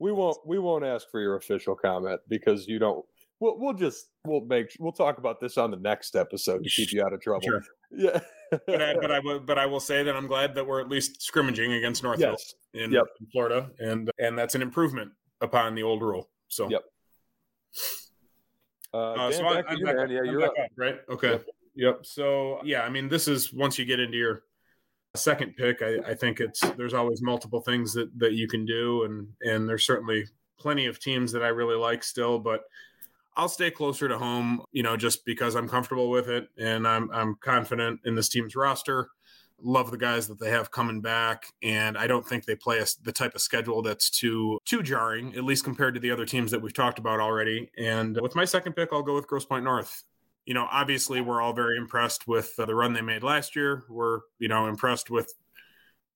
we 0.00 0.10
won't 0.10 0.38
we 0.44 0.58
won't 0.58 0.84
ask 0.84 1.08
for 1.10 1.20
your 1.20 1.36
official 1.36 1.76
comment 1.76 2.20
because 2.28 2.66
you 2.66 2.80
don't 2.80 3.04
we'll 3.42 3.58
we'll 3.58 3.74
just 3.74 4.06
we'll 4.24 4.44
make 4.44 4.74
we'll 4.78 4.92
talk 4.92 5.18
about 5.18 5.40
this 5.40 5.58
on 5.58 5.70
the 5.70 5.76
next 5.76 6.14
episode 6.14 6.62
to 6.62 6.70
keep 6.70 6.92
you 6.92 7.04
out 7.04 7.12
of 7.12 7.20
trouble. 7.20 7.42
Sure. 7.42 7.62
Yeah. 7.90 8.20
but 8.66 8.80
I, 8.80 8.94
but 8.94 9.10
I 9.10 9.18
will 9.18 9.40
but 9.40 9.58
I 9.58 9.66
will 9.66 9.80
say 9.80 10.02
that 10.04 10.14
I'm 10.14 10.26
glad 10.26 10.54
that 10.54 10.66
we're 10.66 10.80
at 10.80 10.88
least 10.88 11.20
scrimmaging 11.20 11.76
against 11.76 12.02
North 12.02 12.20
yes. 12.20 12.54
in, 12.72 12.92
yep. 12.92 13.04
in 13.20 13.26
Florida, 13.26 13.70
and 13.80 14.10
and 14.18 14.38
that's 14.38 14.54
an 14.54 14.62
improvement 14.62 15.10
upon 15.40 15.74
the 15.74 15.82
old 15.82 16.02
rule. 16.02 16.30
So 16.48 16.70
yep. 16.70 16.82
Uh, 18.94 19.12
uh, 19.12 19.32
so 19.32 19.44
I, 19.46 19.58
am 19.58 19.78
you, 19.78 19.86
back, 19.86 19.96
yeah, 20.10 20.18
I'm 20.18 20.26
you're 20.26 20.44
up. 20.44 20.52
up. 20.52 20.66
right? 20.76 20.98
Okay. 21.10 21.32
Yep. 21.32 21.46
yep. 21.74 21.98
So 22.02 22.60
yeah, 22.62 22.82
I 22.82 22.90
mean, 22.90 23.08
this 23.08 23.26
is 23.26 23.52
once 23.52 23.78
you 23.78 23.84
get 23.84 23.98
into 23.98 24.18
your 24.18 24.42
second 25.16 25.56
pick, 25.56 25.82
I, 25.82 25.96
I 26.06 26.14
think 26.14 26.40
it's 26.40 26.60
there's 26.76 26.94
always 26.94 27.22
multiple 27.22 27.62
things 27.62 27.94
that 27.94 28.10
that 28.18 28.34
you 28.34 28.46
can 28.46 28.66
do, 28.66 29.04
and 29.04 29.28
and 29.40 29.68
there's 29.68 29.86
certainly 29.86 30.26
plenty 30.58 30.86
of 30.86 31.00
teams 31.00 31.32
that 31.32 31.42
I 31.42 31.48
really 31.48 31.76
like 31.76 32.04
still, 32.04 32.38
but 32.38 32.62
I'll 33.36 33.48
stay 33.48 33.70
closer 33.70 34.08
to 34.08 34.18
home, 34.18 34.62
you 34.72 34.82
know, 34.82 34.96
just 34.96 35.24
because 35.24 35.54
I'm 35.54 35.68
comfortable 35.68 36.10
with 36.10 36.28
it 36.28 36.48
and 36.58 36.86
I'm 36.86 37.10
I'm 37.12 37.36
confident 37.36 38.00
in 38.04 38.14
this 38.14 38.28
team's 38.28 38.54
roster. 38.54 39.08
Love 39.64 39.90
the 39.90 39.96
guys 39.96 40.26
that 40.26 40.40
they 40.40 40.50
have 40.50 40.72
coming 40.72 41.00
back, 41.00 41.44
and 41.62 41.96
I 41.96 42.08
don't 42.08 42.26
think 42.26 42.44
they 42.44 42.56
play 42.56 42.80
a, 42.80 42.86
the 43.04 43.12
type 43.12 43.36
of 43.36 43.40
schedule 43.40 43.80
that's 43.80 44.10
too 44.10 44.58
too 44.64 44.82
jarring, 44.82 45.36
at 45.36 45.44
least 45.44 45.62
compared 45.62 45.94
to 45.94 46.00
the 46.00 46.10
other 46.10 46.26
teams 46.26 46.50
that 46.50 46.60
we've 46.60 46.74
talked 46.74 46.98
about 46.98 47.20
already. 47.20 47.70
And 47.78 48.20
with 48.20 48.34
my 48.34 48.44
second 48.44 48.72
pick, 48.72 48.88
I'll 48.92 49.04
go 49.04 49.14
with 49.14 49.28
Grosse 49.28 49.44
Pointe 49.44 49.64
North. 49.64 50.02
You 50.46 50.54
know, 50.54 50.66
obviously, 50.70 51.20
we're 51.20 51.40
all 51.40 51.52
very 51.52 51.76
impressed 51.76 52.26
with 52.26 52.52
uh, 52.58 52.66
the 52.66 52.74
run 52.74 52.92
they 52.92 53.02
made 53.02 53.22
last 53.22 53.54
year. 53.54 53.84
We're 53.88 54.20
you 54.40 54.48
know 54.48 54.66
impressed 54.66 55.10
with 55.10 55.32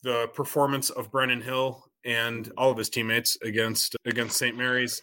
the 0.03 0.29
performance 0.35 0.91
of 0.91 1.13
Brennan 1.13 1.41
Hill 1.41 1.85
and 2.05 2.51
all 2.57 2.71
of 2.71 2.79
his 2.79 2.89
teammates 2.89 3.37
against 3.43 3.97
against 4.05 4.37
St. 4.37 4.57
Mary's. 4.57 5.03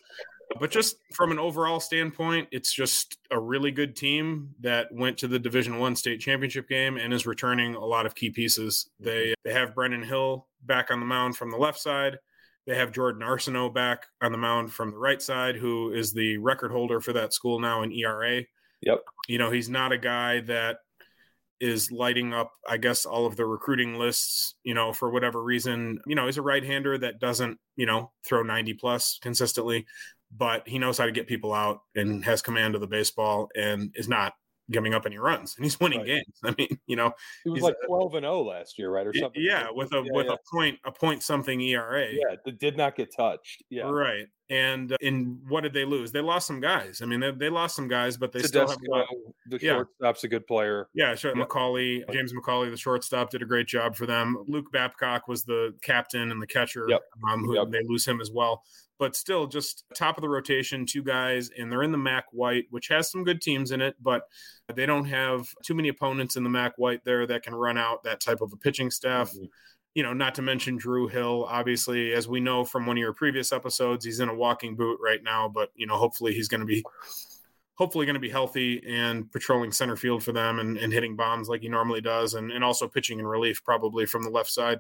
But 0.59 0.71
just 0.71 0.97
from 1.13 1.31
an 1.31 1.39
overall 1.39 1.79
standpoint, 1.79 2.47
it's 2.51 2.73
just 2.73 3.17
a 3.31 3.39
really 3.39 3.71
good 3.71 3.95
team 3.95 4.49
that 4.61 4.91
went 4.91 5.17
to 5.19 5.27
the 5.27 5.39
Division 5.39 5.79
One 5.79 5.95
state 5.95 6.19
championship 6.19 6.67
game 6.67 6.97
and 6.97 7.13
is 7.13 7.25
returning 7.25 7.75
a 7.75 7.85
lot 7.85 8.05
of 8.05 8.15
key 8.15 8.29
pieces. 8.29 8.89
They 8.99 9.33
they 9.43 9.53
have 9.53 9.75
Brendan 9.75 10.03
Hill 10.03 10.47
back 10.63 10.91
on 10.91 10.99
the 10.99 11.05
mound 11.05 11.37
from 11.37 11.51
the 11.51 11.57
left 11.57 11.79
side. 11.79 12.17
They 12.65 12.75
have 12.75 12.93
Jordan 12.93 13.21
Arsenault 13.21 13.73
back 13.73 14.05
on 14.21 14.31
the 14.31 14.37
mound 14.37 14.71
from 14.71 14.91
the 14.91 14.97
right 14.97 15.21
side, 15.21 15.57
who 15.57 15.91
is 15.91 16.13
the 16.13 16.37
record 16.37 16.71
holder 16.71 17.01
for 17.01 17.13
that 17.13 17.33
school 17.33 17.59
now 17.59 17.83
in 17.83 17.91
ERA. 17.91 18.43
Yep. 18.81 18.99
You 19.27 19.37
know, 19.37 19.51
he's 19.51 19.69
not 19.69 19.91
a 19.91 19.97
guy 19.97 20.41
that 20.41 20.77
is 21.59 21.91
lighting 21.91 22.33
up, 22.33 22.51
I 22.67 22.75
guess, 22.75 23.05
all 23.05 23.25
of 23.25 23.37
the 23.37 23.45
recruiting 23.45 23.95
lists, 23.95 24.55
you 24.63 24.73
know, 24.73 24.91
for 24.91 25.09
whatever 25.09 25.41
reason. 25.41 25.99
You 26.05 26.15
know, 26.15 26.25
he's 26.25 26.37
a 26.37 26.41
right 26.41 26.63
hander 26.63 26.97
that 26.97 27.19
doesn't, 27.19 27.57
you 27.77 27.85
know, 27.85 28.11
throw 28.25 28.43
90 28.43 28.73
plus 28.73 29.17
consistently, 29.21 29.85
but 30.35 30.67
he 30.67 30.79
knows 30.79 30.97
how 30.97 31.05
to 31.05 31.11
get 31.11 31.27
people 31.27 31.53
out 31.53 31.81
and 31.95 32.23
has 32.25 32.41
command 32.41 32.75
of 32.75 32.81
the 32.81 32.87
baseball 32.87 33.49
and 33.55 33.91
is 33.95 34.07
not 34.07 34.33
giving 34.71 34.93
up 34.93 35.05
any 35.05 35.17
runs 35.17 35.55
and 35.57 35.65
he's 35.65 35.79
winning 35.79 35.99
right. 35.99 36.07
games. 36.07 36.39
I 36.43 36.53
mean, 36.57 36.79
you 36.87 36.95
know, 36.95 37.13
he 37.43 37.49
was 37.49 37.61
like 37.61 37.75
12 37.85 38.15
and 38.15 38.23
0 38.23 38.41
last 38.43 38.77
year, 38.79 38.89
right? 38.89 39.05
Or 39.05 39.13
something. 39.13 39.41
Yeah, 39.41 39.67
with 39.71 39.93
a 39.93 39.97
yeah, 39.97 40.11
with 40.11 40.27
yeah. 40.27 40.33
a 40.33 40.37
point 40.51 40.79
a 40.85 40.91
point 40.91 41.23
something 41.23 41.59
ERA. 41.61 42.11
Yeah, 42.11 42.35
that 42.43 42.59
did 42.59 42.77
not 42.77 42.95
get 42.95 43.13
touched. 43.15 43.63
Yeah. 43.69 43.83
Right. 43.83 44.27
And 44.49 44.91
uh, 44.91 44.97
in 45.01 45.39
what 45.47 45.61
did 45.61 45.73
they 45.73 45.85
lose? 45.85 46.11
They 46.11 46.21
lost 46.21 46.47
some 46.47 46.59
guys. 46.59 47.01
I 47.01 47.05
mean, 47.05 47.19
they, 47.19 47.31
they 47.31 47.49
lost 47.49 47.75
some 47.75 47.87
guys, 47.87 48.17
but 48.17 48.31
they 48.31 48.39
Tedesco, 48.39 48.67
still 48.67 48.97
have 48.97 49.07
the 49.47 49.59
yeah. 49.61 49.73
shortstop's 49.73 50.23
a 50.25 50.27
good 50.27 50.45
player. 50.45 50.89
Yeah, 50.93 51.15
sure. 51.15 51.35
Yeah. 51.35 51.43
McCauley, 51.43 52.03
James 52.11 52.33
McCauley, 52.33 52.69
the 52.69 52.77
shortstop, 52.77 53.31
did 53.31 53.41
a 53.41 53.45
great 53.45 53.67
job 53.67 53.95
for 53.95 54.05
them. 54.05 54.43
Luke 54.47 54.71
Babcock 54.71 55.27
was 55.27 55.43
the 55.43 55.73
captain 55.81 56.29
and 56.31 56.41
the 56.41 56.47
catcher. 56.47 56.85
Yep. 56.87 57.01
Um, 57.29 57.43
who 57.45 57.55
yep. 57.55 57.71
they 57.71 57.81
lose 57.87 58.05
him 58.05 58.21
as 58.21 58.31
well 58.31 58.63
but 59.03 59.17
still 59.17 59.47
just 59.47 59.83
top 59.93 60.17
of 60.17 60.21
the 60.21 60.29
rotation, 60.29 60.85
two 60.85 61.03
guys, 61.03 61.49
and 61.59 61.69
they're 61.69 61.83
in 61.83 61.91
the 61.91 61.97
MAC 61.97 62.23
White, 62.31 62.67
which 62.69 62.87
has 62.87 63.11
some 63.11 63.25
good 63.25 63.41
teams 63.41 63.71
in 63.71 63.81
it, 63.81 63.97
but 64.01 64.29
they 64.73 64.85
don't 64.85 65.03
have 65.03 65.45
too 65.61 65.73
many 65.73 65.89
opponents 65.89 66.37
in 66.37 66.43
the 66.45 66.49
MAC 66.49 66.77
White 66.77 67.03
there 67.03 67.27
that 67.27 67.43
can 67.43 67.53
run 67.53 67.77
out 67.77 68.01
that 68.03 68.21
type 68.21 68.39
of 68.39 68.53
a 68.53 68.55
pitching 68.55 68.89
staff. 68.89 69.33
Mm-hmm. 69.33 69.47
You 69.93 70.03
know, 70.03 70.13
not 70.13 70.35
to 70.35 70.41
mention 70.41 70.77
Drew 70.77 71.09
Hill, 71.09 71.45
obviously, 71.49 72.13
as 72.13 72.29
we 72.29 72.39
know 72.39 72.63
from 72.63 72.85
one 72.85 72.95
of 72.95 73.01
your 73.01 73.11
previous 73.11 73.51
episodes, 73.51 74.05
he's 74.05 74.21
in 74.21 74.29
a 74.29 74.33
walking 74.33 74.77
boot 74.77 74.97
right 75.03 75.21
now, 75.21 75.49
but, 75.49 75.71
you 75.75 75.85
know, 75.85 75.97
hopefully 75.97 76.33
he's 76.33 76.47
going 76.47 76.61
to 76.61 76.65
be 76.65 76.81
hopefully 77.75 78.05
going 78.05 78.13
to 78.13 78.21
be 78.21 78.29
healthy 78.29 78.81
and 78.87 79.29
patrolling 79.33 79.73
center 79.73 79.97
field 79.97 80.23
for 80.23 80.31
them 80.31 80.59
and, 80.59 80.77
and 80.77 80.93
hitting 80.93 81.17
bombs 81.17 81.49
like 81.49 81.61
he 81.61 81.67
normally 81.67 81.99
does 81.99 82.35
and, 82.35 82.51
and 82.51 82.63
also 82.63 82.87
pitching 82.87 83.19
in 83.19 83.27
relief 83.27 83.63
probably 83.65 84.05
from 84.05 84.23
the 84.23 84.29
left 84.29 84.49
side. 84.49 84.79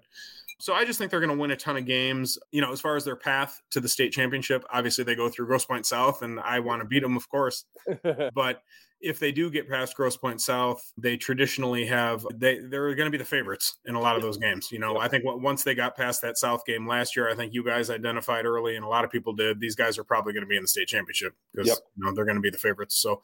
So 0.63 0.73
I 0.73 0.85
just 0.85 0.97
think 0.97 1.11
they're 1.11 1.19
going 1.19 1.29
to 1.29 1.37
win 1.37 1.51
a 1.51 1.57
ton 1.57 1.75
of 1.75 1.85
games. 1.85 2.37
You 2.53 2.61
know, 2.61 2.71
as 2.71 2.79
far 2.79 2.95
as 2.95 3.03
their 3.03 3.17
path 3.17 3.61
to 3.71 3.81
the 3.81 3.89
state 3.89 4.13
championship, 4.13 4.63
obviously 4.71 5.03
they 5.03 5.13
go 5.13 5.27
through 5.27 5.47
Grosse 5.47 5.65
Pointe 5.65 5.85
South, 5.85 6.21
and 6.21 6.39
I 6.39 6.61
want 6.61 6.81
to 6.81 6.87
beat 6.87 7.01
them, 7.01 7.17
of 7.17 7.27
course. 7.27 7.65
but 8.33 8.61
if 9.01 9.19
they 9.19 9.33
do 9.33 9.51
get 9.51 9.69
past 9.69 9.93
Grosse 9.93 10.15
Pointe 10.15 10.39
South, 10.39 10.93
they 10.97 11.17
traditionally 11.17 11.85
have 11.87 12.25
they 12.33 12.59
they're 12.59 12.95
going 12.95 13.07
to 13.07 13.11
be 13.11 13.17
the 13.17 13.25
favorites 13.25 13.79
in 13.83 13.95
a 13.95 13.99
lot 13.99 14.15
of 14.15 14.21
those 14.21 14.37
games. 14.37 14.71
You 14.71 14.79
know, 14.79 14.97
I 14.97 15.09
think 15.09 15.25
once 15.25 15.65
they 15.65 15.75
got 15.75 15.97
past 15.97 16.21
that 16.21 16.37
South 16.37 16.65
game 16.65 16.87
last 16.87 17.17
year, 17.17 17.29
I 17.29 17.35
think 17.35 17.53
you 17.53 17.65
guys 17.65 17.89
identified 17.89 18.45
early, 18.45 18.77
and 18.77 18.85
a 18.85 18.87
lot 18.87 19.03
of 19.03 19.11
people 19.11 19.33
did. 19.33 19.59
These 19.59 19.75
guys 19.75 19.97
are 19.97 20.05
probably 20.05 20.31
going 20.31 20.45
to 20.45 20.49
be 20.49 20.55
in 20.55 20.61
the 20.61 20.69
state 20.69 20.87
championship 20.87 21.33
because 21.51 21.67
yep. 21.67 21.79
you 21.97 22.05
know 22.05 22.13
they're 22.15 22.23
going 22.23 22.37
to 22.37 22.41
be 22.41 22.49
the 22.49 22.57
favorites. 22.57 22.95
So, 22.95 23.21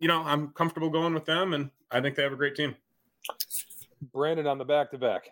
you 0.00 0.08
know, 0.08 0.20
I'm 0.22 0.48
comfortable 0.48 0.90
going 0.90 1.14
with 1.14 1.24
them, 1.24 1.54
and 1.54 1.70
I 1.90 2.02
think 2.02 2.14
they 2.14 2.24
have 2.24 2.34
a 2.34 2.36
great 2.36 2.56
team. 2.56 2.76
Brandon 4.12 4.46
on 4.46 4.58
the 4.58 4.66
back 4.66 4.90
to 4.90 4.98
back. 4.98 5.30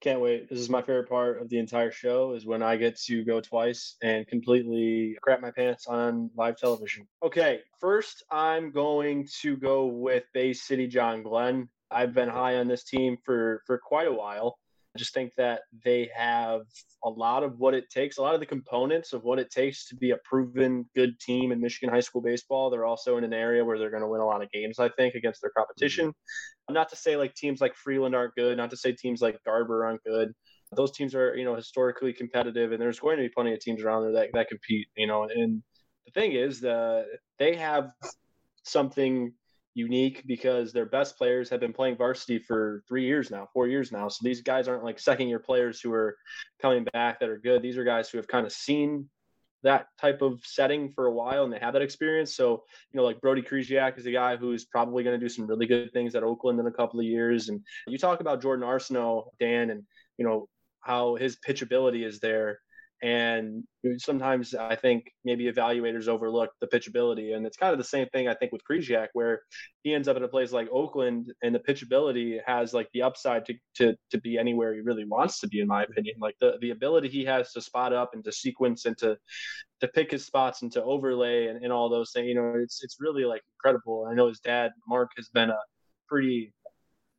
Can't 0.00 0.20
wait. 0.20 0.48
This 0.48 0.60
is 0.60 0.70
my 0.70 0.80
favorite 0.80 1.08
part 1.08 1.42
of 1.42 1.48
the 1.48 1.58
entire 1.58 1.90
show 1.90 2.34
is 2.34 2.46
when 2.46 2.62
I 2.62 2.76
get 2.76 2.96
to 3.06 3.24
go 3.24 3.40
twice 3.40 3.96
and 4.00 4.26
completely 4.28 5.18
crap 5.22 5.40
my 5.40 5.50
pants 5.50 5.88
on 5.88 6.30
live 6.36 6.56
television. 6.56 7.08
Okay, 7.22 7.60
first 7.80 8.22
I'm 8.30 8.70
going 8.70 9.26
to 9.40 9.56
go 9.56 9.86
with 9.86 10.22
Bay 10.32 10.52
City 10.52 10.86
John 10.86 11.24
Glenn. 11.24 11.68
I've 11.90 12.14
been 12.14 12.28
high 12.28 12.56
on 12.56 12.68
this 12.68 12.84
team 12.84 13.16
for 13.24 13.62
for 13.66 13.78
quite 13.78 14.06
a 14.06 14.12
while. 14.12 14.58
Just 14.98 15.14
think 15.14 15.32
that 15.36 15.62
they 15.84 16.10
have 16.14 16.62
a 17.04 17.08
lot 17.08 17.42
of 17.42 17.58
what 17.58 17.74
it 17.74 17.88
takes, 17.90 18.18
a 18.18 18.22
lot 18.22 18.34
of 18.34 18.40
the 18.40 18.46
components 18.46 19.12
of 19.12 19.22
what 19.22 19.38
it 19.38 19.50
takes 19.50 19.86
to 19.88 19.96
be 19.96 20.10
a 20.10 20.16
proven 20.24 20.84
good 20.94 21.18
team 21.20 21.52
in 21.52 21.60
Michigan 21.60 21.88
high 21.88 22.00
school 22.00 22.20
baseball. 22.20 22.68
They're 22.68 22.84
also 22.84 23.16
in 23.16 23.24
an 23.24 23.32
area 23.32 23.64
where 23.64 23.78
they're 23.78 23.90
going 23.90 24.02
to 24.02 24.08
win 24.08 24.20
a 24.20 24.26
lot 24.26 24.42
of 24.42 24.50
games, 24.50 24.78
I 24.78 24.88
think, 24.90 25.14
against 25.14 25.40
their 25.40 25.52
competition. 25.56 26.08
Mm-hmm. 26.08 26.74
Not 26.74 26.88
to 26.90 26.96
say 26.96 27.16
like 27.16 27.34
teams 27.34 27.60
like 27.60 27.74
Freeland 27.74 28.14
aren't 28.14 28.34
good, 28.34 28.56
not 28.56 28.70
to 28.70 28.76
say 28.76 28.92
teams 28.92 29.22
like 29.22 29.38
Garber 29.44 29.86
aren't 29.86 30.02
good. 30.04 30.32
Those 30.76 30.92
teams 30.92 31.14
are, 31.14 31.34
you 31.34 31.44
know, 31.44 31.56
historically 31.56 32.12
competitive, 32.12 32.72
and 32.72 32.82
there's 32.82 33.00
going 33.00 33.16
to 33.16 33.22
be 33.22 33.30
plenty 33.30 33.54
of 33.54 33.60
teams 33.60 33.82
around 33.82 34.02
there 34.02 34.12
that, 34.12 34.28
that 34.34 34.48
compete, 34.48 34.88
you 34.96 35.06
know. 35.06 35.22
And 35.22 35.62
the 36.04 36.12
thing 36.12 36.32
is, 36.32 36.60
the 36.60 37.06
they 37.38 37.54
have 37.56 37.90
something 38.64 39.32
unique 39.78 40.24
because 40.26 40.72
their 40.72 40.86
best 40.86 41.16
players 41.16 41.48
have 41.48 41.60
been 41.60 41.72
playing 41.72 41.96
varsity 41.96 42.38
for 42.38 42.82
three 42.88 43.04
years 43.04 43.30
now, 43.30 43.48
four 43.52 43.68
years 43.68 43.92
now. 43.92 44.08
So 44.08 44.18
these 44.22 44.42
guys 44.42 44.66
aren't 44.66 44.84
like 44.84 44.98
second 44.98 45.28
year 45.28 45.38
players 45.38 45.80
who 45.80 45.92
are 45.92 46.16
coming 46.60 46.84
back 46.92 47.20
that 47.20 47.28
are 47.28 47.38
good. 47.38 47.62
These 47.62 47.78
are 47.78 47.84
guys 47.84 48.10
who 48.10 48.18
have 48.18 48.26
kind 48.26 48.44
of 48.44 48.52
seen 48.52 49.08
that 49.62 49.86
type 50.00 50.20
of 50.20 50.40
setting 50.44 50.90
for 50.90 51.06
a 51.06 51.12
while 51.12 51.44
and 51.44 51.52
they 51.52 51.58
have 51.60 51.74
that 51.74 51.82
experience. 51.82 52.34
So, 52.34 52.64
you 52.92 52.98
know, 52.98 53.04
like 53.04 53.20
Brody 53.20 53.42
Krzyzak 53.42 53.98
is 53.98 54.06
a 54.06 54.12
guy 54.12 54.36
who's 54.36 54.64
probably 54.64 55.04
going 55.04 55.18
to 55.18 55.24
do 55.24 55.28
some 55.28 55.46
really 55.46 55.66
good 55.66 55.92
things 55.92 56.14
at 56.16 56.24
Oakland 56.24 56.58
in 56.58 56.66
a 56.66 56.72
couple 56.72 56.98
of 56.98 57.06
years. 57.06 57.48
And 57.48 57.60
you 57.86 57.98
talk 57.98 58.20
about 58.20 58.42
Jordan 58.42 58.66
Arsenault, 58.66 59.28
Dan, 59.38 59.70
and, 59.70 59.84
you 60.16 60.24
know, 60.24 60.48
how 60.80 61.14
his 61.14 61.38
pitchability 61.46 62.04
is 62.04 62.18
there. 62.18 62.58
And 63.00 63.62
sometimes 63.98 64.54
I 64.54 64.74
think 64.74 65.12
maybe 65.24 65.44
evaluators 65.44 66.08
overlook 66.08 66.50
the 66.60 66.66
pitchability. 66.66 67.36
And 67.36 67.46
it's 67.46 67.56
kind 67.56 67.72
of 67.72 67.78
the 67.78 67.84
same 67.84 68.08
thing 68.08 68.26
I 68.26 68.34
think 68.34 68.50
with 68.50 68.62
Krzyzak, 68.68 69.08
where 69.12 69.42
he 69.82 69.94
ends 69.94 70.08
up 70.08 70.16
in 70.16 70.24
a 70.24 70.28
place 70.28 70.50
like 70.50 70.68
Oakland 70.72 71.32
and 71.42 71.54
the 71.54 71.60
pitchability 71.60 72.40
has 72.44 72.74
like 72.74 72.88
the 72.92 73.02
upside 73.02 73.46
to, 73.46 73.54
to, 73.76 73.96
to 74.10 74.20
be 74.20 74.36
anywhere 74.36 74.74
he 74.74 74.80
really 74.80 75.04
wants 75.04 75.38
to 75.40 75.48
be, 75.48 75.60
in 75.60 75.68
my 75.68 75.84
opinion. 75.84 76.16
Like 76.20 76.34
the, 76.40 76.58
the 76.60 76.70
ability 76.70 77.08
he 77.08 77.24
has 77.26 77.52
to 77.52 77.60
spot 77.60 77.92
up 77.92 78.14
and 78.14 78.24
to 78.24 78.32
sequence 78.32 78.84
and 78.84 78.98
to, 78.98 79.16
to 79.80 79.88
pick 79.88 80.10
his 80.10 80.26
spots 80.26 80.62
and 80.62 80.72
to 80.72 80.82
overlay 80.82 81.46
and, 81.46 81.62
and 81.62 81.72
all 81.72 81.88
those 81.88 82.10
things, 82.10 82.26
you 82.26 82.34
know, 82.34 82.54
it's, 82.56 82.82
it's 82.82 82.96
really 82.98 83.24
like 83.24 83.42
incredible. 83.54 84.08
I 84.10 84.14
know 84.14 84.26
his 84.26 84.40
dad, 84.40 84.72
Mark, 84.88 85.12
has 85.16 85.28
been 85.28 85.50
a 85.50 85.58
pretty 86.08 86.52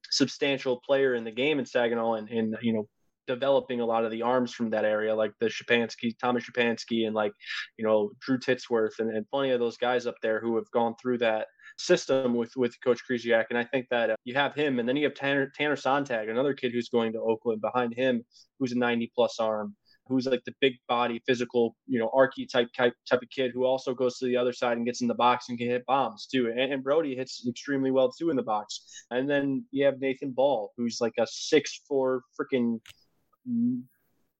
substantial 0.09 0.81
player 0.85 1.13
in 1.15 1.23
the 1.23 1.31
game 1.31 1.59
in 1.59 1.65
Saginaw 1.65 2.15
and, 2.15 2.29
and 2.29 2.57
you 2.61 2.73
know, 2.73 2.89
developing 3.29 3.79
a 3.79 3.85
lot 3.85 4.05
of 4.05 4.11
the 4.11 4.23
arms 4.23 4.53
from 4.53 4.71
that 4.71 4.85
area, 4.85 5.13
like 5.13 5.33
the 5.39 5.45
Shapansky, 5.45 6.17
Thomas 6.17 6.43
Shapansky, 6.43 7.05
and 7.05 7.15
like, 7.15 7.31
you 7.77 7.85
know, 7.85 8.09
Drew 8.19 8.39
Titsworth, 8.39 8.97
and, 8.97 9.15
and 9.15 9.29
plenty 9.29 9.51
of 9.51 9.59
those 9.59 9.77
guys 9.77 10.07
up 10.07 10.15
there 10.23 10.39
who 10.39 10.55
have 10.55 10.69
gone 10.71 10.95
through 10.99 11.19
that 11.19 11.45
system 11.77 12.33
with 12.33 12.51
with 12.57 12.75
Coach 12.83 13.01
Krzyzak. 13.09 13.45
And 13.51 13.57
I 13.57 13.63
think 13.63 13.85
that 13.91 14.09
uh, 14.09 14.15
you 14.23 14.33
have 14.33 14.55
him, 14.55 14.79
and 14.79 14.89
then 14.89 14.97
you 14.97 15.05
have 15.05 15.13
Tanner, 15.13 15.51
Tanner 15.55 15.75
Sontag, 15.75 16.27
another 16.27 16.55
kid 16.55 16.71
who's 16.71 16.89
going 16.89 17.13
to 17.13 17.19
Oakland 17.19 17.61
behind 17.61 17.93
him, 17.93 18.23
who's 18.57 18.71
a 18.71 18.77
90 18.77 19.11
plus 19.15 19.39
arm. 19.39 19.75
Who's 20.07 20.25
like 20.25 20.43
the 20.43 20.55
big 20.59 20.73
body, 20.87 21.21
physical, 21.27 21.75
you 21.85 21.99
know, 21.99 22.09
archetype 22.15 22.69
type 22.75 22.93
type 23.07 23.21
of 23.21 23.29
kid 23.29 23.51
who 23.53 23.63
also 23.63 23.93
goes 23.93 24.17
to 24.17 24.25
the 24.25 24.37
other 24.37 24.53
side 24.53 24.75
and 24.75 24.83
gets 24.83 25.01
in 25.01 25.07
the 25.07 25.13
box 25.13 25.49
and 25.49 25.57
can 25.59 25.67
hit 25.67 25.85
bombs 25.85 26.25
too. 26.25 26.47
And, 26.47 26.73
and 26.73 26.83
Brody 26.83 27.15
hits 27.15 27.45
extremely 27.47 27.91
well 27.91 28.11
too 28.11 28.31
in 28.31 28.35
the 28.35 28.41
box. 28.41 29.05
And 29.11 29.29
then 29.29 29.65
you 29.69 29.85
have 29.85 29.99
Nathan 29.99 30.31
Ball, 30.31 30.71
who's 30.77 30.97
like 30.99 31.13
a 31.19 31.27
six 31.29 31.81
four 31.87 32.23
freaking 32.35 32.79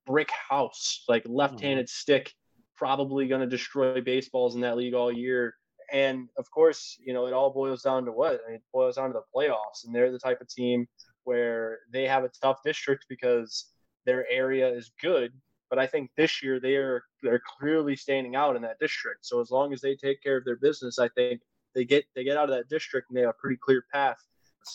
brick 0.06 0.30
house, 0.32 1.04
like 1.08 1.24
left-handed 1.28 1.86
mm-hmm. 1.86 1.90
stick 1.90 2.34
probably 2.76 3.28
going 3.28 3.42
to 3.42 3.48
destroy 3.48 4.02
baseballs 4.02 4.56
in 4.56 4.62
that 4.62 4.78
league 4.78 4.94
all 4.94 5.12
year. 5.12 5.54
And 5.92 6.30
of 6.38 6.50
course, 6.50 6.98
you 7.06 7.14
know, 7.14 7.26
it 7.26 7.34
all 7.34 7.52
boils 7.52 7.82
down 7.82 8.06
to 8.06 8.12
what? 8.12 8.40
I 8.46 8.52
mean, 8.52 8.56
it 8.56 8.64
boils 8.74 8.96
down 8.96 9.10
to 9.10 9.14
the 9.14 9.24
playoffs. 9.36 9.86
And 9.86 9.94
they're 9.94 10.12
the 10.12 10.20
type 10.20 10.40
of 10.40 10.48
team 10.48 10.88
where 11.26 11.80
they 11.92 12.08
have 12.08 12.24
a 12.24 12.32
tough 12.42 12.60
district 12.64 13.06
because 13.10 13.66
their 14.06 14.26
area 14.32 14.68
is 14.70 14.92
good. 15.02 15.32
But 15.70 15.78
I 15.78 15.88
think 15.88 16.10
this 16.16 16.42
year 16.42 16.60
they 16.60 16.76
are 16.78 17.04
they're 17.22 17.42
clearly 17.60 17.96
standing 17.96 18.36
out 18.36 18.56
in 18.56 18.62
that 18.64 18.80
district. 18.80 19.26
So 19.26 19.40
as 19.40 19.52
long 19.52 19.74
as 19.74 19.82
they 19.82 19.96
take 19.96 20.24
care 20.24 20.38
of 20.38 20.46
their 20.46 20.56
business, 20.56 20.98
I 20.98 21.10
think 21.10 21.42
they 21.76 21.86
get 21.86 22.06
they 22.16 22.24
get 22.24 22.38
out 22.38 22.50
of 22.50 22.56
that 22.56 22.70
district 22.70 23.10
and 23.10 23.18
they 23.18 23.22
have 23.22 23.32
a 23.32 23.42
pretty 23.42 23.58
clear 23.62 23.84
path 23.94 24.18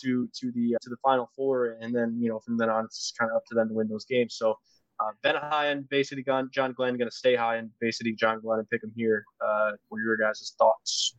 to 0.01 0.29
to 0.33 0.51
the 0.51 0.75
to 0.81 0.89
the 0.89 0.97
final 1.03 1.29
four. 1.35 1.77
And 1.81 1.93
then 1.93 2.17
you 2.19 2.29
know 2.29 2.39
from 2.39 2.57
then 2.57 2.69
on 2.69 2.85
it's 2.85 3.13
kind 3.17 3.31
of 3.31 3.37
up 3.37 3.45
to 3.47 3.55
them 3.55 3.69
to 3.69 3.73
win 3.73 3.87
those 3.87 4.05
games. 4.05 4.35
So 4.35 4.57
uh, 4.99 5.11
Ben 5.23 5.35
high 5.35 5.67
and 5.67 5.87
Bay 5.89 6.03
City 6.03 6.23
John 6.23 6.73
Glenn 6.73 6.97
going 6.97 7.09
to 7.09 7.15
stay 7.15 7.35
high 7.35 7.57
and 7.57 7.69
Bay 7.79 7.91
City 7.91 8.13
John 8.13 8.39
Glenn 8.41 8.59
and 8.59 8.69
pick 8.69 8.83
him 8.83 8.93
here. 8.95 9.25
Uh, 9.41 9.71
what 9.89 9.97
are 9.97 10.03
your 10.03 10.17
guys' 10.17 10.53
thoughts? 10.57 11.15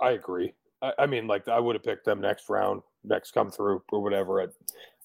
I 0.00 0.12
agree. 0.12 0.52
I, 0.80 0.92
I, 1.00 1.06
mean, 1.06 1.28
like 1.28 1.46
I 1.46 1.60
would 1.60 1.76
have 1.76 1.84
picked 1.84 2.04
them 2.04 2.20
next 2.20 2.48
round, 2.48 2.82
next 3.04 3.30
come 3.32 3.50
through 3.52 3.84
or 3.92 4.02
whatever. 4.02 4.42
I, 4.42 4.46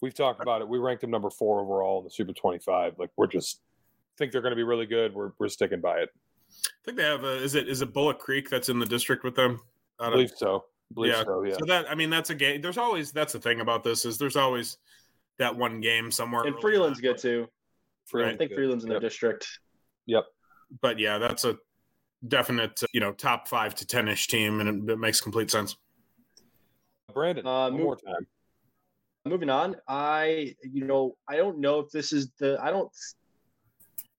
we've 0.01 0.15
talked 0.15 0.41
about 0.41 0.61
it. 0.61 0.67
We 0.67 0.79
ranked 0.79 1.01
them 1.01 1.11
number 1.11 1.29
four 1.29 1.61
overall 1.61 1.99
in 1.99 2.05
the 2.05 2.09
Super 2.09 2.33
25. 2.33 2.93
Like 2.97 3.11
we're 3.15 3.27
just 3.27 3.61
think 4.17 4.31
they're 4.31 4.41
going 4.41 4.51
to 4.51 4.57
be 4.57 4.63
really 4.63 4.85
good. 4.85 5.13
We're 5.13 5.31
we're 5.39 5.49
sticking 5.49 5.81
by 5.81 5.99
it. 5.99 6.09
I 6.09 6.85
think 6.85 6.97
they 6.97 7.03
have 7.03 7.23
a 7.23 7.43
is 7.43 7.55
it 7.55 7.69
is 7.69 7.81
it 7.81 7.93
Bullock 7.93 8.19
Creek 8.19 8.49
that's 8.49 8.69
in 8.69 8.79
the 8.79 8.85
district 8.85 9.23
with 9.23 9.35
them? 9.35 9.61
I 9.99 10.09
believe 10.09 10.31
so. 10.35 10.65
Believe 10.93 11.13
yeah. 11.13 11.23
So, 11.23 11.43
yeah. 11.43 11.55
So 11.59 11.65
that 11.65 11.89
I 11.89 11.95
mean 11.95 12.09
that's 12.09 12.29
a 12.29 12.35
game. 12.35 12.61
There's 12.61 12.77
always 12.77 13.11
that's 13.11 13.33
the 13.33 13.39
thing 13.39 13.59
about 13.59 13.83
this 13.83 14.05
is 14.05 14.17
there's 14.17 14.35
always 14.35 14.77
that 15.37 15.55
one 15.55 15.81
game 15.81 16.11
somewhere. 16.11 16.43
And 16.43 16.59
Freeland's 16.59 17.01
good 17.01 17.17
too. 17.17 17.47
Freeland, 18.05 18.35
I 18.35 18.37
think 18.37 18.53
Freeland's 18.53 18.85
in 18.85 18.91
yep. 18.91 19.01
their 19.01 19.09
district. 19.09 19.47
Yep. 20.05 20.25
But 20.81 20.99
yeah, 20.99 21.17
that's 21.17 21.45
a 21.45 21.57
definite, 22.27 22.81
you 22.93 22.99
know, 22.99 23.11
top 23.11 23.47
five 23.47 23.75
to 23.75 23.85
ten 23.85 24.07
ish 24.07 24.27
team, 24.27 24.59
and 24.59 24.89
it, 24.89 24.93
it, 24.93 24.99
makes 24.99 25.21
complete 25.21 25.51
sense. 25.51 25.75
Brandon, 27.13 27.45
uh, 27.45 27.69
one 27.69 27.73
move, 27.73 27.81
more 27.81 27.95
time. 27.97 28.27
Moving 29.25 29.49
on, 29.49 29.75
I 29.87 30.55
you 30.63 30.85
know 30.85 31.17
I 31.27 31.35
don't 31.35 31.59
know 31.59 31.79
if 31.79 31.91
this 31.91 32.13
is 32.13 32.31
the 32.39 32.57
I 32.61 32.71
don't. 32.71 32.89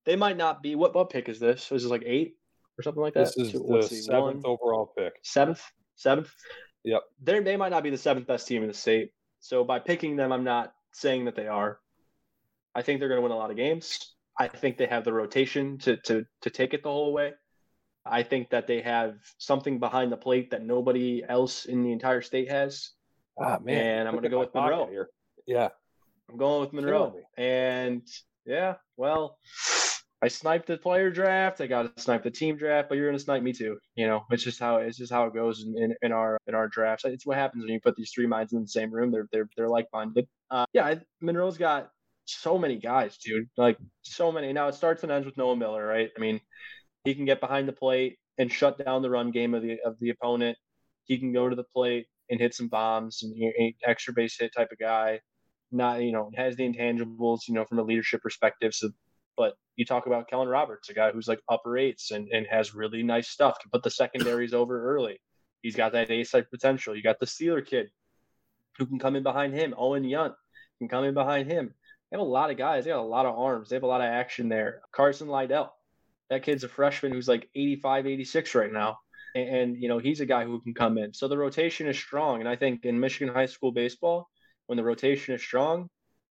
They 0.04 0.16
might 0.16 0.36
not 0.36 0.62
be. 0.62 0.74
What 0.74 0.94
what 0.94 1.10
pick 1.10 1.28
is 1.28 1.38
this? 1.38 1.70
Is 1.72 1.82
this 1.82 1.90
like 1.90 2.04
eight 2.04 2.36
or 2.78 2.82
something 2.82 3.02
like 3.02 3.14
that? 3.14 3.26
This 3.26 3.36
is 3.38 3.52
Two, 3.52 3.66
the 3.68 3.82
seventh 3.82 4.44
One, 4.44 4.58
overall 4.60 4.92
pick. 4.96 5.14
Seventh, 5.22 5.62
seventh. 5.98 6.32
Yep. 6.84 7.02
They 7.22 7.40
they 7.40 7.56
might 7.56 7.68
not 7.68 7.82
be 7.82 7.90
the 7.90 7.98
seventh 7.98 8.26
best 8.26 8.48
team 8.48 8.62
in 8.62 8.68
the 8.68 8.74
state. 8.74 9.12
So 9.40 9.64
by 9.64 9.78
picking 9.78 10.16
them, 10.16 10.32
I'm 10.32 10.44
not 10.44 10.72
saying 10.92 11.26
that 11.26 11.36
they 11.36 11.46
are. 11.46 11.78
I 12.74 12.82
think 12.82 13.00
they're 13.00 13.08
going 13.08 13.18
to 13.18 13.22
win 13.22 13.32
a 13.32 13.36
lot 13.36 13.50
of 13.50 13.56
games. 13.56 14.14
I 14.38 14.48
think 14.48 14.78
they 14.78 14.86
have 14.86 15.04
the 15.04 15.12
rotation 15.12 15.78
to 15.78 15.96
to 15.98 16.24
to 16.42 16.50
take 16.50 16.72
it 16.72 16.82
the 16.82 16.90
whole 16.90 17.12
way. 17.12 17.34
I 18.06 18.22
think 18.22 18.50
that 18.50 18.66
they 18.66 18.80
have 18.80 19.16
something 19.38 19.78
behind 19.78 20.10
the 20.12 20.16
plate 20.16 20.50
that 20.52 20.64
nobody 20.64 21.22
else 21.28 21.66
in 21.66 21.82
the 21.82 21.92
entire 21.92 22.22
state 22.22 22.50
has. 22.50 22.90
Ah 23.38 23.58
man, 23.62 24.00
and 24.00 24.08
I'm 24.08 24.14
going 24.14 24.24
to 24.24 24.30
go 24.30 24.40
with 24.40 24.54
Monroe. 24.54 24.86
Here. 24.86 25.10
Yeah, 25.46 25.68
I'm 26.30 26.36
going 26.36 26.60
with 26.60 26.72
Monroe. 26.72 27.14
And 27.36 28.02
yeah, 28.46 28.76
well, 28.96 29.38
I 30.20 30.28
sniped 30.28 30.66
the 30.66 30.76
player 30.76 31.10
draft. 31.10 31.60
I 31.60 31.66
got 31.68 31.96
to 31.96 32.02
snipe 32.02 32.24
the 32.24 32.30
team 32.30 32.56
draft, 32.56 32.88
but 32.88 32.98
you're 32.98 33.08
gonna 33.08 33.18
snipe 33.18 33.42
me 33.42 33.52
too. 33.52 33.78
You 33.94 34.08
know, 34.08 34.24
it's 34.30 34.42
just 34.42 34.58
how 34.58 34.78
it's 34.78 34.98
just 34.98 35.12
how 35.12 35.26
it 35.26 35.34
goes 35.34 35.64
in, 35.64 35.76
in, 35.80 35.94
in 36.02 36.12
our 36.12 36.38
in 36.46 36.54
our 36.54 36.66
drafts. 36.66 37.04
It's 37.04 37.24
what 37.24 37.36
happens 37.36 37.64
when 37.64 37.72
you 37.72 37.80
put 37.80 37.94
these 37.96 38.10
three 38.12 38.26
minds 38.26 38.52
in 38.52 38.60
the 38.62 38.68
same 38.68 38.90
room. 38.90 39.12
They're 39.12 39.28
they're 39.32 39.48
they're 39.56 39.68
like 39.68 39.86
minded. 39.92 40.26
Uh, 40.50 40.66
yeah, 40.72 40.96
Monroe's 41.20 41.58
got 41.58 41.90
so 42.24 42.58
many 42.58 42.76
guys, 42.76 43.16
dude. 43.18 43.48
Like 43.56 43.78
so 44.02 44.32
many. 44.32 44.52
Now 44.52 44.68
it 44.68 44.74
starts 44.74 45.02
and 45.02 45.12
ends 45.12 45.26
with 45.26 45.36
Noah 45.36 45.56
Miller, 45.56 45.86
right? 45.86 46.10
I 46.16 46.20
mean, 46.20 46.40
he 47.04 47.14
can 47.14 47.24
get 47.24 47.40
behind 47.40 47.68
the 47.68 47.72
plate 47.72 48.18
and 48.38 48.52
shut 48.52 48.84
down 48.84 49.02
the 49.02 49.10
run 49.10 49.30
game 49.30 49.54
of 49.54 49.62
the 49.62 49.78
of 49.84 49.96
the 50.00 50.10
opponent. 50.10 50.58
He 51.04 51.18
can 51.18 51.32
go 51.32 51.48
to 51.48 51.56
the 51.56 51.64
plate 51.64 52.06
and 52.30 52.40
hit 52.40 52.54
some 52.54 52.68
bombs 52.68 53.22
and 53.22 53.34
you 53.34 53.72
extra 53.84 54.12
base 54.12 54.36
hit 54.38 54.52
type 54.56 54.70
of 54.72 54.78
guy. 54.78 55.20
Not 55.70 56.02
you 56.02 56.12
know 56.12 56.30
has 56.36 56.56
the 56.56 56.68
intangibles 56.68 57.40
you 57.48 57.54
know 57.54 57.64
from 57.64 57.78
a 57.78 57.82
leadership 57.82 58.22
perspective. 58.22 58.74
So, 58.74 58.90
but 59.38 59.54
you 59.76 59.86
talk 59.86 60.06
about 60.06 60.28
Kellen 60.28 60.48
Roberts, 60.48 60.90
a 60.90 60.94
guy 60.94 61.12
who's 61.12 61.28
like 61.28 61.40
upper 61.48 61.78
eights 61.78 62.10
and, 62.10 62.28
and 62.32 62.46
has 62.50 62.74
really 62.74 63.04
nice 63.04 63.28
stuff. 63.28 63.58
Can 63.60 63.70
put 63.70 63.84
the 63.84 63.90
secondaries 63.90 64.52
over 64.52 64.94
early. 64.94 65.20
He's 65.62 65.76
got 65.76 65.92
that 65.92 66.10
ace 66.10 66.32
type 66.32 66.50
potential. 66.50 66.96
You 66.96 67.02
got 67.02 67.20
the 67.20 67.26
Steeler 67.26 67.64
kid 67.64 67.88
who 68.76 68.86
can 68.86 68.98
come 68.98 69.14
in 69.14 69.22
behind 69.22 69.54
him. 69.54 69.74
Owen 69.78 70.02
Yunt 70.02 70.34
can 70.78 70.88
come 70.88 71.04
in 71.04 71.14
behind 71.14 71.50
him. 71.50 71.72
They 72.10 72.16
have 72.18 72.26
a 72.26 72.28
lot 72.28 72.50
of 72.50 72.56
guys. 72.56 72.84
They 72.84 72.90
have 72.90 73.00
a 73.00 73.02
lot 73.02 73.26
of 73.26 73.38
arms. 73.38 73.68
They 73.68 73.76
have 73.76 73.84
a 73.84 73.88
lot 73.88 74.00
of 74.00 74.06
action 74.08 74.48
there. 74.48 74.80
Carson 74.92 75.28
Lydell, 75.28 75.70
that 76.30 76.42
kid's 76.42 76.64
a 76.64 76.68
freshman 76.68 77.12
who's 77.12 77.28
like 77.28 77.48
85, 77.54 78.06
86 78.08 78.54
right 78.56 78.72
now. 78.72 78.98
And, 79.36 79.48
and, 79.48 79.82
you 79.82 79.88
know, 79.88 79.98
he's 79.98 80.20
a 80.20 80.26
guy 80.26 80.44
who 80.44 80.60
can 80.60 80.74
come 80.74 80.98
in. 80.98 81.14
So 81.14 81.28
the 81.28 81.38
rotation 81.38 81.86
is 81.86 81.96
strong. 81.96 82.40
And 82.40 82.48
I 82.48 82.56
think 82.56 82.84
in 82.84 82.98
Michigan 82.98 83.32
high 83.32 83.46
school 83.46 83.70
baseball, 83.70 84.28
when 84.66 84.76
the 84.76 84.84
rotation 84.84 85.34
is 85.34 85.42
strong, 85.42 85.88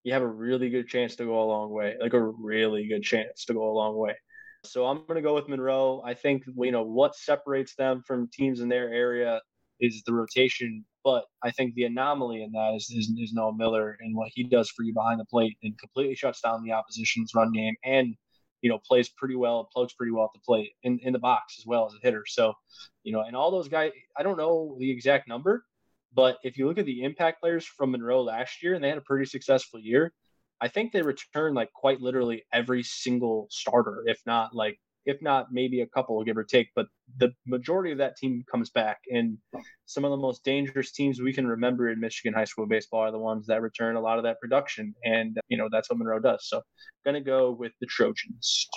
you 0.08 0.13
have 0.13 0.22
a 0.22 0.28
really 0.28 0.70
good 0.70 0.88
chance 0.88 1.17
to 1.17 1.26
go 1.26 1.43
a 1.43 1.43
long 1.43 1.70
way, 1.70 1.96
like 2.00 2.13
a 2.13 2.24
really 2.24 2.88
good 2.88 3.04
chance 3.04 3.43
to 3.43 3.54
go 3.54 3.70
a 3.70 3.76
long 3.76 3.98
way. 3.98 4.15
So 4.63 4.86
I'm 4.86 5.00
going 5.06 5.15
to 5.15 5.22
go 5.22 5.36
with 5.36 5.50
Monroe. 5.50 6.02
I 6.06 6.13
think, 6.13 6.43
you 6.48 6.72
know, 6.72 6.84
what 6.84 7.13
separates 7.13 7.76
them 7.76 8.02
from 8.08 8.30
teams 8.32 8.62
in 8.62 8.70
their 8.70 8.88
area 8.88 9.41
is 9.82 10.04
the 10.06 10.13
rotation. 10.13 10.86
But 11.04 11.26
I 11.43 11.52
think 11.52 11.76
the 11.76 11.84
anomaly 11.84 12.41
in 12.41 12.54
that 12.54 12.76
is, 12.78 12.89
is, 12.89 13.12
is 13.20 13.34
Noah 13.34 13.58
Miller 13.58 13.98
and 14.00 14.15
what 14.15 14.32
he 14.34 14.46
does 14.46 14.70
for 14.70 14.84
you 14.84 14.93
behind 14.93 15.20
the 15.20 15.26
plate 15.26 15.58
and 15.62 15.78
completely 15.78 16.15
shuts 16.15 16.39
down 16.39 16.63
the 16.63 16.72
opposition's 16.72 17.34
run 17.36 17.52
game 17.52 17.76
and 17.84 18.15
you 18.62 18.70
know, 18.70 18.80
plays 18.88 19.10
pretty 19.10 19.36
well, 19.36 19.70
floats 19.74 19.93
pretty 19.93 20.13
well 20.13 20.24
at 20.24 20.30
the 20.34 20.39
plate 20.39 20.72
in, 20.84 21.00
in 21.04 21.12
the 21.12 21.20
box 21.20 21.58
as 21.60 21.65
well 21.65 21.86
as 21.86 21.93
a 21.93 22.00
hitter. 22.02 22.24
So, 22.26 22.54
you 23.04 23.12
know, 23.12 23.22
and 23.22 23.36
all 23.36 23.52
those 23.52 23.67
guys, 23.67 23.91
I 24.17 24.24
don't 24.24 24.38
know 24.38 24.78
the 24.80 24.89
exact 24.89 25.28
number, 25.28 25.63
but 26.17 26.39
if 26.41 26.58
you 26.58 26.67
look 26.67 26.80
at 26.80 26.88
the 26.88 27.03
impact 27.03 27.41
players 27.41 27.63
from 27.63 27.91
Monroe 27.91 28.23
last 28.23 28.63
year, 28.63 28.73
and 28.73 28.84
they 28.84 28.89
had 28.89 28.97
a 28.97 29.01
pretty 29.01 29.25
successful 29.25 29.80
year, 29.80 30.12
I 30.60 30.67
think 30.67 30.91
they 30.91 31.03
returned 31.03 31.56
like 31.56 31.71
quite 31.73 32.01
literally 32.01 32.43
every 32.51 32.82
single 32.82 33.47
starter, 33.51 34.03
if 34.08 34.19
not 34.25 34.56
like 34.56 34.80
if 35.06 35.21
not 35.21 35.47
maybe 35.51 35.82
a 35.82 35.88
couple, 35.88 36.21
give 36.23 36.36
or 36.36 36.43
take. 36.43 36.69
But 36.75 36.88
the 37.17 37.30
majority 37.45 37.91
of 37.91 37.99
that 37.99 38.17
team 38.17 38.43
comes 38.51 38.71
back, 38.71 38.97
and 39.13 39.38
some 39.86 40.06
of 40.06 40.10
the 40.10 40.17
most 40.17 40.43
dangerous 40.43 40.91
teams 40.91 41.21
we 41.21 41.34
can 41.34 41.45
remember 41.45 41.88
in 41.91 41.99
Michigan 41.99 42.34
high 42.34 42.45
school 42.45 42.65
baseball 42.65 43.01
are 43.01 43.12
the 43.12 43.19
ones 43.19 43.45
that 43.45 43.62
return 43.62 43.95
a 43.95 44.01
lot 44.01 44.17
of 44.17 44.23
that 44.23 44.39
production, 44.41 44.95
and 45.06 45.38
you 45.49 45.58
know 45.58 45.69
that's 45.71 45.88
what 45.88 45.99
Monroe 45.99 46.19
does. 46.19 46.49
So, 46.49 46.63
gonna 47.06 47.21
go 47.21 47.51
with 47.51 47.73
the 47.80 47.86
Trojans. 47.86 48.67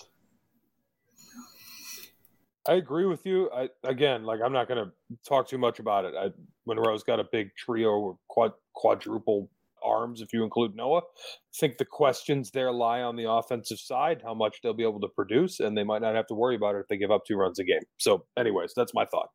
I 2.69 2.75
agree 2.75 3.07
with 3.07 3.25
you. 3.25 3.51
I 3.55 3.69
again, 3.85 4.25
like 4.25 4.41
I'm 4.45 4.53
not 4.53 4.69
going 4.69 4.85
to 4.85 4.93
talk 5.27 5.49
too 5.49 5.59
much 5.59 5.79
about 5.79 6.05
it. 6.05 6.15
I, 6.19 6.29
Monroe's 6.67 7.03
got 7.03 7.19
a 7.21 7.25
big 7.33 7.51
trio, 7.57 7.91
or 7.91 8.19
quad, 8.29 8.53
quadruple 8.75 9.51
arms 9.83 10.21
if 10.21 10.33
you 10.33 10.45
include 10.45 10.77
Noah. 10.77 10.99
I 11.01 11.59
think 11.59 11.79
the 11.79 11.85
questions 11.85 12.51
there 12.51 12.71
lie 12.71 13.01
on 13.01 13.17
the 13.17 13.31
offensive 13.31 13.79
side, 13.79 14.21
how 14.23 14.35
much 14.35 14.59
they'll 14.63 14.75
be 14.75 14.83
able 14.83 15.01
to 15.01 15.09
produce, 15.09 15.61
and 15.61 15.77
they 15.77 15.85
might 15.85 16.03
not 16.03 16.15
have 16.15 16.27
to 16.27 16.35
worry 16.35 16.57
about 16.57 16.75
it 16.75 16.81
if 16.81 16.89
they 16.89 16.99
give 16.99 17.11
up 17.11 17.23
two 17.27 17.37
runs 17.37 17.59
a 17.59 17.65
game. 17.65 17.81
So, 17.99 18.25
anyways, 18.39 18.73
that's 18.77 18.95
my 18.95 19.07
thought. 19.07 19.31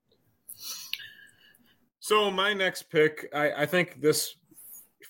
So 1.99 2.29
my 2.29 2.53
next 2.53 2.91
pick, 2.91 3.27
I, 3.33 3.63
I 3.63 3.65
think 3.65 4.01
this 4.01 4.35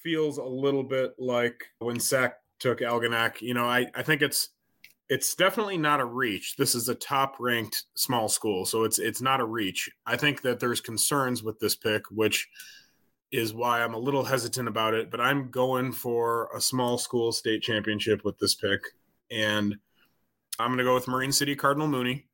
feels 0.02 0.38
a 0.38 0.44
little 0.44 0.84
bit 0.84 1.12
like 1.20 1.62
when 1.80 2.00
Sack 2.00 2.38
took 2.60 2.80
Algonac. 2.80 3.42
You 3.42 3.54
know, 3.54 3.66
I, 3.66 3.88
I 3.94 4.04
think 4.04 4.22
it's 4.22 4.50
it's 5.10 5.36
definitely 5.36 5.78
not 5.78 6.00
a 6.00 6.06
reach. 6.06 6.56
This 6.58 6.74
is 6.74 6.90
a 6.90 6.96
top 6.96 7.36
ranked 7.40 7.84
small 7.96 8.28
school, 8.28 8.66
so 8.66 8.84
it's 8.84 9.00
it's 9.00 9.22
not 9.22 9.40
a 9.40 9.46
reach. 9.46 9.90
I 10.06 10.18
think 10.18 10.42
that 10.42 10.60
there's 10.60 10.82
concerns 10.82 11.44
with 11.44 11.60
this 11.60 11.76
pick, 11.76 12.10
which 12.10 12.48
is 13.32 13.54
why 13.54 13.82
I'm 13.84 13.94
a 13.94 14.00
little 14.00 14.24
hesitant 14.24 14.68
about 14.68 14.94
it, 14.94 15.12
but 15.12 15.22
I'm 15.22 15.52
going 15.52 15.92
for 15.92 16.50
a 16.56 16.62
small 16.62 16.98
school 16.98 17.32
state 17.32 17.62
championship 17.62 18.24
with 18.24 18.38
this 18.40 18.56
pick. 18.56 18.82
And 19.30 19.76
I'm 20.58 20.70
going 20.70 20.78
to 20.78 20.84
go 20.84 20.94
with 20.94 21.08
Marine 21.08 21.32
City 21.32 21.56
Cardinal 21.56 21.88
Mooney. 21.88 22.28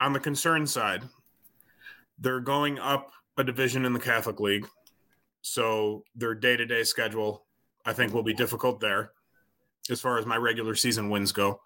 On 0.00 0.12
the 0.12 0.20
concern 0.20 0.66
side, 0.66 1.02
they're 2.18 2.40
going 2.40 2.78
up 2.78 3.10
a 3.36 3.44
division 3.44 3.84
in 3.84 3.94
the 3.94 3.98
Catholic 3.98 4.38
League. 4.38 4.66
So 5.42 6.04
their 6.14 6.34
day 6.34 6.56
to 6.56 6.66
day 6.66 6.84
schedule, 6.84 7.46
I 7.84 7.92
think, 7.92 8.12
will 8.12 8.22
be 8.22 8.34
difficult 8.34 8.80
there 8.80 9.12
as 9.90 10.00
far 10.00 10.18
as 10.18 10.26
my 10.26 10.36
regular 10.36 10.74
season 10.74 11.10
wins 11.10 11.32
go. 11.32 11.60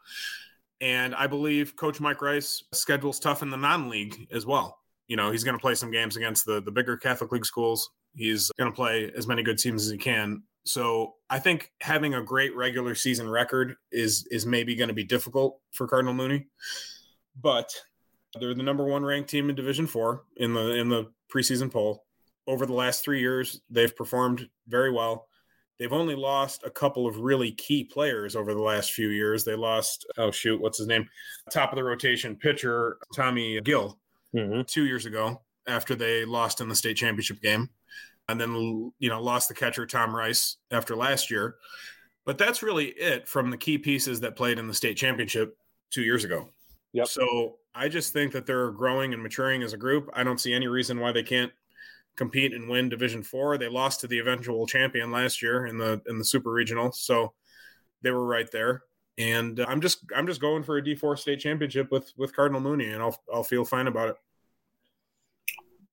And 0.81 1.14
I 1.14 1.27
believe 1.27 1.77
Coach 1.77 2.01
Mike 2.01 2.23
Rice 2.23 2.64
schedules 2.73 3.21
tough 3.21 3.43
in 3.43 3.51
the 3.51 3.57
non 3.57 3.89
league 3.89 4.29
as 4.33 4.47
well. 4.47 4.79
You 5.09 5.16
know, 5.16 5.31
he's 5.31 5.45
going 5.45 5.57
to 5.57 5.61
play 5.61 5.75
some 5.75 5.91
games 5.91 6.16
against 6.16 6.47
the, 6.47 6.62
the 6.62 6.71
bigger 6.71 6.97
Catholic 6.97 7.33
League 7.33 7.45
schools 7.45 7.91
He's 8.14 8.51
going 8.59 8.71
to 8.71 8.75
play 8.75 9.11
as 9.16 9.27
many 9.27 9.43
good 9.43 9.59
teams 9.59 9.85
as 9.85 9.93
he 9.93 9.99
can. 9.99 10.43
So 10.64 11.14
I 11.29 11.39
think 11.39 11.73
having 11.81 12.14
a 12.14 12.23
great 12.23 12.55
regular 12.55 12.95
season 12.95 13.29
record 13.29 13.77
is 13.91 14.27
is 14.31 14.45
maybe 14.45 14.75
going 14.75 14.89
to 14.89 14.95
be 14.95 15.05
difficult 15.05 15.59
for 15.73 15.87
Cardinal 15.87 16.14
Mooney, 16.14 16.47
but 17.41 17.73
they're 18.39 18.55
the 18.55 18.62
number 18.62 18.85
one 18.85 19.05
ranked 19.05 19.31
team 19.31 19.49
in 19.49 19.57
Division 19.57 19.87
Four 19.87 20.25
in 20.37 20.53
the 20.53 20.75
in 20.75 20.89
the 20.89 21.11
preseason 21.35 21.73
poll. 21.73 22.05
Over 22.47 22.66
the 22.66 22.75
last 22.75 23.05
three 23.05 23.21
years, 23.21 23.61
they've 23.71 23.95
performed 23.95 24.49
very 24.68 24.93
well. 24.93 25.29
They've 25.81 25.93
only 25.93 26.14
lost 26.14 26.62
a 26.64 26.70
couple 26.70 27.09
of 27.09 27.16
really 27.16 27.51
key 27.53 27.83
players 27.83 28.37
over 28.37 28.53
the 28.53 28.61
last 28.61 28.93
few 28.93 29.09
years. 29.09 29.45
They 29.45 29.57
lost, 29.57 30.07
oh 30.18 30.31
shoot, 30.31 30.61
what's 30.61 30.78
his 30.78 30.87
name? 30.87 31.09
Top 31.51 31.72
of 31.72 31.76
the 31.76 31.83
rotation 31.83 32.37
pitcher, 32.37 32.99
Tommy 33.16 33.61
Gill, 33.62 33.99
mm-hmm. 34.37 34.61
two 34.66 34.85
years 34.85 35.07
ago 35.07 35.41
after 35.66 35.95
they 35.95 36.24
lost 36.24 36.61
in 36.61 36.68
the 36.68 36.74
state 36.74 36.99
championship 36.99 37.41
game. 37.41 37.70
And 38.28 38.41
then, 38.41 38.93
you 39.01 39.09
know, 39.09 39.20
lost 39.20 39.49
the 39.49 39.55
catcher, 39.55 39.87
Tom 39.87 40.14
Rice, 40.14 40.59
after 40.70 40.95
last 40.95 41.33
year. 41.33 41.57
But 42.24 42.39
that's 42.39 42.62
really 42.62 42.87
it 42.87 43.26
from 43.26 43.51
the 43.51 43.57
key 43.57 43.78
pieces 43.78 44.20
that 44.20 44.37
played 44.37 44.59
in 44.59 44.68
the 44.68 44.74
state 44.74 44.97
championship 44.97 45.57
two 45.91 46.03
years 46.03 46.22
ago. 46.22 46.49
Yep. 46.93 47.09
So 47.09 47.57
I 47.74 47.89
just 47.89 48.12
think 48.12 48.33
that 48.33 48.47
they're 48.47 48.70
growing 48.70 49.14
and 49.14 49.22
maturing 49.22 49.62
as 49.62 49.72
a 49.72 49.76
group. 49.76 50.09
I 50.12 50.22
don't 50.22 50.41
see 50.41 50.53
any 50.53 50.68
reason 50.68 51.01
why 51.01 51.11
they 51.11 51.24
can't 51.24 51.51
compete 52.17 52.53
and 52.53 52.69
win 52.69 52.89
Division 52.89 53.23
Four. 53.23 53.59
They 53.59 53.69
lost 53.69 54.01
to 54.01 54.07
the 54.07 54.19
eventual 54.19 54.67
champion 54.67 55.11
last 55.11 55.43
year 55.43 55.67
in 55.67 55.79
the 55.79 56.01
in 56.09 56.19
the 56.19 56.25
Super 56.25 56.51
Regional, 56.51 56.93
so 56.93 57.33
they 58.03 58.11
were 58.11 58.27
right 58.27 58.51
there. 58.51 58.83
And 59.19 59.61
I'm 59.61 59.81
just 59.81 60.05
I'm 60.17 60.27
just 60.27 60.41
going 60.41 60.63
for 60.63 60.79
a 60.79 60.83
D4 60.83 61.19
state 61.19 61.41
championship 61.41 61.91
with 61.91 62.13
with 62.17 62.35
Cardinal 62.35 62.61
Mooney, 62.61 62.91
and 62.91 63.03
I'll 63.03 63.17
I'll 63.33 63.45
feel 63.45 63.65
fine 63.65 63.87
about 63.87 64.11
it. 64.11 64.17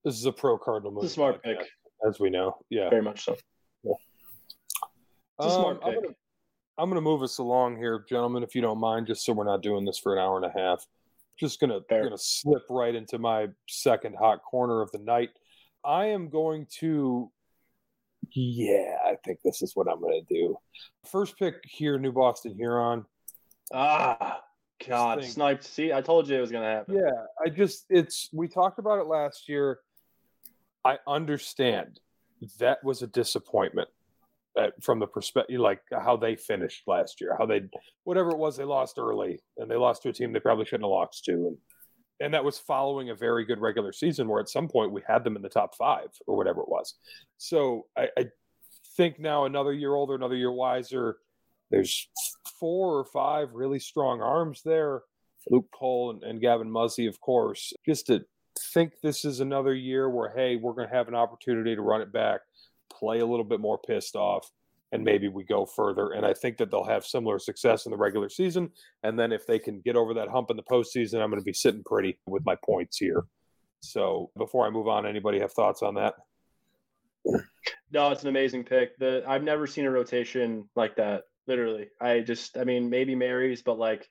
This 0.06 0.16
is 0.16 0.26
a 0.26 0.32
pro 0.32 0.58
Cardinal 0.58 0.92
Mooney. 0.92 1.06
It's 1.06 1.14
a 1.14 1.16
smart 1.16 1.44
pick, 1.44 1.58
as 2.08 2.20
we 2.20 2.30
know. 2.30 2.58
Yeah, 2.70 2.90
very 2.90 3.02
much 3.02 3.26
so. 3.26 3.36
Yeah. 3.84 3.94
It's 5.40 5.48
a 5.48 5.52
smart 5.52 5.84
um, 5.84 5.90
pick. 5.90 5.96
I'm 5.96 6.02
gonna, 6.02 6.16
I'm 6.78 6.90
gonna 6.90 7.02
move 7.02 7.24
us 7.24 7.40
along 7.40 7.78
here, 7.78 8.06
gentlemen, 8.08 8.44
if 8.44 8.56
you 8.56 8.62
don't 8.62 8.80
mind, 8.80 9.08
just 9.08 9.26
so 9.26 9.34
we're 9.34 9.44
not 9.44 9.62
doing 9.62 9.84
this 9.84 9.98
for 9.98 10.16
an 10.16 10.20
hour 10.22 10.38
and 10.38 10.46
a 10.46 10.58
half. 10.58 10.86
Just 11.38 11.60
gonna 11.60 11.82
Fair. 11.90 12.04
gonna 12.04 12.18
slip 12.18 12.64
right 12.70 12.96
into 12.96 13.18
my 13.18 13.48
second 13.68 14.16
hot 14.18 14.42
corner 14.44 14.82
of 14.82 14.92
the 14.92 15.00
night. 15.00 15.30
I 15.84 16.08
am 16.08 16.30
going 16.30 16.68
to. 16.80 17.32
Yeah, 18.34 18.98
I 19.06 19.16
think 19.24 19.40
this 19.44 19.62
is 19.62 19.76
what 19.76 19.88
I'm 19.90 20.02
going 20.02 20.26
to 20.28 20.34
do. 20.34 20.58
First 21.06 21.38
pick 21.40 21.56
here, 21.64 21.98
New 21.98 22.12
Boston 22.12 22.56
Huron. 22.56 23.06
Ah, 23.74 24.42
God, 24.86 25.24
sniped. 25.24 25.64
See, 25.64 25.94
I 25.94 26.02
told 26.02 26.28
you 26.28 26.38
it 26.38 26.42
was 26.42 26.52
going 26.52 26.64
to 26.64 26.70
happen. 26.70 26.96
Yeah, 26.96 27.12
I 27.44 27.50
just, 27.50 27.86
it's, 27.90 28.30
we 28.34 28.48
talked 28.48 28.80
about 28.80 29.00
it 29.00 29.08
last 29.08 29.48
year. 29.48 29.80
I 30.84 30.98
understand 31.08 32.00
that 32.60 32.84
was 32.84 33.02
a 33.02 33.08
disappointment 33.08 33.90
uh, 34.58 34.68
from 34.82 35.00
the 35.00 35.08
perspective, 35.08 35.60
like 35.60 35.82
how 35.92 36.18
they 36.18 36.36
finished 36.36 36.84
last 36.88 37.22
year, 37.22 37.36
how 37.38 37.46
they, 37.46 37.62
whatever 38.04 38.32
it 38.32 38.38
was, 38.38 38.58
they 38.58 38.64
lost 38.64 38.98
early 38.98 39.40
and 39.58 39.70
they 39.70 39.76
lost 39.76 40.04
to 40.04 40.10
a 40.10 40.14
team 40.14 40.34
they 40.34 40.40
probably 40.40 40.66
shouldn't 40.66 40.84
have 40.84 40.92
lost 40.92 41.26
to. 41.26 41.32
And 41.32 41.58
and 42.20 42.34
that 42.34 42.44
was 42.44 42.58
following 42.58 43.10
a 43.10 43.16
very 43.16 43.46
good 43.46 43.60
regular 43.60 43.94
season 43.94 44.28
where 44.28 44.40
at 44.40 44.50
some 44.50 44.68
point 44.68 44.92
we 44.92 45.02
had 45.08 45.24
them 45.24 45.36
in 45.36 45.42
the 45.42 45.50
top 45.50 45.76
five 45.76 46.08
or 46.26 46.36
whatever 46.36 46.62
it 46.62 46.70
was. 46.70 46.96
So 47.38 47.86
I, 47.98 48.08
I 48.18 48.26
think 48.96 49.20
now 49.20 49.46
another 49.46 49.74
year 49.74 49.94
older, 49.94 50.16
another 50.16 50.36
year 50.36 50.52
wiser. 50.52 51.18
There's 51.70 52.08
four 52.60 52.98
or 52.98 53.06
five 53.06 53.50
really 53.54 53.80
strong 53.80 54.22
arms 54.22 54.62
there. 54.64 55.02
Luke 55.50 55.68
Cole 55.74 56.12
and, 56.12 56.24
and 56.24 56.42
Gavin 56.42 56.72
Muzzy, 56.72 57.08
of 57.08 57.20
course. 57.22 57.74
Just 57.86 58.08
to 58.08 58.26
think 58.74 58.94
this 59.02 59.24
is 59.24 59.40
another 59.40 59.74
year 59.74 60.10
where, 60.10 60.34
hey, 60.36 60.56
we're 60.56 60.74
going 60.74 60.88
to 60.90 60.96
have 60.96 61.08
an 61.08 61.16
opportunity 61.16 61.76
to 61.76 61.82
run 61.82 62.02
it 62.02 62.12
back, 62.12 62.42
play 62.92 63.20
a 63.20 63.26
little 63.26 63.46
bit 63.46 63.60
more 63.60 63.78
pissed 63.78 64.16
off, 64.16 64.50
and 64.92 65.04
maybe 65.04 65.28
we 65.28 65.44
go 65.44 65.66
further. 65.66 66.12
And 66.12 66.26
I 66.26 66.34
think 66.34 66.58
that 66.58 66.72
they'll 66.72 66.86
have 66.86 67.06
similar 67.06 67.40
success 67.40 67.86
in 67.86 67.92
the 67.92 67.98
regular 67.98 68.30
season. 68.30 68.70
And 69.04 69.20
then 69.20 69.32
if 69.32 69.46
they 69.46 69.60
can 69.60 69.82
get 69.82 69.96
over 69.96 70.14
that 70.16 70.30
hump 70.30 70.50
in 70.50 70.58
the 70.58 70.64
postseason, 70.64 71.22
I'm 71.22 71.30
going 71.30 71.42
to 71.42 71.46
be 71.46 71.54
sitting 71.54 71.84
pretty 71.86 72.20
with 72.26 72.46
my 72.46 72.56
points 72.64 72.98
here. 72.98 73.26
So 73.82 74.32
before 74.38 74.66
I 74.66 74.70
move 74.70 74.88
on, 74.88 75.06
anybody 75.06 75.40
have 75.40 75.52
thoughts 75.52 75.84
on 75.84 75.96
that? 75.96 76.16
No, 77.92 78.12
it's 78.12 78.24
an 78.24 78.30
amazing 78.30 78.64
pick. 78.64 78.98
The 78.98 79.24
I've 79.28 79.44
never 79.44 79.68
seen 79.68 79.86
a 79.86 79.92
rotation 79.92 80.70
like 80.76 80.96
that. 80.96 81.24
Literally, 81.48 81.88
I 82.02 82.20
just, 82.22 82.58
I 82.58 82.64
mean, 82.64 82.90
maybe 82.90 83.16
Mary's, 83.16 83.62
but 83.62 83.78
like, 83.78 84.08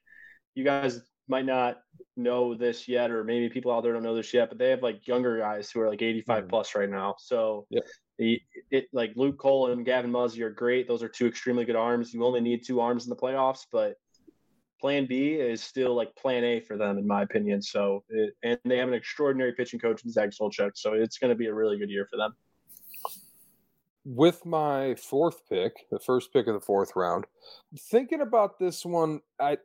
you 0.54 0.64
guys 0.64 1.00
might 1.28 1.44
not 1.44 1.78
know 2.16 2.54
this 2.54 2.88
yet, 2.88 3.10
or 3.10 3.24
maybe 3.24 3.48
people 3.48 3.72
out 3.72 3.82
there 3.82 3.92
don't 3.92 4.02
know 4.02 4.14
this 4.14 4.32
yet, 4.32 4.48
but 4.48 4.58
they 4.58 4.70
have 4.70 4.82
like 4.82 5.06
younger 5.06 5.38
guys 5.38 5.70
who 5.70 5.80
are 5.80 5.88
like 5.88 6.02
85 6.02 6.38
mm-hmm. 6.38 6.48
plus 6.48 6.74
right 6.74 6.88
now. 6.88 7.16
So 7.18 7.66
yep. 7.70 7.84
The, 8.18 8.40
it 8.70 8.86
like 8.92 9.12
Luke 9.16 9.38
Cole 9.38 9.70
and 9.70 9.84
Gavin 9.84 10.10
Muzzy 10.10 10.42
are 10.42 10.50
great. 10.50 10.88
Those 10.88 11.02
are 11.02 11.08
two 11.08 11.26
extremely 11.26 11.64
good 11.64 11.76
arms. 11.76 12.14
You 12.14 12.24
only 12.24 12.40
need 12.40 12.64
two 12.64 12.80
arms 12.80 13.04
in 13.04 13.10
the 13.10 13.16
playoffs, 13.16 13.66
but 13.70 13.96
plan 14.80 15.06
B 15.06 15.34
is 15.34 15.62
still 15.62 15.94
like 15.94 16.14
plan 16.16 16.44
A 16.44 16.60
for 16.60 16.76
them, 16.76 16.98
in 16.98 17.06
my 17.06 17.22
opinion. 17.22 17.60
So, 17.62 18.04
it, 18.08 18.34
and 18.42 18.58
they 18.64 18.78
have 18.78 18.88
an 18.88 18.94
extraordinary 18.94 19.52
pitching 19.52 19.80
coach 19.80 20.04
in 20.04 20.10
Zach 20.10 20.30
Solchek. 20.30 20.72
So 20.74 20.94
it's 20.94 21.18
going 21.18 21.30
to 21.30 21.34
be 21.34 21.46
a 21.46 21.54
really 21.54 21.78
good 21.78 21.90
year 21.90 22.06
for 22.10 22.16
them. 22.16 22.34
With 24.04 24.46
my 24.46 24.94
fourth 24.94 25.48
pick, 25.48 25.72
the 25.90 25.98
first 25.98 26.32
pick 26.32 26.46
of 26.46 26.54
the 26.54 26.60
fourth 26.60 26.92
round, 26.94 27.24
thinking 27.90 28.20
about 28.20 28.58
this 28.58 28.84
one, 28.84 29.20
I 29.40 29.58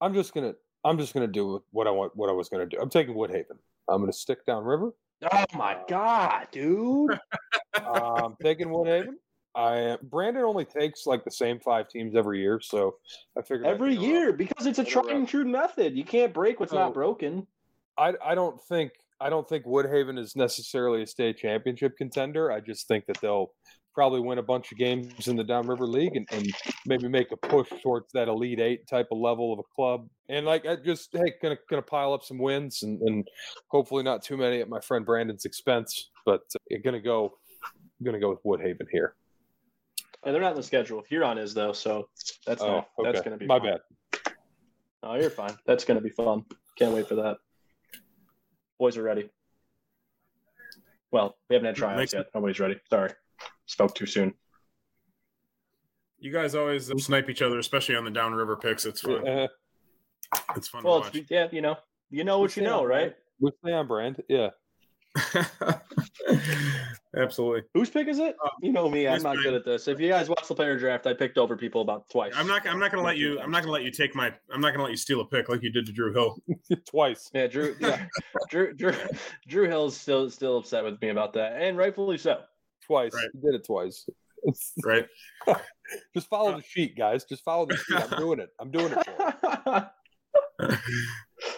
I'm 0.00 0.12
just 0.14 0.34
gonna 0.34 0.54
I'm 0.84 0.98
just 0.98 1.14
gonna 1.14 1.26
do 1.26 1.62
what 1.70 1.86
I 1.86 1.90
want 1.90 2.14
what 2.14 2.28
I 2.28 2.32
was 2.32 2.48
gonna 2.48 2.66
do. 2.66 2.78
I'm 2.80 2.90
taking 2.90 3.14
Woodhaven. 3.14 3.58
I'm 3.88 4.00
gonna 4.02 4.12
stick 4.12 4.44
downriver. 4.44 4.92
Oh 5.22 5.44
my 5.54 5.74
uh, 5.74 5.82
god, 5.88 6.48
dude! 6.52 7.18
I'm 7.74 8.34
taking 8.42 8.68
Woodhaven. 8.68 9.14
I 9.54 9.96
Brandon 10.02 10.42
only 10.42 10.66
takes 10.66 11.06
like 11.06 11.24
the 11.24 11.30
same 11.30 11.58
five 11.60 11.88
teams 11.88 12.14
every 12.14 12.40
year, 12.40 12.60
so 12.60 12.96
I 13.38 13.42
figured 13.42 13.66
every 13.66 13.96
year 13.96 14.32
because 14.32 14.66
it's 14.66 14.78
a 14.78 14.84
tried 14.84 15.08
and 15.08 15.26
true 15.26 15.46
method. 15.46 15.96
You 15.96 16.04
can't 16.04 16.34
break 16.34 16.60
what's 16.60 16.72
so, 16.72 16.78
not 16.78 16.92
broken. 16.92 17.46
I 17.96 18.12
I 18.22 18.34
don't 18.34 18.60
think 18.68 18.92
I 19.18 19.30
don't 19.30 19.48
think 19.48 19.64
Woodhaven 19.64 20.18
is 20.18 20.36
necessarily 20.36 21.02
a 21.02 21.06
state 21.06 21.38
championship 21.38 21.96
contender. 21.96 22.52
I 22.52 22.60
just 22.60 22.86
think 22.86 23.06
that 23.06 23.18
they'll 23.22 23.52
probably 23.96 24.20
win 24.20 24.36
a 24.36 24.42
bunch 24.42 24.70
of 24.70 24.78
games 24.78 25.26
in 25.26 25.36
the 25.36 25.42
Downriver 25.42 25.86
League 25.86 26.16
and, 26.16 26.28
and 26.30 26.54
maybe 26.84 27.08
make 27.08 27.32
a 27.32 27.36
push 27.36 27.68
towards 27.82 28.12
that 28.12 28.28
Elite 28.28 28.60
Eight 28.60 28.86
type 28.86 29.08
of 29.10 29.16
level 29.16 29.54
of 29.54 29.58
a 29.58 29.62
club. 29.74 30.06
And 30.28 30.44
like, 30.44 30.66
I 30.66 30.76
just 30.76 31.08
hey, 31.12 31.32
gonna 31.42 31.56
gonna 31.70 31.80
pile 31.80 32.12
up 32.12 32.22
some 32.22 32.36
wins 32.36 32.82
and, 32.82 33.00
and 33.00 33.26
hopefully 33.68 34.02
not 34.02 34.22
too 34.22 34.36
many 34.36 34.60
at 34.60 34.68
my 34.68 34.80
friend 34.80 35.06
Brandon's 35.06 35.46
expense, 35.46 36.10
but 36.26 36.42
uh, 36.54 36.76
gonna 36.84 37.00
go 37.00 37.38
gonna 38.04 38.20
go 38.20 38.28
with 38.28 38.44
Woodhaven 38.44 38.86
here. 38.92 39.14
And 40.24 40.34
they're 40.34 40.42
not 40.42 40.50
in 40.50 40.56
the 40.56 40.62
schedule. 40.62 41.02
Huron 41.08 41.38
is 41.38 41.54
though, 41.54 41.72
so 41.72 42.10
that's 42.46 42.62
oh, 42.62 42.66
not, 42.66 42.88
okay. 42.98 43.12
that's 43.12 43.24
gonna 43.24 43.38
be 43.38 43.46
my 43.46 43.58
fun. 43.58 43.68
bad. 43.68 44.34
Oh, 45.02 45.14
you're 45.14 45.30
fine. 45.30 45.56
That's 45.66 45.86
gonna 45.86 46.02
be 46.02 46.10
fun. 46.10 46.44
Can't 46.78 46.92
wait 46.92 47.08
for 47.08 47.14
that. 47.14 47.38
Boys 48.78 48.98
are 48.98 49.02
ready. 49.02 49.30
Well, 51.10 51.34
we 51.48 51.54
haven't 51.54 51.66
had 51.68 51.76
tryouts 51.76 52.12
yet. 52.12 52.26
Nobody's 52.34 52.60
ready. 52.60 52.78
Sorry 52.90 53.12
spoke 53.66 53.94
too 53.94 54.06
soon. 54.06 54.34
You 56.18 56.32
guys 56.32 56.54
always 56.54 56.90
snipe 57.04 57.28
each 57.28 57.42
other, 57.42 57.58
especially 57.58 57.96
on 57.96 58.04
the 58.04 58.10
downriver 58.10 58.56
picks. 58.56 58.86
It's 58.86 59.00
fun. 59.00 59.26
Uh, 59.26 59.48
it's 60.56 60.68
fun. 60.68 60.82
Well, 60.82 61.04
it's, 61.12 61.30
yeah, 61.30 61.48
you 61.52 61.60
know, 61.60 61.76
you 62.10 62.24
know 62.24 62.38
what 62.38 62.56
you 62.56 62.62
know, 62.62 62.84
right? 62.84 63.14
We 63.38 63.50
stay 63.62 63.72
on 63.72 63.86
brand. 63.86 64.22
Yeah. 64.28 64.50
Absolutely. 67.16 67.62
Whose 67.72 67.88
pick 67.88 68.08
is 68.08 68.18
it? 68.18 68.36
Uh, 68.44 68.50
you 68.60 68.72
know 68.72 68.90
me. 68.90 69.08
I'm 69.08 69.22
not 69.22 69.36
good 69.42 69.54
at 69.54 69.64
this. 69.64 69.88
If 69.88 69.98
you 69.98 70.08
guys 70.08 70.28
watch 70.28 70.46
the 70.46 70.54
player 70.54 70.78
draft, 70.78 71.06
I 71.06 71.14
picked 71.14 71.38
over 71.38 71.56
people 71.56 71.80
about 71.80 72.10
twice. 72.10 72.34
I'm 72.36 72.46
not. 72.46 72.66
I'm 72.66 72.78
not 72.78 72.92
going 72.92 73.02
to 73.02 73.06
let 73.06 73.16
you. 73.16 73.40
I'm 73.40 73.50
not 73.50 73.62
going 73.62 73.68
to 73.68 73.72
let 73.72 73.84
you 73.84 73.90
take 73.90 74.14
my. 74.14 74.32
I'm 74.52 74.60
not 74.60 74.68
going 74.68 74.78
to 74.78 74.84
let 74.84 74.90
you 74.90 74.98
steal 74.98 75.20
a 75.20 75.26
pick 75.26 75.48
like 75.48 75.62
you 75.62 75.70
did 75.70 75.86
to 75.86 75.92
Drew 75.92 76.12
Hill 76.12 76.36
twice. 76.86 77.30
Yeah, 77.32 77.46
Drew. 77.46 77.74
Yeah, 77.80 78.04
Drew. 78.50 78.74
Drew. 78.74 78.92
Drew 79.48 79.66
Hill's 79.68 79.96
still 79.96 80.28
still 80.30 80.58
upset 80.58 80.84
with 80.84 81.00
me 81.00 81.08
about 81.08 81.32
that, 81.34 81.60
and 81.60 81.78
rightfully 81.78 82.18
so. 82.18 82.42
Twice. 82.86 83.12
Right. 83.14 83.28
He 83.32 83.40
did 83.40 83.54
it 83.54 83.66
twice. 83.66 84.08
right. 84.84 85.06
Just 86.14 86.28
follow 86.28 86.52
uh, 86.52 86.56
the 86.56 86.62
sheet, 86.62 86.96
guys. 86.96 87.24
Just 87.24 87.44
follow 87.44 87.66
the 87.66 87.76
sheet. 87.76 88.12
I'm 88.12 88.18
doing 88.18 88.40
it. 88.40 88.50
I'm 88.60 88.70
doing 88.70 88.92
it. 88.92 89.84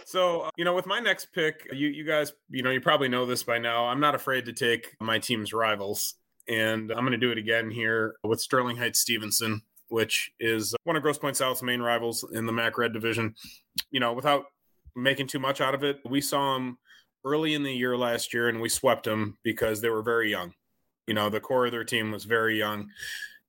so 0.05 0.43
uh, 0.43 0.51
you 0.57 0.65
know 0.65 0.75
with 0.75 0.87
my 0.87 1.01
next 1.01 1.27
pick 1.33 1.67
you 1.73 1.89
you 1.89 2.05
guys 2.05 2.33
you 2.51 2.63
know 2.63 2.71
you 2.71 2.81
probably 2.81 3.09
know 3.09 3.27
this 3.27 3.43
by 3.43 3.59
now 3.59 3.87
i'm 3.87 4.01
not 4.01 4.15
afraid 4.15 4.45
to 4.45 4.53
take 4.53 4.97
my 5.01 5.19
team's 5.19 5.53
rivals 5.53 6.15
and 6.49 6.91
i'm 6.91 7.01
going 7.01 7.13
to 7.13 7.19
do 7.19 7.31
it 7.31 7.39
again 7.39 7.71
here 7.71 8.15
with 8.25 8.41
sterling 8.41 8.77
heights 8.77 8.99
stevenson 8.99 9.61
which 9.89 10.31
is 10.41 10.75
one 10.85 10.97
of 10.97 11.03
grosse 11.03 11.19
pointe 11.19 11.37
south's 11.37 11.63
main 11.63 11.81
rivals 11.81 12.25
in 12.33 12.47
the 12.47 12.53
mac 12.53 12.77
red 12.77 12.93
division 12.93 13.35
you 13.91 14.01
know 14.01 14.13
without 14.13 14.45
making 14.97 15.27
too 15.27 15.39
much 15.39 15.61
out 15.61 15.75
of 15.75 15.85
it 15.85 15.99
we 16.09 16.21
saw 16.21 16.55
them 16.55 16.79
early 17.25 17.55
in 17.55 17.63
the 17.63 17.73
year 17.73 17.97
last 17.97 18.35
year 18.35 18.49
and 18.49 18.61
we 18.61 18.69
swept 18.69 19.05
them 19.05 19.37
because 19.45 19.81
they 19.81 19.89
were 19.89 20.03
very 20.03 20.31
young 20.31 20.53
you 21.09 21.15
know, 21.15 21.29
the 21.31 21.41
core 21.41 21.67
of 21.67 21.73
their 21.73 21.85
team 21.85 22.13
was 22.13 22.25
very 22.25 22.59
young. 22.59 22.91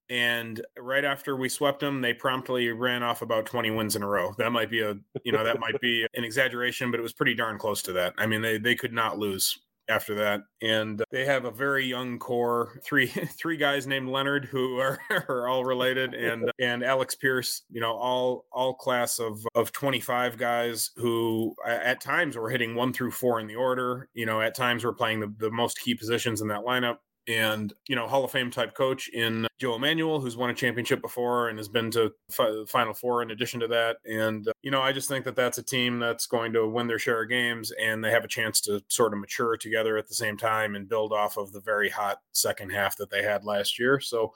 And 0.10 0.66
right 0.80 1.06
after 1.06 1.36
we 1.36 1.50
swept 1.50 1.82
them, 1.82 2.02
they 2.02 2.14
promptly 2.14 2.70
ran 2.70 3.04
off 3.04 3.22
about 3.22 3.46
20 3.46 3.70
wins 3.72 3.96
in 3.96 4.02
a 4.02 4.08
row. 4.08 4.34
That 4.40 4.52
might 4.52 4.72
be 4.72 4.82
a, 4.82 4.96
you 5.24 5.32
know, 5.32 5.44
that 5.44 5.60
might 5.60 5.80
be 5.82 6.08
an 6.16 6.24
exaggeration, 6.24 6.90
but 6.90 7.00
it 7.00 7.04
was 7.04 7.14
pretty 7.14 7.36
darn 7.36 7.60
close 7.60 7.84
to 7.84 7.94
that. 7.94 8.14
I 8.18 8.26
mean, 8.26 8.42
they, 8.42 8.58
they 8.58 8.74
could 8.74 8.94
not 8.94 9.20
lose 9.20 9.60
after 9.88 10.16
that. 10.16 10.42
And 10.62 11.04
they 11.12 11.26
have 11.26 11.46
a 11.46 11.52
very 11.52 11.86
young 11.86 12.18
core, 12.20 12.80
three 12.84 13.08
three 13.40 13.58
guys 13.58 13.88
named 13.88 14.10
Leonard 14.10 14.46
who 14.46 14.80
are, 14.80 15.00
are 15.10 15.48
all 15.48 15.66
related, 15.66 16.14
and 16.14 16.52
and 16.60 16.84
Alex 16.84 17.16
Pierce, 17.16 17.64
you 17.70 17.82
know, 17.82 17.94
all 17.94 18.46
all 18.52 18.74
class 18.76 19.20
of 19.20 19.46
of 19.56 19.72
25 19.72 20.38
guys 20.38 20.92
who 20.96 21.56
at 21.66 22.02
times 22.02 22.38
were 22.38 22.50
hitting 22.50 22.76
one 22.76 22.94
through 22.94 23.12
four 23.12 23.40
in 23.40 23.48
the 23.48 23.56
order. 23.56 24.08
You 24.14 24.26
know, 24.26 24.42
at 24.42 24.56
times 24.56 24.84
were 24.84 24.94
playing 24.94 25.20
the, 25.20 25.34
the 25.38 25.52
most 25.52 25.80
key 25.80 25.96
positions 25.96 26.42
in 26.42 26.48
that 26.50 26.62
lineup 26.62 26.98
and 27.30 27.72
you 27.88 27.96
know 27.96 28.08
Hall 28.08 28.26
of 28.26 28.32
Fame 28.32 28.50
type 28.50 28.74
coach 28.74 29.08
in 29.10 29.48
Joe 29.60 29.76
Emanuel, 29.76 30.20
who's 30.20 30.36
won 30.36 30.50
a 30.50 30.54
championship 30.54 31.02
before 31.02 31.50
and 31.50 31.58
has 31.58 31.70
been 31.70 31.92
to 31.92 32.12
fi- 32.32 32.66
Final 32.68 32.94
Four 32.94 33.22
in 33.22 33.32
addition 33.32 33.60
to 33.60 33.68
that. 33.68 33.98
And 34.06 34.48
uh, 34.48 34.52
you 34.64 34.72
know, 34.72 34.82
I 34.82 34.92
just 34.92 35.08
think 35.08 35.24
that 35.26 35.36
that's 35.36 35.60
a 35.60 35.64
team 35.64 36.00
that's 36.00 36.26
going 36.26 36.52
to 36.54 36.68
win 36.68 36.88
their 36.88 37.00
share 37.00 37.22
of 37.22 37.30
games, 37.30 37.72
and 37.80 38.04
they 38.04 38.12
have 38.12 38.26
a 38.26 38.28
chance 38.28 38.60
to 38.62 38.82
sort 38.88 39.14
of 39.14 39.20
mature 39.20 39.56
together 39.56 39.98
at 39.98 40.08
the 40.08 40.16
same 40.16 40.38
time 40.38 40.76
and 40.76 40.90
build 40.90 41.14
off 41.14 41.38
of 41.38 41.52
the 41.52 41.62
very 41.62 41.90
hot 41.90 42.18
second 42.32 42.72
half 42.72 42.98
that 42.98 43.12
they 43.12 43.22
had 43.22 43.46
last 43.46 43.78
year. 43.78 44.00
So 44.00 44.34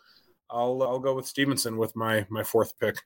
I'll 0.50 0.82
I'll 0.84 1.00
go 1.00 1.16
with 1.16 1.26
Stevenson 1.26 1.78
with 1.78 1.96
my 1.96 2.28
my 2.30 2.44
fourth 2.44 2.80
pick. 2.80 2.98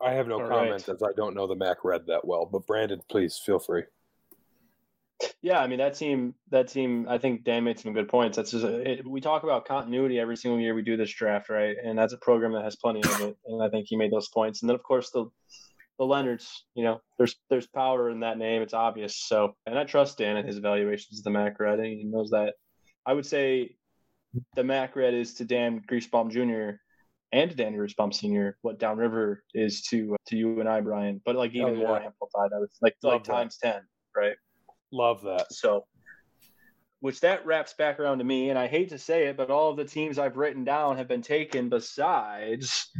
I 0.00 0.12
have 0.12 0.28
no 0.28 0.40
All 0.40 0.48
comment 0.48 0.86
right. 0.86 0.88
as 0.88 1.02
I 1.02 1.12
don't 1.16 1.34
know 1.34 1.46
the 1.46 1.56
MAC 1.56 1.78
red 1.82 2.06
that 2.06 2.24
well. 2.24 2.46
But 2.46 2.66
Brandon, 2.66 3.00
please 3.08 3.36
feel 3.38 3.58
free. 3.58 3.84
Yeah, 5.40 5.60
I 5.60 5.68
mean 5.68 5.78
that 5.78 5.94
team. 5.94 6.34
That 6.50 6.68
team. 6.68 7.06
I 7.08 7.18
think 7.18 7.44
Dan 7.44 7.64
made 7.64 7.78
some 7.78 7.92
good 7.92 8.08
points. 8.08 8.36
That's 8.36 8.50
just 8.50 8.64
it, 8.64 9.06
we 9.06 9.20
talk 9.20 9.44
about 9.44 9.66
continuity 9.66 10.18
every 10.18 10.36
single 10.36 10.60
year 10.60 10.74
we 10.74 10.82
do 10.82 10.96
this 10.96 11.12
draft, 11.12 11.48
right? 11.48 11.76
And 11.82 11.96
that's 11.96 12.12
a 12.12 12.18
program 12.18 12.52
that 12.54 12.64
has 12.64 12.76
plenty 12.76 13.02
of 13.04 13.20
it. 13.20 13.36
And 13.46 13.62
I 13.62 13.68
think 13.68 13.86
he 13.88 13.96
made 13.96 14.12
those 14.12 14.28
points. 14.28 14.62
And 14.62 14.68
then 14.68 14.74
of 14.74 14.82
course 14.82 15.10
the 15.10 15.26
the 15.98 16.04
Leonards. 16.04 16.64
You 16.74 16.84
know, 16.84 17.00
there's 17.18 17.36
there's 17.50 17.68
power 17.68 18.10
in 18.10 18.20
that 18.20 18.38
name. 18.38 18.62
It's 18.62 18.74
obvious. 18.74 19.16
So, 19.16 19.54
and 19.66 19.78
I 19.78 19.84
trust 19.84 20.18
Dan 20.18 20.36
and 20.36 20.46
his 20.46 20.58
evaluations 20.58 21.20
of 21.20 21.24
the 21.24 21.30
MAC 21.30 21.60
red. 21.60 21.78
And 21.78 21.86
he 21.86 22.04
knows 22.04 22.30
that. 22.30 22.54
I 23.06 23.12
would 23.12 23.26
say 23.26 23.76
the 24.56 24.64
MAC 24.64 24.96
red 24.96 25.14
is 25.14 25.34
to 25.34 25.44
Dan 25.44 25.82
Griesbaum 25.88 26.30
Jr 26.30 26.78
and 27.32 27.50
to 27.50 27.56
Danny 27.56 27.76
Griesbaum 27.76 28.14
Sr. 28.14 28.56
what 28.62 28.78
Downriver 28.78 29.42
is 29.54 29.82
to 29.82 30.16
to 30.26 30.36
you 30.36 30.60
and 30.60 30.68
I, 30.68 30.80
Brian, 30.80 31.20
but 31.24 31.36
like 31.36 31.52
even 31.52 31.68
oh, 31.68 31.72
yeah. 31.72 31.86
more 31.86 32.02
amplified. 32.02 32.50
I 32.54 32.60
would 32.60 32.70
like 32.80 32.96
Love 33.02 33.14
like 33.14 33.24
that. 33.24 33.32
times 33.32 33.58
ten, 33.62 33.80
right? 34.16 34.36
Love 34.92 35.22
that. 35.22 35.52
So, 35.52 35.84
which 37.00 37.20
that 37.20 37.46
wraps 37.46 37.74
back 37.74 38.00
around 38.00 38.18
to 38.18 38.24
me, 38.24 38.50
and 38.50 38.58
I 38.58 38.66
hate 38.66 38.88
to 38.90 38.98
say 38.98 39.26
it, 39.26 39.36
but 39.36 39.50
all 39.50 39.70
of 39.70 39.76
the 39.76 39.84
teams 39.84 40.18
I've 40.18 40.36
written 40.36 40.64
down 40.64 40.96
have 40.96 41.08
been 41.08 41.22
taken 41.22 41.68
besides 41.68 42.90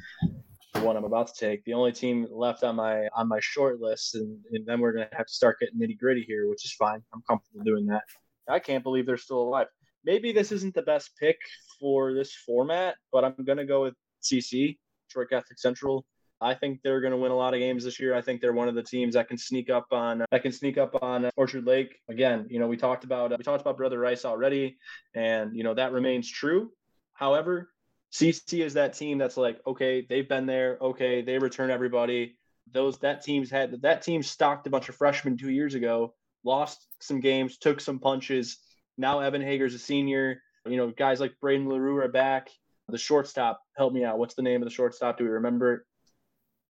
the 0.74 0.80
one 0.80 0.96
I'm 0.96 1.04
about 1.04 1.28
to 1.28 1.34
take. 1.34 1.64
The 1.64 1.74
only 1.74 1.92
team 1.92 2.26
left 2.30 2.62
on 2.62 2.76
my 2.76 3.08
on 3.16 3.28
my 3.28 3.40
short 3.40 3.80
list, 3.80 4.14
and, 4.14 4.38
and 4.52 4.66
then 4.66 4.80
we're 4.80 4.92
gonna 4.92 5.08
have 5.12 5.26
to 5.26 5.32
start 5.32 5.58
getting 5.60 5.78
nitty 5.80 5.98
gritty 5.98 6.22
here, 6.22 6.48
which 6.48 6.64
is 6.64 6.72
fine. 6.72 7.02
I'm 7.12 7.22
comfortable 7.28 7.64
doing 7.64 7.86
that. 7.86 8.02
I 8.48 8.58
can't 8.58 8.84
believe 8.84 9.06
they're 9.06 9.16
still 9.16 9.42
alive. 9.42 9.66
Maybe 10.04 10.32
this 10.32 10.52
isn't 10.52 10.74
the 10.74 10.82
best 10.82 11.10
pick 11.18 11.38
for 11.80 12.14
this 12.14 12.32
format, 12.34 12.96
but 13.12 13.24
I'm 13.24 13.34
gonna 13.44 13.66
go 13.66 13.82
with 13.82 13.94
CC, 14.22 14.78
Detroit 15.08 15.30
Catholic 15.30 15.58
Central. 15.58 16.04
I 16.40 16.54
think 16.54 16.80
they're 16.82 17.00
going 17.00 17.12
to 17.12 17.16
win 17.16 17.32
a 17.32 17.36
lot 17.36 17.54
of 17.54 17.60
games 17.60 17.84
this 17.84 17.98
year. 17.98 18.14
I 18.14 18.22
think 18.22 18.40
they're 18.40 18.52
one 18.52 18.68
of 18.68 18.74
the 18.74 18.82
teams 18.82 19.14
that 19.14 19.28
can 19.28 19.38
sneak 19.38 19.70
up 19.70 19.86
on 19.92 20.22
uh, 20.22 20.26
that 20.30 20.42
can 20.42 20.52
sneak 20.52 20.78
up 20.78 20.96
on 21.02 21.24
uh, 21.24 21.30
Orchard 21.36 21.66
Lake. 21.66 21.98
Again, 22.08 22.46
you 22.48 22.60
know, 22.60 22.68
we 22.68 22.76
talked 22.76 23.04
about 23.04 23.32
uh, 23.32 23.36
we 23.38 23.44
talked 23.44 23.60
about 23.60 23.76
Brother 23.76 23.98
Rice 23.98 24.24
already, 24.24 24.78
and 25.14 25.56
you 25.56 25.64
know 25.64 25.74
that 25.74 25.92
remains 25.92 26.30
true. 26.30 26.70
However, 27.12 27.70
CC 28.12 28.64
is 28.64 28.74
that 28.74 28.94
team 28.94 29.18
that's 29.18 29.36
like, 29.36 29.60
okay, 29.66 30.06
they've 30.08 30.28
been 30.28 30.46
there. 30.46 30.78
Okay, 30.80 31.22
they 31.22 31.38
return 31.38 31.70
everybody. 31.70 32.36
Those 32.72 32.98
that 32.98 33.24
team's 33.24 33.50
had 33.50 33.82
that 33.82 34.02
team 34.02 34.22
stocked 34.22 34.66
a 34.66 34.70
bunch 34.70 34.88
of 34.88 34.94
freshmen 34.94 35.36
two 35.36 35.50
years 35.50 35.74
ago, 35.74 36.14
lost 36.44 36.86
some 37.00 37.20
games, 37.20 37.58
took 37.58 37.80
some 37.80 37.98
punches. 37.98 38.58
Now 38.96 39.20
Evan 39.20 39.42
Hager's 39.42 39.74
a 39.74 39.78
senior. 39.78 40.42
You 40.66 40.76
know, 40.76 40.90
guys 40.90 41.18
like 41.18 41.34
Braden 41.40 41.68
LaRue 41.68 41.98
are 41.98 42.08
back. 42.08 42.50
The 42.88 42.98
shortstop, 42.98 43.60
help 43.76 43.92
me 43.92 44.04
out. 44.04 44.18
What's 44.18 44.34
the 44.34 44.42
name 44.42 44.62
of 44.62 44.68
the 44.68 44.74
shortstop? 44.74 45.18
Do 45.18 45.24
we 45.24 45.30
remember? 45.30 45.86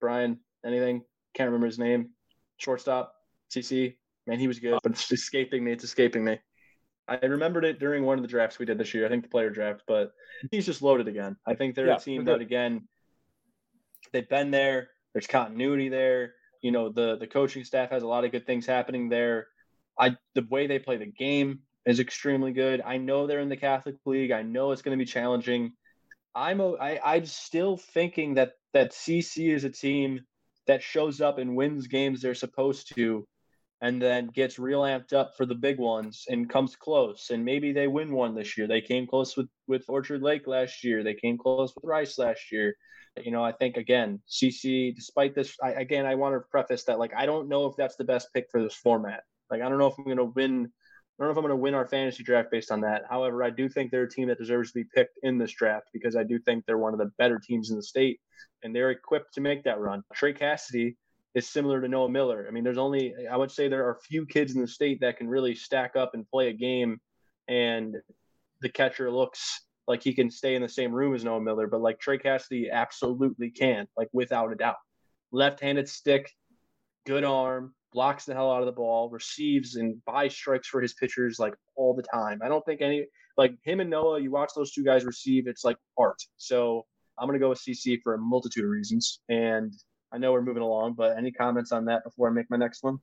Brian, 0.02 0.40
anything? 0.66 1.04
Can't 1.34 1.48
remember 1.48 1.68
his 1.68 1.80
name. 1.80 2.10
Shortstop, 2.58 3.14
CC. 3.50 3.96
Man, 4.28 4.40
he 4.40 4.48
was 4.48 4.60
good, 4.60 4.80
but 4.84 4.92
it's 4.92 5.12
escaping 5.12 5.64
me. 5.64 5.72
It's 5.72 5.84
escaping 5.84 6.24
me. 6.24 6.40
I 7.08 7.26
remembered 7.26 7.66
it 7.66 7.80
during 7.80 8.04
one 8.04 8.18
of 8.18 8.22
the 8.22 8.28
drafts 8.28 8.60
we 8.60 8.66
did 8.66 8.78
this 8.78 8.94
year. 8.94 9.06
I 9.06 9.10
think 9.10 9.24
the 9.24 9.30
player 9.30 9.50
draft, 9.50 9.84
but 9.88 10.12
he's 10.52 10.66
just 10.66 10.82
loaded 10.82 11.08
again. 11.08 11.36
I 11.46 11.56
think 11.56 11.76
they're 11.76 11.88
yeah, 11.88 11.96
a 11.96 12.00
team 12.00 12.26
that 12.26 12.42
again, 12.42 12.88
they've 14.14 14.28
been 14.30 14.52
there. 14.52 14.90
There's 15.14 15.28
continuity 15.28 15.90
there. 15.90 16.36
You 16.62 16.72
know, 16.72 16.90
the 16.90 17.18
the 17.18 17.28
coaching 17.28 17.64
staff 17.64 17.90
has 17.90 18.04
a 18.04 18.08
lot 18.08 18.24
of 18.24 18.32
good 18.32 18.46
things 18.46 18.66
happening 18.66 19.10
there. 19.10 19.48
I 20.00 20.16
the 20.36 20.46
way 20.50 20.68
they 20.68 20.80
play 20.80 20.98
the 20.98 21.08
game 21.08 21.62
is 21.86 22.00
extremely 22.00 22.54
good. 22.54 22.82
I 22.86 22.98
know 22.98 23.28
they're 23.28 23.40
in 23.40 23.50
the 23.50 23.58
Catholic 23.58 23.96
League. 24.06 24.32
I 24.32 24.44
know 24.44 24.72
it's 24.72 24.82
going 24.82 24.98
to 24.98 25.04
be 25.04 25.10
challenging. 25.10 25.74
I'm 26.36 26.60
a, 26.62 26.74
I, 26.74 27.16
I'm 27.16 27.26
still 27.26 27.78
thinking 27.78 28.36
that 28.36 28.54
that 28.74 28.92
CC 28.92 29.54
is 29.54 29.64
a 29.64 29.70
team 29.70 30.22
that 30.68 30.82
shows 30.84 31.22
up 31.22 31.38
and 31.38 31.56
wins 31.56 31.88
games 31.88 32.22
they're 32.22 32.36
supposed 32.36 32.96
to, 32.96 33.28
and 33.82 34.02
then 34.02 34.28
gets 34.28 34.60
real 34.60 34.82
amped 34.82 35.14
up 35.14 35.36
for 35.36 35.46
the 35.46 35.56
big 35.56 35.80
ones 35.80 36.26
and 36.30 36.50
comes 36.50 36.76
close. 36.76 37.30
And 37.32 37.44
maybe 37.44 37.74
they 37.74 37.88
win 37.88 38.14
one 38.14 38.36
this 38.36 38.58
year. 38.58 38.68
They 38.68 38.82
came 38.82 39.08
close 39.08 39.36
with 39.36 39.50
with 39.68 39.86
Orchard 39.90 40.22
Lake 40.22 40.48
last 40.48 40.84
year. 40.84 41.04
They 41.04 41.16
came 41.16 41.38
close 41.38 41.74
with 41.76 41.84
Rice 41.84 42.18
last 42.18 42.52
year. 42.52 42.76
You 43.22 43.32
know, 43.32 43.44
I 43.44 43.52
think 43.52 43.76
again, 43.78 44.22
CC. 44.30 44.96
Despite 44.96 45.36
this, 45.36 45.58
I, 45.62 45.72
again, 45.72 46.06
I 46.06 46.16
want 46.16 46.36
to 46.36 46.48
preface 46.50 46.86
that 46.86 47.00
like 47.00 47.12
I 47.16 47.26
don't 47.26 47.50
know 47.50 47.66
if 47.66 47.76
that's 47.76 47.98
the 47.98 48.06
best 48.06 48.30
pick 48.34 48.48
for 48.52 48.62
this 48.62 48.76
format. 48.76 49.24
Like 49.50 49.62
I 49.62 49.68
don't 49.68 49.80
know 49.80 49.88
if 49.88 49.96
I'm 49.98 50.06
going 50.06 50.18
to 50.18 50.26
win 50.26 50.72
I 51.22 51.24
don't 51.24 51.36
know 51.36 51.40
if 51.40 51.44
I'm 51.44 51.48
going 51.50 51.60
to 51.60 51.62
win 51.62 51.76
our 51.76 51.86
fantasy 51.86 52.24
draft 52.24 52.50
based 52.50 52.72
on 52.72 52.82
that. 52.82 53.04
However, 53.08 53.44
I 53.44 53.52
do 53.52 53.70
think 53.70 53.92
they're 53.92 54.06
a 54.06 54.10
team 54.10 54.28
that 54.30 54.40
deserves 54.40 54.72
to 54.72 54.80
be 54.80 54.90
picked 54.96 55.20
in 55.22 55.38
this 55.38 55.52
draft 55.52 55.90
because 55.94 56.16
I 56.16 56.24
do 56.24 56.40
think 56.40 56.66
they're 56.66 56.80
one 56.80 56.94
of 56.94 57.00
the 57.00 57.12
better 57.20 57.38
teams 57.38 57.70
in 57.70 57.76
the 57.76 57.84
state 57.84 58.20
and 58.64 58.76
they're 58.76 58.90
equipped 58.90 59.36
to 59.36 59.42
make 59.42 59.64
that 59.66 59.80
run. 59.80 60.02
Trey 60.16 60.34
Cassidy 60.34 60.98
is 61.36 61.48
similar 61.48 61.80
to 61.80 61.88
Noah 61.88 62.10
Miller. 62.10 62.48
I 62.48 62.52
mean, 62.52 62.64
there's 62.64 62.80
only, 62.80 63.14
I 63.32 63.38
would 63.38 63.52
say 63.52 63.68
there 63.68 63.88
are 63.88 64.00
few 64.04 64.26
kids 64.26 64.56
in 64.56 64.62
the 64.62 64.68
state 64.68 65.02
that 65.02 65.18
can 65.18 65.28
really 65.28 65.54
stack 65.54 65.96
up 65.96 66.16
and 66.16 66.28
play 66.28 66.48
a 66.48 66.54
game 66.54 67.00
and 67.48 67.98
the 68.62 68.70
catcher 68.70 69.12
looks 69.12 69.62
like 69.88 70.02
he 70.02 70.16
can 70.16 70.32
stay 70.32 70.56
in 70.56 70.64
the 70.64 70.70
same 70.70 70.92
room 70.92 71.14
as 71.14 71.24
Noah 71.24 71.40
Miller, 71.40 71.68
but 71.68 71.82
like 71.82 72.00
Trey 72.00 72.18
Cassidy 72.18 72.72
absolutely 72.72 73.52
can, 73.52 73.88
like 73.96 74.10
without 74.12 74.52
a 74.52 74.56
doubt. 74.56 74.78
Left 75.32 75.60
handed 75.60 75.88
stick, 75.88 76.32
good 77.06 77.24
arm, 77.24 77.76
blocks 77.92 78.26
the 78.26 78.34
hell 78.34 78.52
out 78.52 78.62
of 78.62 78.66
the 78.66 78.72
ball, 78.72 79.10
receives 79.10 79.76
and 79.76 80.04
buys 80.06 80.34
strikes 80.34 80.68
for 80.68 80.82
his 80.82 80.94
pitchers 80.94 81.40
like 81.40 81.54
all 81.76 81.94
the 81.94 82.04
time. 82.04 82.40
I 82.44 82.48
don't 82.48 82.66
think 82.66 82.82
any 82.82 83.08
like 83.38 83.54
him 83.64 83.80
and 83.80 83.90
Noah, 83.90 84.20
you 84.20 84.32
watch 84.32 84.52
those 84.56 84.72
two 84.72 84.84
guys 84.84 85.06
receive, 85.06 85.48
it's 85.48 85.64
like 85.64 85.78
art. 85.98 86.22
So 86.38 86.86
I'm 87.18 87.28
gonna 87.28 87.40
go 87.40 87.50
with 87.50 87.60
CC 87.60 88.02
for 88.02 88.14
a 88.14 88.18
multitude 88.18 88.64
of 88.64 88.70
reasons. 88.70 89.20
And 89.30 89.74
I 90.12 90.18
know 90.18 90.32
we're 90.32 90.42
moving 90.42 90.64
along, 90.64 90.94
but 90.94 91.18
any 91.18 91.32
comments 91.32 91.72
on 91.72 91.86
that 91.86 92.04
before 92.04 92.30
I 92.30 92.32
make 92.32 92.50
my 92.50 92.58
next 92.58 92.84
one? 92.84 93.00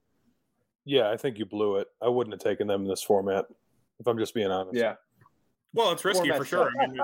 Yeah, 0.84 1.11
I 1.11 1.16
think 1.16 1.39
you 1.39 1.47
blew 1.47 1.76
it. 1.76 1.89
I 2.03 2.09
wouldn't 2.09 2.32
have 2.32 2.43
taken 2.43 2.66
them 2.66 2.82
in 2.82 2.89
this 2.89 3.03
format, 3.03 3.47
if 4.01 4.07
I'm 4.07 4.18
just 4.18 4.34
being 4.34 4.51
honest. 4.51 4.76
Yeah. 4.76 4.95
Well, 5.74 5.92
it's 5.92 6.04
risky 6.04 6.30
for 6.30 6.44
sure. 6.44 6.70
I 6.80 6.86
mean, 6.86 7.00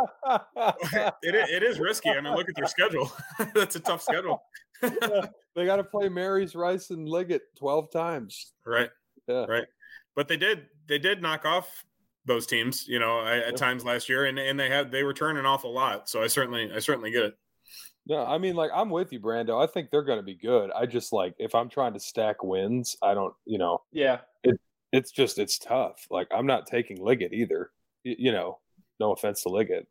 it, 0.95 1.15
it 1.23 1.63
is 1.63 1.79
risky. 1.79 2.11
I 2.11 2.21
mean, 2.21 2.35
look 2.35 2.49
at 2.49 2.57
their 2.57 2.67
schedule. 2.67 3.13
That's 3.55 3.77
a 3.77 3.81
tough 3.81 4.03
schedule. 4.03 4.43
yeah, 4.83 5.27
they 5.57 5.67
got 5.67 5.77
to 5.77 5.85
play 5.85 6.09
Marys, 6.09 6.55
Rice, 6.55 6.91
and 6.91 7.09
Liggett 7.09 7.43
twelve 7.59 7.91
times. 7.93 8.53
Right. 8.65 8.91
Yeah. 9.29 9.45
Right. 9.47 9.67
But 10.17 10.29
they 10.29 10.37
did. 10.37 10.67
They 10.87 10.99
did 10.99 11.21
knock 11.21 11.45
off 11.45 11.85
those 12.25 12.47
teams. 12.47 12.89
You 12.89 12.99
know, 12.99 13.25
at 13.25 13.51
yeah. 13.51 13.51
times 13.53 13.85
last 13.85 14.09
year, 14.09 14.25
and 14.25 14.39
and 14.39 14.59
they 14.59 14.71
had 14.71 14.91
they 14.91 15.03
return 15.03 15.37
an 15.37 15.47
awful 15.47 15.73
lot. 15.73 16.09
So 16.09 16.23
I 16.23 16.27
certainly 16.29 16.71
I 16.75 16.79
certainly 16.79 17.11
get 17.11 17.25
it. 17.25 17.35
Yeah, 18.07 18.23
I 18.25 18.39
mean, 18.39 18.55
like 18.55 18.71
I'm 18.75 18.91
with 18.91 19.13
you, 19.13 19.21
Brando. 19.21 19.63
I 19.63 19.67
think 19.67 19.91
they're 19.91 20.03
going 20.03 20.19
to 20.19 20.25
be 20.25 20.35
good. 20.35 20.71
I 20.71 20.87
just 20.87 21.13
like 21.13 21.35
if 21.39 21.55
I'm 21.55 21.69
trying 21.69 21.95
to 21.95 22.01
stack 22.01 22.43
wins, 22.43 22.97
I 23.03 23.15
don't, 23.15 23.33
you 23.47 23.59
know. 23.59 23.83
Yeah. 23.93 24.19
It 24.43 24.61
it's 24.93 25.11
just 25.11 25.39
it's 25.39 25.59
tough. 25.59 26.07
Like 26.11 26.29
I'm 26.31 26.47
not 26.47 26.67
taking 26.67 27.03
Liggett 27.03 27.33
either. 27.33 27.71
You, 28.05 28.17
you 28.19 28.33
know, 28.33 28.59
no 29.01 29.13
offense 29.13 29.43
to 29.43 29.49
Liggett, 29.49 29.89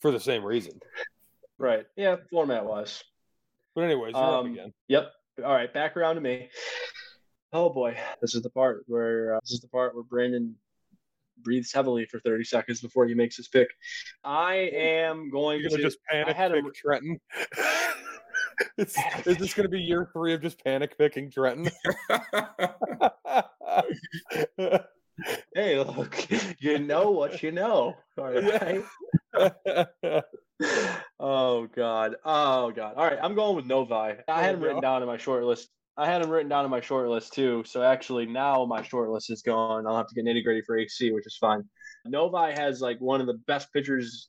for 0.00 0.10
the 0.10 0.20
same 0.20 0.44
reason. 0.44 0.80
Right. 1.58 1.86
Yeah, 1.96 2.16
format 2.30 2.64
wise. 2.66 3.04
But 3.74 3.84
anyways, 3.84 4.12
you're 4.14 4.22
um, 4.22 4.46
up 4.46 4.52
again. 4.52 4.72
Yep. 4.88 5.12
All 5.44 5.52
right, 5.52 5.72
back 5.72 5.96
around 5.96 6.16
to 6.16 6.20
me. 6.20 6.48
Oh 7.52 7.70
boy, 7.70 7.96
this 8.20 8.34
is 8.34 8.42
the 8.42 8.50
part 8.50 8.84
where 8.86 9.36
uh, 9.36 9.40
this 9.42 9.52
is 9.52 9.60
the 9.60 9.68
part 9.68 9.94
where 9.94 10.04
Brandon 10.04 10.56
breathes 11.38 11.72
heavily 11.72 12.06
for 12.06 12.18
30 12.20 12.44
seconds 12.44 12.80
before 12.80 13.06
he 13.06 13.14
makes 13.14 13.36
his 13.36 13.48
pick. 13.48 13.68
I 14.24 14.54
am 14.74 15.30
going 15.30 15.60
You're 15.60 15.70
to 15.70 15.82
just 15.82 15.98
panic 16.08 16.28
I 16.28 16.32
had 16.32 16.52
pick 16.52 16.64
a, 16.64 16.70
Trenton. 16.70 17.20
is 18.78 18.94
this 19.38 19.54
going 19.54 19.64
to 19.64 19.68
be 19.68 19.80
year 19.80 20.08
three 20.12 20.34
of 20.34 20.42
just 20.42 20.62
panic 20.64 20.96
picking 20.98 21.30
Trenton? 21.30 21.70
hey, 25.54 25.78
look, 25.78 26.26
you 26.60 26.78
know 26.78 27.10
what 27.10 27.42
you 27.42 27.52
know. 27.52 27.94
All 28.18 28.32
right. 28.32 28.84
oh 31.20 31.66
God. 31.66 32.16
Oh 32.24 32.70
God. 32.70 32.94
All 32.96 33.04
right. 33.04 33.18
I'm 33.20 33.34
going 33.34 33.56
with 33.56 33.66
Novi. 33.66 34.20
I 34.28 34.42
had 34.42 34.54
him 34.54 34.60
written 34.60 34.80
down 34.80 35.02
in 35.02 35.08
my 35.08 35.16
short 35.18 35.44
list. 35.44 35.68
I 35.96 36.06
had 36.06 36.22
him 36.22 36.30
written 36.30 36.48
down 36.48 36.64
in 36.64 36.70
my 36.70 36.80
short 36.80 37.08
list 37.08 37.34
too. 37.34 37.62
So 37.66 37.82
actually 37.82 38.26
now 38.26 38.64
my 38.64 38.82
short 38.82 39.10
list 39.10 39.30
is 39.30 39.42
gone. 39.42 39.86
I'll 39.86 39.96
have 39.96 40.08
to 40.08 40.14
get 40.14 40.24
nitty 40.24 40.44
gritty 40.44 40.62
for 40.62 40.76
HC, 40.76 41.12
which 41.12 41.26
is 41.26 41.36
fine. 41.36 41.64
Novi 42.04 42.52
has 42.52 42.80
like 42.80 42.98
one 42.98 43.20
of 43.20 43.26
the 43.26 43.40
best 43.46 43.72
pitchers, 43.72 44.28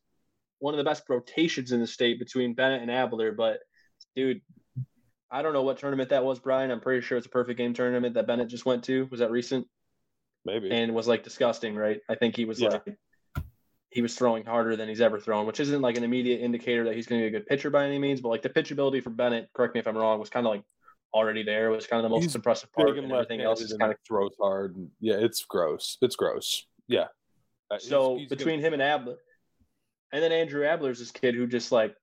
one 0.60 0.74
of 0.74 0.78
the 0.78 0.84
best 0.84 1.04
rotations 1.10 1.72
in 1.72 1.80
the 1.80 1.88
state 1.88 2.20
between 2.20 2.54
Bennett 2.54 2.84
and 2.84 2.92
Abler. 2.92 3.32
But 3.32 3.60
dude, 4.16 4.42
I 5.32 5.42
don't 5.42 5.54
know 5.54 5.64
what 5.64 5.80
tournament 5.80 6.10
that 6.10 6.24
was, 6.24 6.40
Brian. 6.40 6.70
I'm 6.70 6.82
pretty 6.82 7.02
sure 7.02 7.18
it's 7.18 7.28
a 7.28 7.32
perfect 7.32 7.58
game 7.58 7.74
tournament 7.74 8.14
that 8.14 8.28
Bennett 8.28 8.48
just 8.48 8.66
went 8.66 8.84
to. 8.86 9.08
Was 9.10 9.20
that 9.20 9.32
recent? 9.32 9.68
Maybe, 10.46 10.72
and 10.72 10.94
was 10.94 11.08
like 11.08 11.24
disgusting. 11.24 11.76
Right? 11.76 12.00
I 12.10 12.16
think 12.16 12.36
he 12.36 12.46
was 12.46 12.60
yeah. 12.60 12.70
like 12.70 12.98
he 13.90 14.02
was 14.02 14.16
throwing 14.16 14.46
harder 14.46 14.76
than 14.76 14.90
he's 14.90 15.02
ever 15.02 15.20
thrown, 15.20 15.48
which 15.48 15.60
isn't 15.60 15.82
like 15.82 15.98
an 15.98 16.04
immediate 16.04 16.42
indicator 16.42 16.84
that 16.84 16.96
he's 16.96 17.08
going 17.08 17.22
to 17.22 17.30
be 17.30 17.36
a 17.36 17.40
good 17.40 17.48
pitcher 17.48 17.70
by 17.70 17.86
any 17.86 17.98
means. 17.98 18.20
But 18.22 18.30
like 18.30 18.42
the 18.42 18.50
pitchability 18.50 19.02
for 19.02 19.10
Bennett, 19.10 19.50
correct 19.54 19.74
me 19.74 19.80
if 19.80 19.88
I'm 19.88 19.98
wrong, 19.98 20.20
was 20.20 20.30
kind 20.30 20.46
of 20.46 20.52
like 20.52 20.64
already 21.14 21.44
there. 21.44 21.72
It 21.72 21.76
was 21.76 21.88
kind 21.88 22.04
of 22.04 22.04
the 22.04 22.14
most 22.14 22.24
he's 22.24 22.36
impressive 22.36 22.72
part. 22.74 22.98
And 22.98 23.12
everything 23.12 23.42
else 23.42 23.62
is 23.62 23.74
kind 23.80 23.92
of 23.94 23.98
throws 24.06 24.36
hard. 24.40 24.76
Yeah, 25.00 25.16
it's 25.16 25.46
gross. 25.46 25.98
It's 26.02 26.18
gross. 26.18 26.68
Yeah. 26.88 27.06
Uh, 27.72 27.80
so 27.80 28.18
he's, 28.18 28.22
he's 28.22 28.30
between 28.30 28.60
him 28.60 28.74
and 28.74 28.82
Abler, 28.82 29.16
and 30.12 30.22
then 30.22 30.32
Andrew 30.32 30.66
Abler's 30.66 31.00
this 31.00 31.12
kid 31.12 31.34
who 31.34 31.48
just 31.48 31.72
like 31.72 31.96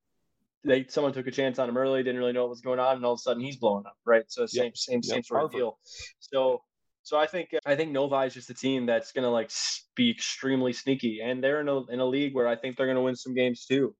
they 0.65 0.87
someone 0.89 1.13
took 1.13 1.27
a 1.27 1.31
chance 1.31 1.59
on 1.59 1.69
him 1.69 1.77
early, 1.77 2.03
didn't 2.03 2.19
really 2.19 2.33
know 2.33 2.43
what 2.43 2.51
was 2.51 2.63
going 2.63 2.81
on, 2.81 2.97
and 2.97 3.05
all 3.05 3.13
of 3.13 3.19
a 3.19 3.23
sudden 3.23 3.43
he's 3.43 3.57
blowing 3.57 3.85
up, 3.87 3.97
right? 4.05 4.25
So 4.29 4.47
same 4.47 4.65
yep. 4.65 4.77
same 4.77 5.03
same 5.03 5.17
yep. 5.17 5.27
sort 5.27 5.41
Harvard. 5.41 5.55
of 5.55 5.59
deal. 5.59 5.79
So 6.19 6.63
so 7.03 7.19
I 7.19 7.27
think 7.27 7.51
I 7.67 7.75
think 7.75 7.91
Novi 7.91 8.27
is 8.27 8.35
just 8.35 8.51
a 8.51 8.55
team 8.55 8.87
that's 8.87 9.13
going 9.13 9.25
to 9.25 9.31
like 9.31 9.51
be 9.97 10.11
extremely 10.11 10.73
sneaky, 10.73 11.21
and 11.23 11.43
they're 11.43 11.61
in 11.61 11.69
a 11.69 11.85
in 11.87 12.01
a 12.01 12.07
league 12.07 12.35
where 12.35 12.47
I 12.47 12.57
think 12.57 12.77
they're 12.77 12.87
going 12.87 12.97
to 12.97 13.03
win 13.03 13.17
some 13.17 13.35
games 13.35 13.67
too. 13.67 13.95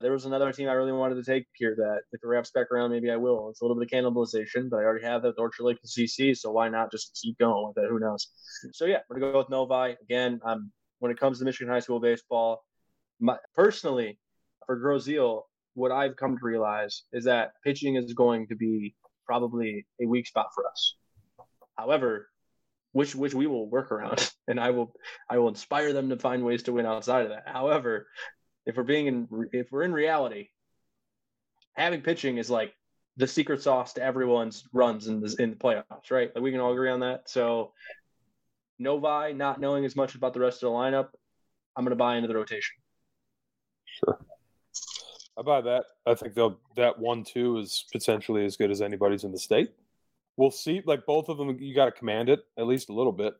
There 0.00 0.12
was 0.12 0.24
another 0.24 0.52
team 0.52 0.68
I 0.68 0.72
really 0.72 0.92
wanted 0.92 1.14
to 1.16 1.24
take 1.24 1.46
here 1.54 1.74
that 1.76 2.00
if 2.12 2.22
it 2.22 2.26
wraps 2.26 2.50
back 2.50 2.70
around, 2.70 2.90
maybe 2.90 3.10
I 3.10 3.16
will. 3.16 3.48
It's 3.48 3.60
a 3.60 3.64
little 3.64 3.80
bit 3.80 3.90
of 3.90 4.04
cannibalization, 4.04 4.68
but 4.68 4.78
I 4.78 4.82
already 4.82 5.04
have 5.04 5.22
that 5.22 5.38
Orchard 5.38 5.64
Lake 5.64 5.78
and 5.82 5.90
CC, 5.90 6.36
so 6.36 6.50
why 6.50 6.68
not 6.68 6.90
just 6.90 7.18
keep 7.22 7.38
going 7.38 7.68
with 7.68 7.82
it? 7.82 7.88
Who 7.88 7.98
knows? 7.98 8.28
So 8.72 8.84
yeah, 8.86 8.98
we're 9.08 9.18
gonna 9.18 9.32
go 9.32 9.38
with 9.38 9.50
Novi 9.50 9.96
again. 10.02 10.40
Um, 10.44 10.70
when 10.98 11.10
it 11.10 11.18
comes 11.18 11.38
to 11.38 11.44
Michigan 11.44 11.72
high 11.72 11.80
school 11.80 12.00
baseball, 12.00 12.64
my, 13.20 13.36
personally 13.54 14.18
for 14.66 14.76
Grosse 14.76 15.08
Ile, 15.08 15.46
what 15.74 15.92
I've 15.92 16.16
come 16.16 16.38
to 16.38 16.44
realize 16.44 17.02
is 17.12 17.24
that 17.24 17.52
pitching 17.64 17.96
is 17.96 18.14
going 18.14 18.46
to 18.48 18.56
be 18.56 18.94
probably 19.26 19.86
a 20.00 20.06
weak 20.06 20.26
spot 20.26 20.46
for 20.54 20.66
us. 20.66 20.96
However, 21.76 22.28
which 22.94 23.14
which 23.16 23.34
we 23.34 23.46
will 23.48 23.68
work 23.68 23.90
around, 23.90 24.32
and 24.48 24.58
I 24.58 24.70
will 24.70 24.94
I 25.28 25.38
will 25.38 25.48
inspire 25.48 25.92
them 25.92 26.08
to 26.08 26.16
find 26.16 26.44
ways 26.44 26.62
to 26.62 26.72
win 26.72 26.86
outside 26.86 27.24
of 27.24 27.30
that. 27.30 27.42
However, 27.46 28.06
if 28.64 28.76
we're 28.76 28.84
being 28.84 29.06
in 29.08 29.28
if 29.52 29.70
we're 29.70 29.82
in 29.82 29.92
reality, 29.92 30.48
having 31.74 32.00
pitching 32.00 32.38
is 32.38 32.48
like 32.48 32.72
the 33.16 33.26
secret 33.26 33.62
sauce 33.62 33.94
to 33.94 34.02
everyone's 34.02 34.64
runs 34.72 35.08
in 35.08 35.20
the 35.20 35.34
in 35.40 35.50
the 35.50 35.56
playoffs, 35.56 36.10
right? 36.10 36.30
Like 36.34 36.42
we 36.42 36.52
can 36.52 36.60
all 36.60 36.72
agree 36.72 36.88
on 36.88 37.00
that. 37.00 37.28
So 37.28 37.72
Novi 38.78 39.34
not 39.34 39.60
knowing 39.60 39.84
as 39.84 39.96
much 39.96 40.14
about 40.14 40.32
the 40.32 40.40
rest 40.40 40.62
of 40.62 40.68
the 40.70 40.76
lineup, 40.76 41.08
I'm 41.76 41.84
going 41.84 41.90
to 41.90 41.96
buy 41.96 42.14
into 42.16 42.28
the 42.28 42.36
rotation. 42.36 42.76
Sure. 43.86 44.18
I 45.36 45.42
buy 45.42 45.60
that. 45.62 45.84
I 46.06 46.14
think 46.14 46.34
they'll 46.34 46.60
that 46.76 46.96
one 46.96 47.24
two 47.24 47.58
is 47.58 47.86
potentially 47.92 48.44
as 48.44 48.56
good 48.56 48.70
as 48.70 48.80
anybody's 48.80 49.24
in 49.24 49.32
the 49.32 49.38
state. 49.38 49.72
We'll 50.36 50.50
see. 50.50 50.82
Like 50.84 51.06
both 51.06 51.28
of 51.28 51.38
them, 51.38 51.56
you 51.60 51.74
got 51.74 51.86
to 51.86 51.92
command 51.92 52.28
it 52.28 52.40
at 52.58 52.66
least 52.66 52.88
a 52.88 52.94
little 52.94 53.12
bit. 53.12 53.34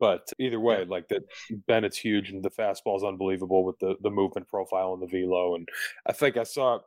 But 0.00 0.28
either 0.40 0.58
way, 0.58 0.84
like 0.84 1.08
that, 1.08 1.22
Bennett's 1.68 1.96
huge 1.96 2.30
and 2.30 2.42
the 2.42 2.50
fastball 2.50 2.96
is 2.96 3.04
unbelievable 3.04 3.64
with 3.64 3.78
the 3.78 3.94
the 4.02 4.10
movement 4.10 4.48
profile 4.48 4.94
and 4.94 5.02
the 5.02 5.06
velo. 5.06 5.54
And 5.54 5.68
I 6.06 6.12
think 6.12 6.36
I 6.36 6.42
saw 6.42 6.80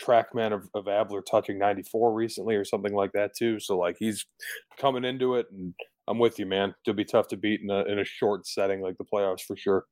TrackMan 0.00 0.52
of, 0.52 0.68
of 0.74 0.86
Abler 0.86 1.22
touching 1.22 1.58
94 1.58 2.12
recently 2.12 2.54
or 2.54 2.64
something 2.64 2.94
like 2.94 3.12
that 3.12 3.34
too. 3.36 3.58
So 3.58 3.76
like 3.76 3.96
he's 3.98 4.24
coming 4.78 5.04
into 5.04 5.34
it, 5.34 5.46
and 5.50 5.74
I'm 6.06 6.18
with 6.18 6.38
you, 6.38 6.46
man. 6.46 6.74
It'll 6.86 6.96
be 6.96 7.04
tough 7.04 7.28
to 7.28 7.36
beat 7.36 7.60
in 7.60 7.70
a 7.70 7.82
in 7.84 7.98
a 7.98 8.04
short 8.04 8.46
setting 8.46 8.80
like 8.80 8.98
the 8.98 9.04
playoffs 9.04 9.42
for 9.42 9.56
sure. 9.56 9.86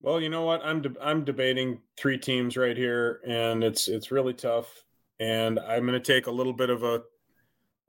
Well, 0.00 0.20
you 0.20 0.28
know 0.28 0.44
what? 0.44 0.64
I'm 0.64 0.82
de- 0.82 1.02
I'm 1.02 1.24
debating 1.24 1.80
three 1.96 2.18
teams 2.18 2.56
right 2.56 2.76
here, 2.76 3.20
and 3.26 3.64
it's 3.64 3.88
it's 3.88 4.10
really 4.10 4.34
tough. 4.34 4.84
And 5.20 5.58
I'm 5.60 5.86
going 5.86 6.00
to 6.00 6.00
take 6.00 6.26
a 6.26 6.32
little 6.32 6.52
bit 6.52 6.70
of 6.70 6.82
a 6.82 7.02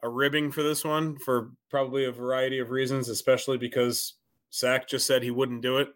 a 0.03 0.09
ribbing 0.09 0.51
for 0.51 0.61
this 0.61 0.83
one 0.83 1.17
for 1.17 1.51
probably 1.69 2.05
a 2.05 2.11
variety 2.11 2.59
of 2.59 2.69
reasons, 2.69 3.09
especially 3.09 3.57
because 3.57 4.13
Sack 4.51 4.87
just 4.87 5.07
said 5.07 5.23
he 5.23 5.31
wouldn't 5.31 5.63
do 5.63 5.79
it. 5.79 5.87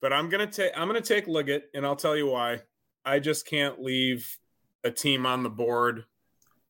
But 0.00 0.14
I'm 0.14 0.30
gonna 0.30 0.46
take 0.46 0.72
I'm 0.74 0.86
gonna 0.88 1.02
take 1.02 1.26
Liggett, 1.26 1.64
and 1.74 1.84
I'll 1.84 1.96
tell 1.96 2.16
you 2.16 2.26
why. 2.28 2.62
I 3.04 3.18
just 3.18 3.46
can't 3.46 3.82
leave 3.82 4.38
a 4.82 4.90
team 4.90 5.26
on 5.26 5.42
the 5.42 5.50
board 5.50 6.04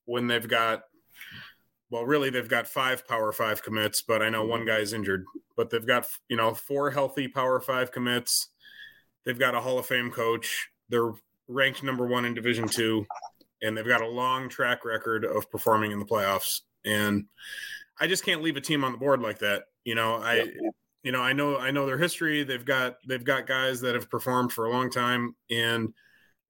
when 0.04 0.26
they've 0.26 0.48
got 0.48 0.82
well, 1.90 2.04
really 2.04 2.30
they've 2.30 2.48
got 2.48 2.66
five 2.66 3.06
power 3.06 3.30
five 3.30 3.62
commits, 3.62 4.02
but 4.02 4.20
I 4.20 4.30
know 4.30 4.44
one 4.44 4.66
guy's 4.66 4.92
injured. 4.92 5.26
But 5.56 5.70
they've 5.70 5.86
got 5.86 6.08
you 6.28 6.36
know 6.36 6.54
four 6.54 6.90
healthy 6.90 7.28
power 7.28 7.61
five 7.61 7.92
commits 7.92 8.48
They've 9.24 9.38
got 9.38 9.54
a 9.54 9.61
Hall 9.61 9.78
of 9.78 9.86
Fame 9.86 10.11
coach. 10.11 10.70
They're 10.88 11.12
ranked 11.48 11.82
number 11.82 12.06
one 12.06 12.24
in 12.24 12.34
Division 12.34 12.68
Two, 12.68 13.06
and 13.62 13.76
they've 13.76 13.86
got 13.86 14.02
a 14.02 14.08
long 14.08 14.48
track 14.48 14.84
record 14.84 15.24
of 15.24 15.50
performing 15.50 15.92
in 15.92 15.98
the 15.98 16.06
playoffs. 16.06 16.61
And 16.84 17.26
I 18.00 18.06
just 18.06 18.24
can't 18.24 18.42
leave 18.42 18.56
a 18.56 18.61
team 18.61 18.84
on 18.84 18.92
the 18.92 18.98
board 18.98 19.20
like 19.20 19.40
that. 19.40 19.64
You 19.84 19.94
know, 19.94 20.14
I, 20.14 20.50
you 21.02 21.12
know, 21.12 21.20
I 21.20 21.32
know, 21.32 21.58
I 21.58 21.70
know 21.70 21.86
their 21.86 21.98
history. 21.98 22.42
They've 22.42 22.64
got, 22.64 22.96
they've 23.06 23.24
got 23.24 23.46
guys 23.46 23.80
that 23.82 23.94
have 23.94 24.11
performed 24.11 24.52
for 24.52 24.66
a 24.66 24.70
long 24.70 24.90
time, 24.90 25.36
and 25.50 25.94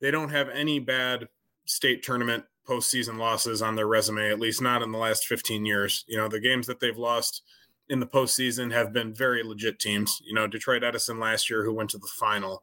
they 0.00 0.10
don't 0.10 0.30
have 0.30 0.48
any 0.48 0.78
bad 0.78 1.28
state 1.66 2.02
tournament 2.02 2.44
postseason 2.68 3.18
losses 3.18 3.62
on 3.62 3.74
their 3.74 3.86
resume. 3.86 4.30
At 4.30 4.40
least 4.40 4.62
not 4.62 4.82
in 4.82 4.92
the 4.92 4.98
last 4.98 5.26
15 5.26 5.64
years. 5.64 6.04
You 6.08 6.16
know, 6.16 6.28
the 6.28 6.40
games 6.40 6.66
that 6.66 6.80
they've 6.80 6.96
lost 6.96 7.42
in 7.88 8.00
the 8.00 8.06
postseason 8.06 8.72
have 8.72 8.92
been 8.92 9.12
very 9.12 9.42
legit 9.42 9.78
teams. 9.80 10.22
You 10.24 10.34
know, 10.34 10.46
Detroit 10.46 10.84
Edison 10.84 11.18
last 11.18 11.50
year, 11.50 11.64
who 11.64 11.74
went 11.74 11.90
to 11.90 11.98
the 11.98 12.06
final, 12.06 12.62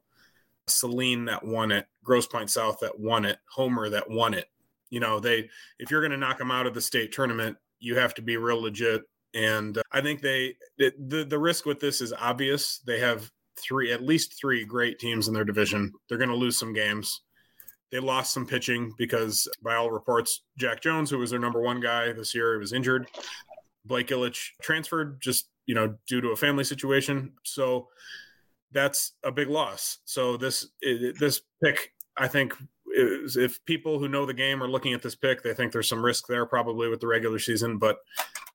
Saline 0.70 1.24
that 1.26 1.44
won 1.44 1.72
it, 1.72 1.86
Grosse 2.04 2.26
Pointe 2.26 2.50
South 2.50 2.80
that 2.80 2.98
won 2.98 3.24
it, 3.24 3.38
Homer 3.52 3.88
that 3.90 4.08
won 4.08 4.34
it. 4.34 4.46
You 4.90 5.00
know, 5.00 5.20
they 5.20 5.48
if 5.78 5.90
you're 5.90 6.00
going 6.00 6.12
to 6.12 6.16
knock 6.16 6.38
them 6.38 6.50
out 6.50 6.66
of 6.66 6.74
the 6.74 6.80
state 6.80 7.12
tournament, 7.12 7.56
you 7.80 7.96
have 7.96 8.14
to 8.14 8.22
be 8.22 8.36
real 8.36 8.62
legit. 8.62 9.02
And 9.34 9.76
uh, 9.78 9.82
I 9.92 10.00
think 10.00 10.22
they 10.22 10.56
the 10.78 11.26
the 11.28 11.38
risk 11.38 11.66
with 11.66 11.80
this 11.80 12.00
is 12.00 12.12
obvious. 12.12 12.78
They 12.86 12.98
have 13.00 13.30
three 13.56 13.92
at 13.92 14.02
least 14.02 14.38
three 14.38 14.64
great 14.64 14.98
teams 14.98 15.28
in 15.28 15.34
their 15.34 15.44
division. 15.44 15.92
They're 16.08 16.18
going 16.18 16.30
to 16.30 16.36
lose 16.36 16.56
some 16.56 16.72
games. 16.72 17.20
They 17.90 18.00
lost 18.00 18.34
some 18.34 18.46
pitching 18.46 18.92
because, 18.98 19.48
by 19.62 19.74
all 19.74 19.90
reports, 19.90 20.42
Jack 20.58 20.82
Jones, 20.82 21.08
who 21.08 21.18
was 21.18 21.30
their 21.30 21.38
number 21.38 21.60
one 21.60 21.80
guy 21.80 22.12
this 22.12 22.34
year, 22.34 22.58
was 22.58 22.74
injured. 22.74 23.08
Blake 23.86 24.08
Illich 24.08 24.50
transferred 24.60 25.20
just 25.20 25.48
you 25.66 25.74
know 25.74 25.94
due 26.06 26.20
to 26.20 26.30
a 26.30 26.36
family 26.36 26.64
situation. 26.64 27.32
So 27.44 27.88
that's 28.72 29.12
a 29.24 29.32
big 29.32 29.48
loss. 29.48 29.98
So 30.04 30.36
this 30.36 30.68
this 30.82 31.42
pick, 31.62 31.92
I 32.16 32.28
think, 32.28 32.54
is, 32.94 33.36
if 33.36 33.64
people 33.64 33.98
who 33.98 34.08
know 34.08 34.26
the 34.26 34.34
game 34.34 34.62
are 34.62 34.68
looking 34.68 34.92
at 34.92 35.02
this 35.02 35.14
pick, 35.14 35.42
they 35.42 35.54
think 35.54 35.72
there's 35.72 35.88
some 35.88 36.04
risk 36.04 36.26
there 36.26 36.46
probably 36.46 36.88
with 36.88 37.00
the 37.00 37.06
regular 37.06 37.38
season. 37.38 37.78
But 37.78 37.98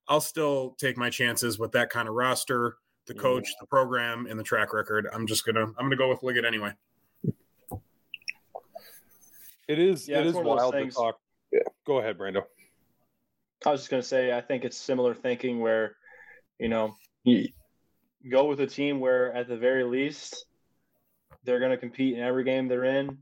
I'll 0.07 0.21
still 0.21 0.75
take 0.79 0.97
my 0.97 1.09
chances 1.09 1.57
with 1.59 1.71
that 1.73 1.89
kind 1.89 2.07
of 2.07 2.13
roster, 2.13 2.77
the 3.07 3.13
coach, 3.13 3.47
the 3.59 3.67
program, 3.67 4.27
and 4.27 4.39
the 4.39 4.43
track 4.43 4.73
record. 4.73 5.07
I'm 5.13 5.27
just 5.27 5.45
gonna 5.45 5.65
I'm 5.65 5.85
gonna 5.85 5.95
go 5.95 6.09
with 6.09 6.23
Liggett 6.23 6.45
anyway. 6.45 6.73
It 9.67 9.79
is 9.79 10.07
yeah, 10.07 10.19
it 10.19 10.27
is 10.27 10.35
wild 10.35 10.73
to 10.73 10.91
talk. 10.91 11.19
Yeah. 11.51 11.61
Go 11.85 11.99
ahead, 11.99 12.17
Brando. 12.17 12.43
I 13.65 13.71
was 13.71 13.81
just 13.81 13.89
going 13.89 14.01
to 14.01 14.07
say, 14.07 14.35
I 14.35 14.41
think 14.41 14.65
it's 14.65 14.75
similar 14.75 15.13
thinking 15.13 15.59
where, 15.61 15.95
you 16.59 16.67
know, 16.67 16.95
you 17.23 17.47
go 18.29 18.45
with 18.45 18.59
a 18.61 18.67
team 18.67 18.99
where 18.99 19.33
at 19.33 19.47
the 19.47 19.57
very 19.57 19.83
least 19.83 20.45
they're 21.43 21.59
going 21.59 21.71
to 21.71 21.77
compete 21.77 22.15
in 22.15 22.23
every 22.23 22.43
game 22.43 22.67
they're 22.67 22.85
in, 22.85 23.17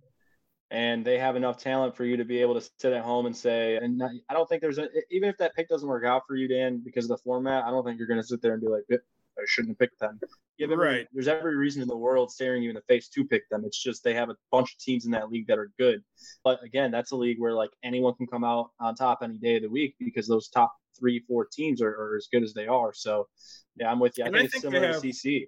and 0.70 1.04
they 1.04 1.18
have 1.18 1.36
enough 1.36 1.58
talent 1.58 1.96
for 1.96 2.06
you 2.06 2.18
to 2.18 2.26
be 2.26 2.42
able 2.42 2.60
to 2.60 2.70
sit 2.78 2.94
at 2.94 3.04
home 3.04 3.26
and 3.26 3.36
say. 3.36 3.78
And 3.78 3.98
not, 3.98 4.12
I 4.30 4.34
don't 4.34 4.48
think 4.48 4.62
there's 4.62 4.78
a, 4.78 4.88
even 5.10 5.30
if 5.30 5.38
that 5.38 5.56
pick 5.56 5.68
doesn't 5.68 5.88
work 5.88 6.06
out 6.06 6.24
for 6.28 6.36
you, 6.36 6.48
Dan, 6.48 6.82
because 6.84 7.06
of 7.06 7.10
the 7.10 7.18
format. 7.24 7.64
I 7.64 7.72
don't 7.72 7.84
think 7.84 7.98
you're 7.98 8.08
going 8.08 8.22
to 8.22 8.26
sit 8.28 8.42
there 8.42 8.54
and 8.54 8.62
be 8.62 8.68
like, 8.68 8.84
I 9.38 9.44
shouldn't 9.48 9.72
have 9.72 9.80
picked 9.80 10.00
them. 10.00 10.20
Every, 10.62 10.76
right. 10.76 11.08
There's 11.12 11.28
every 11.28 11.56
reason 11.56 11.82
in 11.82 11.88
the 11.88 11.98
world 11.98 12.32
staring 12.32 12.62
you 12.62 12.70
in 12.70 12.76
the 12.76 12.84
face 12.88 13.10
to 13.10 13.26
pick 13.26 13.50
them. 13.50 13.64
It's 13.66 13.82
just 13.82 14.04
they 14.04 14.14
have 14.14 14.30
a 14.30 14.36
bunch 14.52 14.74
of 14.74 14.80
teams 14.80 15.06
in 15.06 15.12
that 15.12 15.30
league 15.30 15.48
that 15.48 15.58
are 15.58 15.72
good. 15.80 16.04
But 16.44 16.64
again, 16.64 16.92
that's 16.92 17.12
a 17.12 17.16
league 17.16 17.40
where 17.40 17.54
like 17.54 17.72
anyone 17.84 18.14
can 18.14 18.28
come 18.28 18.44
out 18.44 18.70
on 18.80 18.94
top 18.94 19.20
any 19.24 19.38
day 19.38 19.56
of 19.56 19.64
the 19.64 19.70
week 19.70 19.96
because 20.00 20.28
those 20.28 20.50
top 20.50 20.74
three, 21.00 21.24
four 21.28 21.48
teams 21.52 21.82
are, 21.82 21.90
are 21.90 22.16
as 22.16 22.28
good 22.32 22.44
as 22.44 22.54
they 22.54 22.68
are. 22.68 22.94
So 22.94 23.28
yeah, 23.76 23.90
I'm 23.92 24.00
with 24.00 24.18
you. 24.18 24.26
I, 24.26 24.28
think, 24.28 24.36
I 24.36 24.40
think, 24.40 24.54
it's 24.54 24.62
similar 24.62 24.88
have, 24.88 25.02
to 25.02 25.08
CC. 25.08 25.48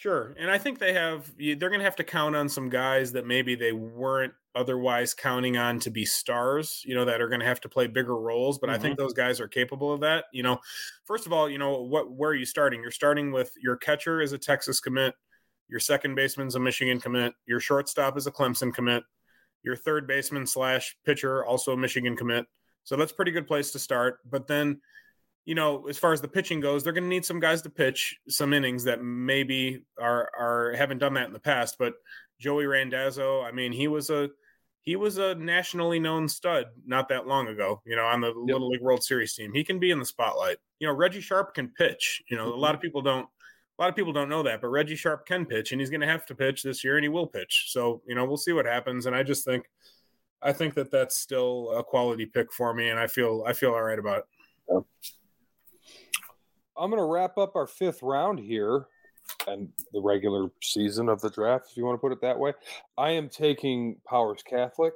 Sure. 0.00 0.34
And 0.38 0.50
I 0.50 0.58
think 0.58 0.78
they 0.78 0.92
have, 0.92 1.32
they're 1.38 1.56
going 1.56 1.78
to 1.78 1.84
have 1.84 1.96
to 1.96 2.04
count 2.04 2.36
on 2.36 2.48
some 2.48 2.68
guys 2.68 3.12
that 3.12 3.26
maybe 3.26 3.54
they 3.54 3.72
weren't 3.72 4.34
otherwise 4.54 5.14
counting 5.14 5.56
on 5.56 5.78
to 5.80 5.90
be 5.90 6.04
stars, 6.04 6.82
you 6.84 6.94
know, 6.94 7.04
that 7.04 7.20
are 7.20 7.28
going 7.28 7.40
to 7.40 7.46
have 7.46 7.60
to 7.60 7.68
play 7.68 7.86
bigger 7.86 8.16
roles. 8.16 8.58
But 8.58 8.68
mm-hmm. 8.68 8.74
I 8.74 8.78
think 8.78 8.92
mm-hmm. 8.94 9.02
those 9.02 9.14
guys 9.14 9.40
are 9.40 9.48
capable 9.48 9.92
of 9.92 10.00
that. 10.00 10.24
You 10.32 10.42
know, 10.42 10.60
first 11.04 11.26
of 11.26 11.32
all, 11.32 11.48
you 11.48 11.58
know, 11.58 11.82
what, 11.82 12.10
where 12.10 12.30
are 12.30 12.34
you 12.34 12.44
starting? 12.44 12.80
You're 12.80 12.90
starting 12.90 13.32
with 13.32 13.52
your 13.60 13.76
catcher 13.76 14.20
is 14.20 14.32
a 14.32 14.38
Texas 14.38 14.80
commit, 14.80 15.14
your 15.68 15.80
second 15.80 16.14
baseman's 16.14 16.54
a 16.54 16.60
Michigan 16.60 17.00
commit, 17.00 17.34
your 17.46 17.60
shortstop 17.60 18.16
is 18.16 18.26
a 18.26 18.32
Clemson 18.32 18.72
commit, 18.72 19.04
your 19.62 19.76
third 19.76 20.06
baseman 20.06 20.46
slash 20.46 20.96
pitcher, 21.04 21.44
also 21.44 21.72
a 21.72 21.76
Michigan 21.76 22.16
commit. 22.16 22.46
So 22.84 22.96
that's 22.96 23.12
pretty 23.12 23.30
good 23.30 23.46
place 23.46 23.70
to 23.72 23.78
start. 23.78 24.18
But 24.28 24.46
then, 24.46 24.80
you 25.44 25.54
know, 25.54 25.86
as 25.88 25.98
far 25.98 26.12
as 26.12 26.20
the 26.20 26.28
pitching 26.28 26.60
goes, 26.60 26.82
they're 26.82 26.92
going 26.92 27.04
to 27.04 27.08
need 27.08 27.24
some 27.24 27.40
guys 27.40 27.62
to 27.62 27.70
pitch 27.70 28.16
some 28.28 28.52
innings 28.52 28.84
that 28.84 29.02
maybe 29.02 29.82
are 29.98 30.30
are 30.38 30.72
haven't 30.76 30.98
done 30.98 31.14
that 31.14 31.26
in 31.26 31.32
the 31.32 31.38
past. 31.38 31.76
But 31.78 31.94
Joey 32.40 32.66
Randazzo, 32.66 33.42
I 33.42 33.52
mean, 33.52 33.72
he 33.72 33.88
was 33.88 34.10
a 34.10 34.30
he 34.80 34.96
was 34.96 35.18
a 35.18 35.34
nationally 35.34 35.98
known 35.98 36.28
stud 36.28 36.66
not 36.86 37.08
that 37.08 37.26
long 37.26 37.48
ago, 37.48 37.80
you 37.86 37.96
know, 37.96 38.04
on 38.04 38.20
the 38.20 38.28
yep. 38.28 38.54
Little 38.54 38.68
League 38.68 38.82
World 38.82 39.02
Series 39.02 39.34
team. 39.34 39.52
He 39.52 39.64
can 39.64 39.78
be 39.78 39.90
in 39.90 39.98
the 39.98 40.04
spotlight. 40.04 40.58
You 40.78 40.88
know, 40.88 40.94
Reggie 40.94 41.22
Sharp 41.22 41.54
can 41.54 41.68
pitch. 41.68 42.22
You 42.30 42.36
know, 42.36 42.52
a 42.52 42.54
lot 42.54 42.70
of 42.70 42.76
mm-hmm. 42.76 42.86
people 42.86 43.02
don't 43.02 43.26
a 43.78 43.82
lot 43.82 43.90
of 43.90 43.96
people 43.96 44.12
don't 44.12 44.28
know 44.28 44.42
that, 44.44 44.60
but 44.60 44.68
Reggie 44.68 44.96
Sharp 44.96 45.26
can 45.26 45.46
pitch 45.46 45.72
and 45.72 45.80
he's 45.80 45.90
going 45.90 46.00
to 46.00 46.06
have 46.06 46.24
to 46.26 46.34
pitch 46.34 46.62
this 46.62 46.84
year 46.84 46.96
and 46.96 47.04
he 47.04 47.08
will 47.08 47.26
pitch. 47.26 47.66
So, 47.70 48.02
you 48.06 48.14
know, 48.14 48.24
we'll 48.24 48.36
see 48.36 48.52
what 48.52 48.66
happens 48.66 49.06
and 49.06 49.16
I 49.16 49.22
just 49.22 49.44
think 49.44 49.64
I 50.40 50.52
think 50.52 50.74
that 50.74 50.90
that's 50.90 51.18
still 51.18 51.72
a 51.76 51.82
quality 51.82 52.26
pick 52.26 52.52
for 52.52 52.72
me 52.72 52.90
and 52.90 52.98
I 52.98 53.06
feel 53.06 53.44
I 53.46 53.52
feel 53.52 53.70
all 53.70 53.82
right 53.82 53.98
about 53.98 54.24
it. 54.68 54.84
I'm 56.76 56.90
going 56.90 57.00
to 57.00 57.06
wrap 57.06 57.38
up 57.38 57.56
our 57.56 57.66
fifth 57.66 58.02
round 58.02 58.40
here 58.40 58.86
and 59.46 59.68
the 59.92 60.00
regular 60.00 60.48
season 60.62 61.08
of 61.08 61.20
the 61.20 61.30
draft, 61.30 61.68
if 61.70 61.76
you 61.76 61.84
want 61.84 61.96
to 61.96 62.00
put 62.00 62.12
it 62.12 62.20
that 62.22 62.38
way. 62.38 62.52
I 62.98 63.10
am 63.10 63.28
taking 63.28 63.96
Powers 64.06 64.42
Catholic. 64.42 64.94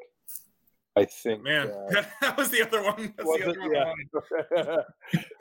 I 0.97 1.05
think, 1.05 1.45
man, 1.45 1.71
uh, 1.71 2.03
that 2.21 2.37
was 2.37 2.51
the 2.51 2.63
other 2.63 2.83
one. 2.83 3.15
Was 3.19 3.41
the 3.41 3.49
other 3.49 3.61
it? 3.61 4.57
One 4.57 4.83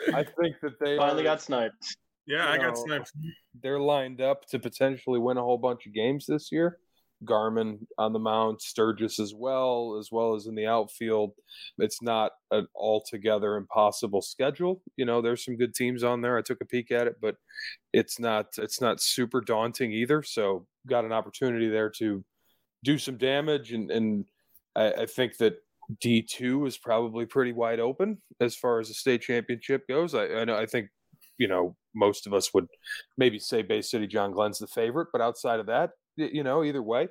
yeah. 0.05 0.13
I 0.15 0.23
think 0.39 0.55
that 0.61 0.79
they 0.79 0.97
finally 0.97 1.21
are, 1.21 1.23
got 1.23 1.41
sniped. 1.41 1.97
Yeah, 2.27 2.47
I 2.47 2.57
know, 2.57 2.67
got 2.67 2.77
sniped. 2.77 3.11
They're 3.61 3.79
lined 3.79 4.21
up 4.21 4.45
to 4.49 4.59
potentially 4.59 5.19
win 5.19 5.37
a 5.37 5.41
whole 5.41 5.57
bunch 5.57 5.87
of 5.87 5.93
games 5.93 6.25
this 6.27 6.51
year. 6.51 6.77
Garman 7.25 7.87
on 7.97 8.13
the 8.13 8.19
mound, 8.19 8.61
Sturgis 8.61 9.19
as 9.19 9.33
well, 9.33 9.97
as 9.99 10.09
well 10.11 10.35
as 10.35 10.45
in 10.45 10.55
the 10.55 10.67
outfield. 10.67 11.31
It's 11.79 12.01
not 12.01 12.31
an 12.51 12.67
altogether 12.75 13.55
impossible 13.55 14.21
schedule. 14.21 14.81
You 14.97 15.05
know, 15.05 15.21
there's 15.21 15.43
some 15.43 15.57
good 15.57 15.73
teams 15.73 16.03
on 16.03 16.21
there. 16.21 16.37
I 16.37 16.41
took 16.41 16.61
a 16.61 16.65
peek 16.65 16.91
at 16.91 17.07
it, 17.07 17.15
but 17.21 17.35
it's 17.93 18.19
not 18.19 18.47
it's 18.57 18.81
not 18.81 19.01
super 19.01 19.41
daunting 19.41 19.91
either. 19.91 20.21
So 20.23 20.67
got 20.87 21.05
an 21.05 21.11
opportunity 21.11 21.69
there 21.69 21.89
to 21.97 22.23
do 22.83 22.97
some 22.97 23.17
damage, 23.17 23.73
and 23.73 23.89
and 23.89 24.25
I, 24.75 24.91
I 24.91 25.05
think 25.05 25.37
that 25.37 25.55
D 26.01 26.21
two 26.21 26.65
is 26.65 26.77
probably 26.77 27.25
pretty 27.25 27.53
wide 27.53 27.79
open 27.79 28.21
as 28.39 28.55
far 28.55 28.79
as 28.79 28.89
the 28.89 28.93
state 28.93 29.21
championship 29.21 29.87
goes. 29.87 30.13
I 30.13 30.25
I, 30.27 30.45
know, 30.45 30.55
I 30.55 30.65
think 30.65 30.89
you 31.39 31.47
know 31.47 31.75
most 31.95 32.27
of 32.27 32.33
us 32.33 32.53
would 32.53 32.67
maybe 33.17 33.39
say 33.39 33.63
Bay 33.63 33.81
City 33.81 34.05
John 34.05 34.31
Glenn's 34.31 34.59
the 34.59 34.67
favorite, 34.67 35.07
but 35.11 35.21
outside 35.21 35.59
of 35.59 35.65
that, 35.65 35.91
you 36.17 36.43
know, 36.43 36.63
either 36.63 36.83
way. 36.83 37.07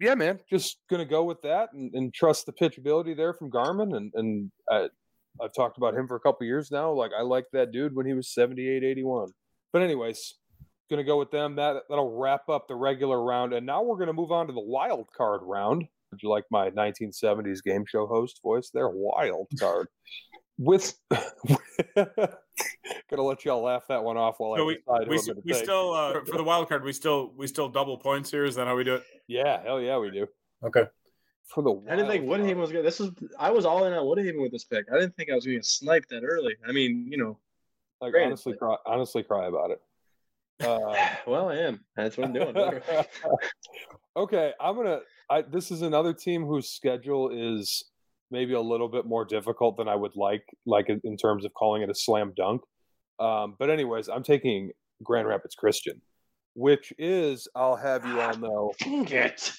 Yeah, 0.00 0.14
man, 0.14 0.40
just 0.50 0.78
gonna 0.90 1.04
go 1.04 1.24
with 1.24 1.42
that 1.42 1.72
and, 1.72 1.94
and 1.94 2.12
trust 2.12 2.46
the 2.46 2.52
pitchability 2.52 3.16
there 3.16 3.32
from 3.32 3.50
Garmin. 3.50 3.96
And 3.96 4.12
and 4.14 4.52
uh, 4.70 4.88
I've 5.42 5.54
talked 5.54 5.78
about 5.78 5.94
him 5.94 6.06
for 6.06 6.16
a 6.16 6.20
couple 6.20 6.46
years 6.46 6.70
now. 6.70 6.92
Like 6.92 7.12
I 7.16 7.22
liked 7.22 7.52
that 7.52 7.72
dude 7.72 7.94
when 7.94 8.06
he 8.06 8.12
was 8.12 8.32
78, 8.32 8.84
81. 8.84 9.28
But 9.72 9.82
anyways, 9.82 10.34
gonna 10.90 11.04
go 11.04 11.18
with 11.18 11.30
them. 11.30 11.56
That 11.56 11.82
that'll 11.88 12.18
wrap 12.18 12.48
up 12.48 12.68
the 12.68 12.74
regular 12.74 13.22
round. 13.22 13.52
And 13.52 13.66
now 13.66 13.82
we're 13.82 13.98
gonna 13.98 14.12
move 14.12 14.32
on 14.32 14.46
to 14.46 14.52
the 14.52 14.60
wild 14.60 15.08
card 15.16 15.40
round. 15.42 15.84
Would 16.10 16.22
you 16.22 16.28
like 16.28 16.44
my 16.50 16.70
1970s 16.70 17.62
game 17.62 17.84
show 17.86 18.06
host 18.06 18.40
voice 18.42 18.70
there? 18.72 18.88
Wild 18.88 19.48
card. 19.58 19.88
With 20.58 20.94
gonna 21.96 23.22
let 23.22 23.44
y'all 23.44 23.62
laugh 23.62 23.84
that 23.88 24.02
one 24.02 24.16
off 24.16 24.36
while 24.38 24.56
so 24.56 24.62
I 24.62 24.66
we, 24.66 24.78
we, 25.08 25.18
we 25.44 25.54
still 25.54 25.92
uh, 25.92 26.20
for 26.26 26.36
the 26.36 26.44
wild 26.44 26.68
card 26.68 26.84
we 26.84 26.92
still 26.92 27.32
we 27.36 27.46
still 27.46 27.68
double 27.68 27.98
points 27.98 28.30
here. 28.30 28.44
Is 28.44 28.54
that 28.54 28.66
how 28.66 28.76
we 28.76 28.84
do 28.84 28.94
it? 28.94 29.02
Yeah, 29.26 29.62
hell 29.62 29.80
yeah, 29.80 29.98
we 29.98 30.10
do. 30.10 30.26
Okay. 30.64 30.84
For 31.46 31.62
the 31.62 31.74
I 31.90 31.96
didn't 31.96 32.10
think 32.10 32.24
Woodhaven 32.24 32.56
was 32.56 32.72
good. 32.72 32.84
This 32.84 33.00
is 33.00 33.10
I 33.38 33.50
was 33.50 33.64
all 33.64 33.84
in 33.84 33.92
on 33.92 34.04
Woodhaven 34.04 34.40
with 34.40 34.52
this 34.52 34.64
pick. 34.64 34.86
I 34.90 34.98
didn't 34.98 35.14
think 35.16 35.30
I 35.30 35.34
was 35.34 35.44
going 35.44 35.60
to 35.60 35.66
snipe 35.66 36.06
that 36.08 36.22
early. 36.24 36.56
I 36.66 36.72
mean, 36.72 37.08
you 37.10 37.18
know, 37.18 37.38
like 38.00 38.14
honestly, 38.14 38.54
cry, 38.54 38.76
honestly, 38.86 39.22
cry 39.22 39.46
about 39.46 39.70
it. 39.70 39.80
Uh, 40.62 40.94
well, 41.26 41.50
I 41.50 41.56
am. 41.56 41.80
That's 41.96 42.16
what 42.16 42.28
I'm 42.28 42.32
doing. 42.32 42.56
okay, 44.16 44.52
I'm 44.58 44.76
gonna. 44.76 45.00
I, 45.28 45.42
this 45.42 45.70
is 45.70 45.82
another 45.82 46.12
team 46.12 46.46
whose 46.46 46.70
schedule 46.70 47.30
is 47.30 47.84
maybe 48.30 48.54
a 48.54 48.60
little 48.60 48.88
bit 48.88 49.06
more 49.06 49.24
difficult 49.24 49.76
than 49.76 49.88
I 49.88 49.94
would 49.94 50.16
like, 50.16 50.44
like 50.66 50.88
in 50.88 51.16
terms 51.16 51.44
of 51.44 51.52
calling 51.54 51.82
it 51.82 51.90
a 51.90 51.94
slam 51.94 52.32
dunk. 52.36 52.62
Um, 53.18 53.56
but 53.58 53.70
anyways, 53.70 54.08
I'm 54.08 54.22
taking 54.22 54.70
Grand 55.02 55.28
Rapids 55.28 55.54
Christian, 55.54 56.00
which 56.54 56.92
is 56.98 57.48
I'll 57.54 57.76
have 57.76 58.06
you 58.06 58.20
all 58.20 58.36
know. 58.36 58.72
Dang 58.78 59.08
it. 59.08 59.52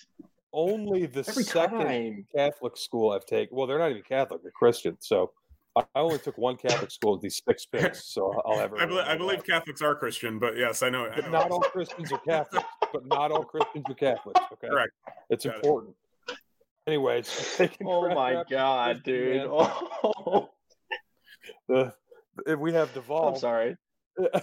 Only 0.54 1.06
the 1.06 1.26
Every 1.28 1.44
second 1.44 1.80
time. 1.80 2.26
Catholic 2.36 2.78
school 2.78 3.12
I've 3.12 3.26
taken. 3.26 3.56
Well, 3.56 3.68
they're 3.68 3.80
not 3.80 3.92
even 3.92 4.04
Catholic; 4.04 4.42
they're 4.42 4.52
Christian. 4.52 4.98
So 5.00 5.32
I 5.76 5.84
only 5.96 6.18
took 6.20 6.38
one 6.38 6.56
Catholic 6.56 6.92
school 6.92 7.14
with 7.14 7.22
these 7.22 7.42
six 7.46 7.66
picks, 7.66 8.14
so 8.14 8.42
I'll 8.46 8.58
have. 8.58 8.74
I, 8.80 8.86
believe, 8.86 9.06
I 9.06 9.18
believe 9.18 9.44
Catholics 9.44 9.82
are 9.82 9.96
Christian, 9.96 10.40
but 10.40 10.58
yes, 10.58 10.82
I 10.82 10.90
know. 10.90 11.08
I 11.08 11.20
know. 11.20 11.30
Not 11.30 11.52
all 11.52 11.60
Christians 11.60 12.12
are 12.14 12.20
Catholics, 12.20 12.66
but 12.94 13.06
not 13.06 13.32
all 13.32 13.44
Christians 13.44 13.86
are 13.90 13.96
Catholics. 13.96 14.40
Okay, 14.54 14.70
correct. 14.70 14.94
It's 15.30 15.46
Got 15.46 15.56
important. 15.56 15.92
It. 15.92 16.05
Anyways, 16.88 17.60
oh 17.84 18.14
my 18.14 18.44
god, 18.50 19.02
dude! 19.04 19.48
Oh. 20.08 20.50
The 21.68 21.94
if 22.46 22.60
we 22.60 22.74
have 22.74 22.94
Duvall, 22.94 23.30
I'm 23.30 23.40
sorry. 23.40 23.76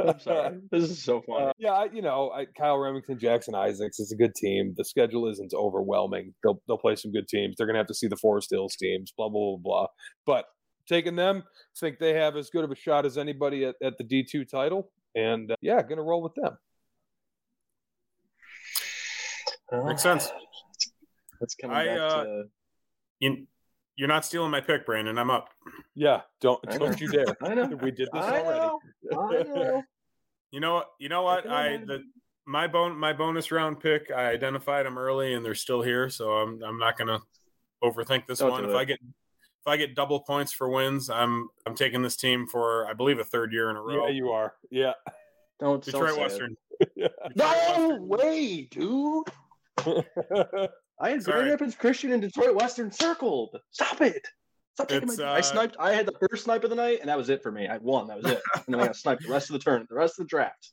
I'm 0.00 0.18
sorry. 0.20 0.58
This 0.70 0.84
is 0.84 1.02
so 1.02 1.22
funny. 1.22 1.46
Uh, 1.46 1.52
yeah, 1.58 1.72
I, 1.72 1.84
you 1.92 2.02
know, 2.02 2.30
I, 2.30 2.46
Kyle 2.46 2.78
Remington, 2.78 3.18
Jackson 3.18 3.54
Isaacs 3.54 4.00
is 4.00 4.10
a 4.10 4.16
good 4.16 4.34
team. 4.34 4.74
The 4.76 4.84
schedule 4.84 5.28
isn't 5.28 5.52
overwhelming. 5.54 6.34
They'll 6.42 6.60
they'll 6.66 6.78
play 6.78 6.96
some 6.96 7.12
good 7.12 7.28
teams. 7.28 7.56
They're 7.56 7.66
gonna 7.66 7.78
have 7.78 7.86
to 7.88 7.94
see 7.94 8.08
the 8.08 8.16
Forest 8.16 8.50
Hills 8.50 8.76
teams. 8.76 9.12
Blah 9.16 9.28
blah 9.28 9.56
blah 9.56 9.58
blah. 9.58 9.86
But 10.26 10.46
taking 10.88 11.16
them, 11.16 11.44
think 11.78 11.98
they 11.98 12.14
have 12.14 12.36
as 12.36 12.50
good 12.50 12.64
of 12.64 12.70
a 12.70 12.76
shot 12.76 13.06
as 13.06 13.18
anybody 13.18 13.64
at, 13.64 13.76
at 13.82 13.98
the 13.98 14.04
D 14.04 14.24
two 14.24 14.44
title. 14.44 14.90
And 15.14 15.50
uh, 15.50 15.56
yeah, 15.60 15.82
gonna 15.82 16.02
roll 16.02 16.22
with 16.22 16.34
them. 16.34 16.56
Makes 19.86 20.02
sense. 20.02 20.30
That's 21.42 21.56
coming 21.56 21.76
I, 21.76 21.86
back 21.86 21.98
uh, 21.98 22.24
to. 22.24 22.44
You, 23.18 23.46
you're 23.96 24.08
not 24.08 24.24
stealing 24.24 24.52
my 24.52 24.60
pick, 24.60 24.86
Brandon. 24.86 25.18
I'm 25.18 25.28
up. 25.28 25.48
Yeah, 25.96 26.20
don't 26.40 26.62
don't 26.62 27.00
you 27.00 27.08
dare. 27.08 27.26
I 27.42 27.54
know. 27.54 27.66
We 27.82 27.90
did 27.90 28.08
this 28.12 28.24
I 28.24 28.40
already. 28.40 28.60
Know. 28.60 28.80
I 29.12 29.42
know. 29.42 29.82
you 30.52 30.60
know 30.60 30.74
what? 30.74 30.90
You 31.00 31.08
know 31.08 31.22
what? 31.22 31.50
I 31.50 31.78
the 31.78 32.04
my 32.46 32.68
bone 32.68 32.96
my 32.96 33.12
bonus 33.12 33.50
round 33.50 33.80
pick. 33.80 34.12
I 34.14 34.26
identified 34.26 34.86
them 34.86 34.96
early, 34.96 35.34
and 35.34 35.44
they're 35.44 35.56
still 35.56 35.82
here. 35.82 36.08
So 36.08 36.30
I'm 36.30 36.62
I'm 36.62 36.78
not 36.78 36.96
gonna 36.96 37.18
overthink 37.82 38.28
this 38.28 38.38
don't 38.38 38.52
one. 38.52 38.64
If 38.64 38.70
it. 38.70 38.76
I 38.76 38.84
get 38.84 39.00
if 39.02 39.66
I 39.66 39.76
get 39.76 39.96
double 39.96 40.20
points 40.20 40.52
for 40.52 40.68
wins, 40.68 41.10
I'm 41.10 41.48
I'm 41.66 41.74
taking 41.74 42.02
this 42.02 42.14
team 42.16 42.46
for 42.46 42.86
I 42.88 42.92
believe 42.92 43.18
a 43.18 43.24
third 43.24 43.52
year 43.52 43.68
in 43.68 43.76
a 43.76 43.82
row. 43.82 44.06
Yeah, 44.06 44.12
you 44.12 44.30
are. 44.30 44.54
Yeah. 44.70 44.92
Don't 45.58 45.82
Detroit 45.82 46.10
don't 46.10 46.20
Western. 46.20 46.56
Detroit 46.80 47.12
no 47.36 47.98
Western. 48.00 48.08
way, 48.08 48.68
dude. 48.70 49.26
I 51.00 51.10
had 51.10 51.24
Grand 51.24 51.48
Rapids 51.48 51.74
Christian 51.74 52.12
and 52.12 52.22
Detroit 52.22 52.54
Western 52.54 52.90
circled. 52.92 53.56
Stop 53.70 54.00
it. 54.00 54.26
Stop 54.74 54.88
taking 54.88 55.08
my. 55.08 55.24
Uh, 55.24 55.32
I 55.32 55.40
sniped. 55.40 55.76
I 55.78 55.92
had 55.92 56.06
the 56.06 56.14
first 56.28 56.44
snipe 56.44 56.64
of 56.64 56.70
the 56.70 56.76
night, 56.76 57.00
and 57.00 57.08
that 57.08 57.18
was 57.18 57.28
it 57.28 57.42
for 57.42 57.52
me. 57.52 57.66
I 57.68 57.78
won. 57.78 58.06
That 58.06 58.22
was 58.22 58.32
it. 58.32 58.40
and 58.54 58.74
then 58.74 58.80
I 58.80 58.86
got 58.86 58.96
sniped 58.96 59.22
the 59.22 59.30
rest 59.30 59.50
of 59.50 59.54
the 59.54 59.58
turn, 59.58 59.86
the 59.88 59.96
rest 59.96 60.18
of 60.18 60.26
the 60.26 60.28
draft. 60.28 60.70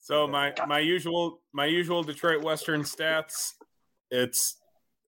So 0.00 0.26
my 0.26 0.52
my 0.66 0.78
usual 0.78 1.40
my 1.52 1.66
usual 1.66 2.02
Detroit 2.02 2.42
Western 2.42 2.82
stats. 2.82 3.52
It's 4.10 4.56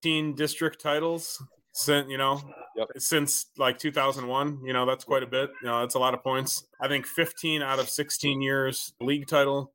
teen 0.01 0.35
district 0.35 0.81
titles 0.81 1.41
since 1.73 2.09
you 2.09 2.17
know 2.17 2.39
yep. 2.75 2.87
since 2.97 3.47
like 3.57 3.79
2001 3.79 4.59
you 4.63 4.73
know 4.73 4.85
that's 4.85 5.03
quite 5.03 5.23
a 5.23 5.27
bit 5.27 5.49
you 5.61 5.67
know 5.67 5.79
that's 5.79 5.95
a 5.95 5.99
lot 5.99 6.13
of 6.13 6.21
points 6.21 6.65
i 6.79 6.87
think 6.87 7.05
15 7.07 7.63
out 7.63 7.79
of 7.79 7.89
16 7.89 8.41
years 8.41 8.93
league 9.01 9.27
title 9.27 9.73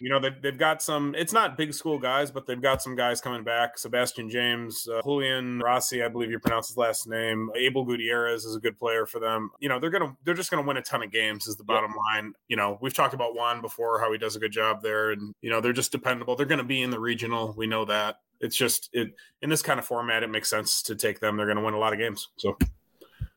you 0.00 0.08
know 0.08 0.20
they've, 0.20 0.40
they've 0.42 0.58
got 0.58 0.82
some 0.82 1.14
it's 1.16 1.32
not 1.32 1.56
big 1.56 1.74
school 1.74 1.98
guys 1.98 2.30
but 2.30 2.46
they've 2.46 2.60
got 2.60 2.82
some 2.82 2.94
guys 2.96 3.20
coming 3.20 3.44
back. 3.44 3.78
Sebastian 3.78 4.28
james 4.28 4.88
uh, 4.88 5.02
julian 5.02 5.60
rossi 5.60 6.02
i 6.02 6.08
believe 6.08 6.30
you 6.30 6.38
pronounce 6.38 6.68
his 6.68 6.76
last 6.76 7.06
name. 7.06 7.50
Abel 7.56 7.84
gutierrez 7.84 8.44
is 8.44 8.56
a 8.56 8.60
good 8.60 8.78
player 8.78 9.06
for 9.06 9.20
them. 9.20 9.50
You 9.60 9.68
know 9.68 9.78
they're 9.78 9.90
gonna 9.90 10.16
they're 10.24 10.34
just 10.34 10.50
gonna 10.50 10.66
win 10.66 10.76
a 10.76 10.82
ton 10.82 11.02
of 11.02 11.10
games 11.10 11.46
is 11.46 11.56
the 11.56 11.64
bottom 11.64 11.90
yep. 11.90 11.96
line. 11.96 12.34
You 12.48 12.56
know 12.56 12.78
we've 12.80 12.94
talked 12.94 13.14
about 13.14 13.34
juan 13.34 13.60
before 13.60 14.00
how 14.00 14.12
he 14.12 14.18
does 14.18 14.36
a 14.36 14.40
good 14.40 14.52
job 14.52 14.82
there 14.82 15.12
and 15.12 15.34
you 15.42 15.50
know 15.50 15.60
they're 15.60 15.72
just 15.72 15.92
dependable. 15.92 16.36
They're 16.36 16.46
gonna 16.46 16.64
be 16.64 16.82
in 16.82 16.90
the 16.90 17.00
regional. 17.00 17.54
We 17.56 17.66
know 17.66 17.84
that. 17.86 18.16
It's 18.40 18.56
just 18.56 18.90
it 18.92 19.14
in 19.40 19.50
this 19.50 19.62
kind 19.62 19.78
of 19.78 19.86
format 19.86 20.22
it 20.22 20.30
makes 20.30 20.50
sense 20.50 20.82
to 20.82 20.94
take 20.96 21.20
them. 21.20 21.36
They're 21.36 21.46
gonna 21.46 21.64
win 21.64 21.74
a 21.74 21.78
lot 21.78 21.92
of 21.92 21.98
games 21.98 22.28
so. 22.36 22.56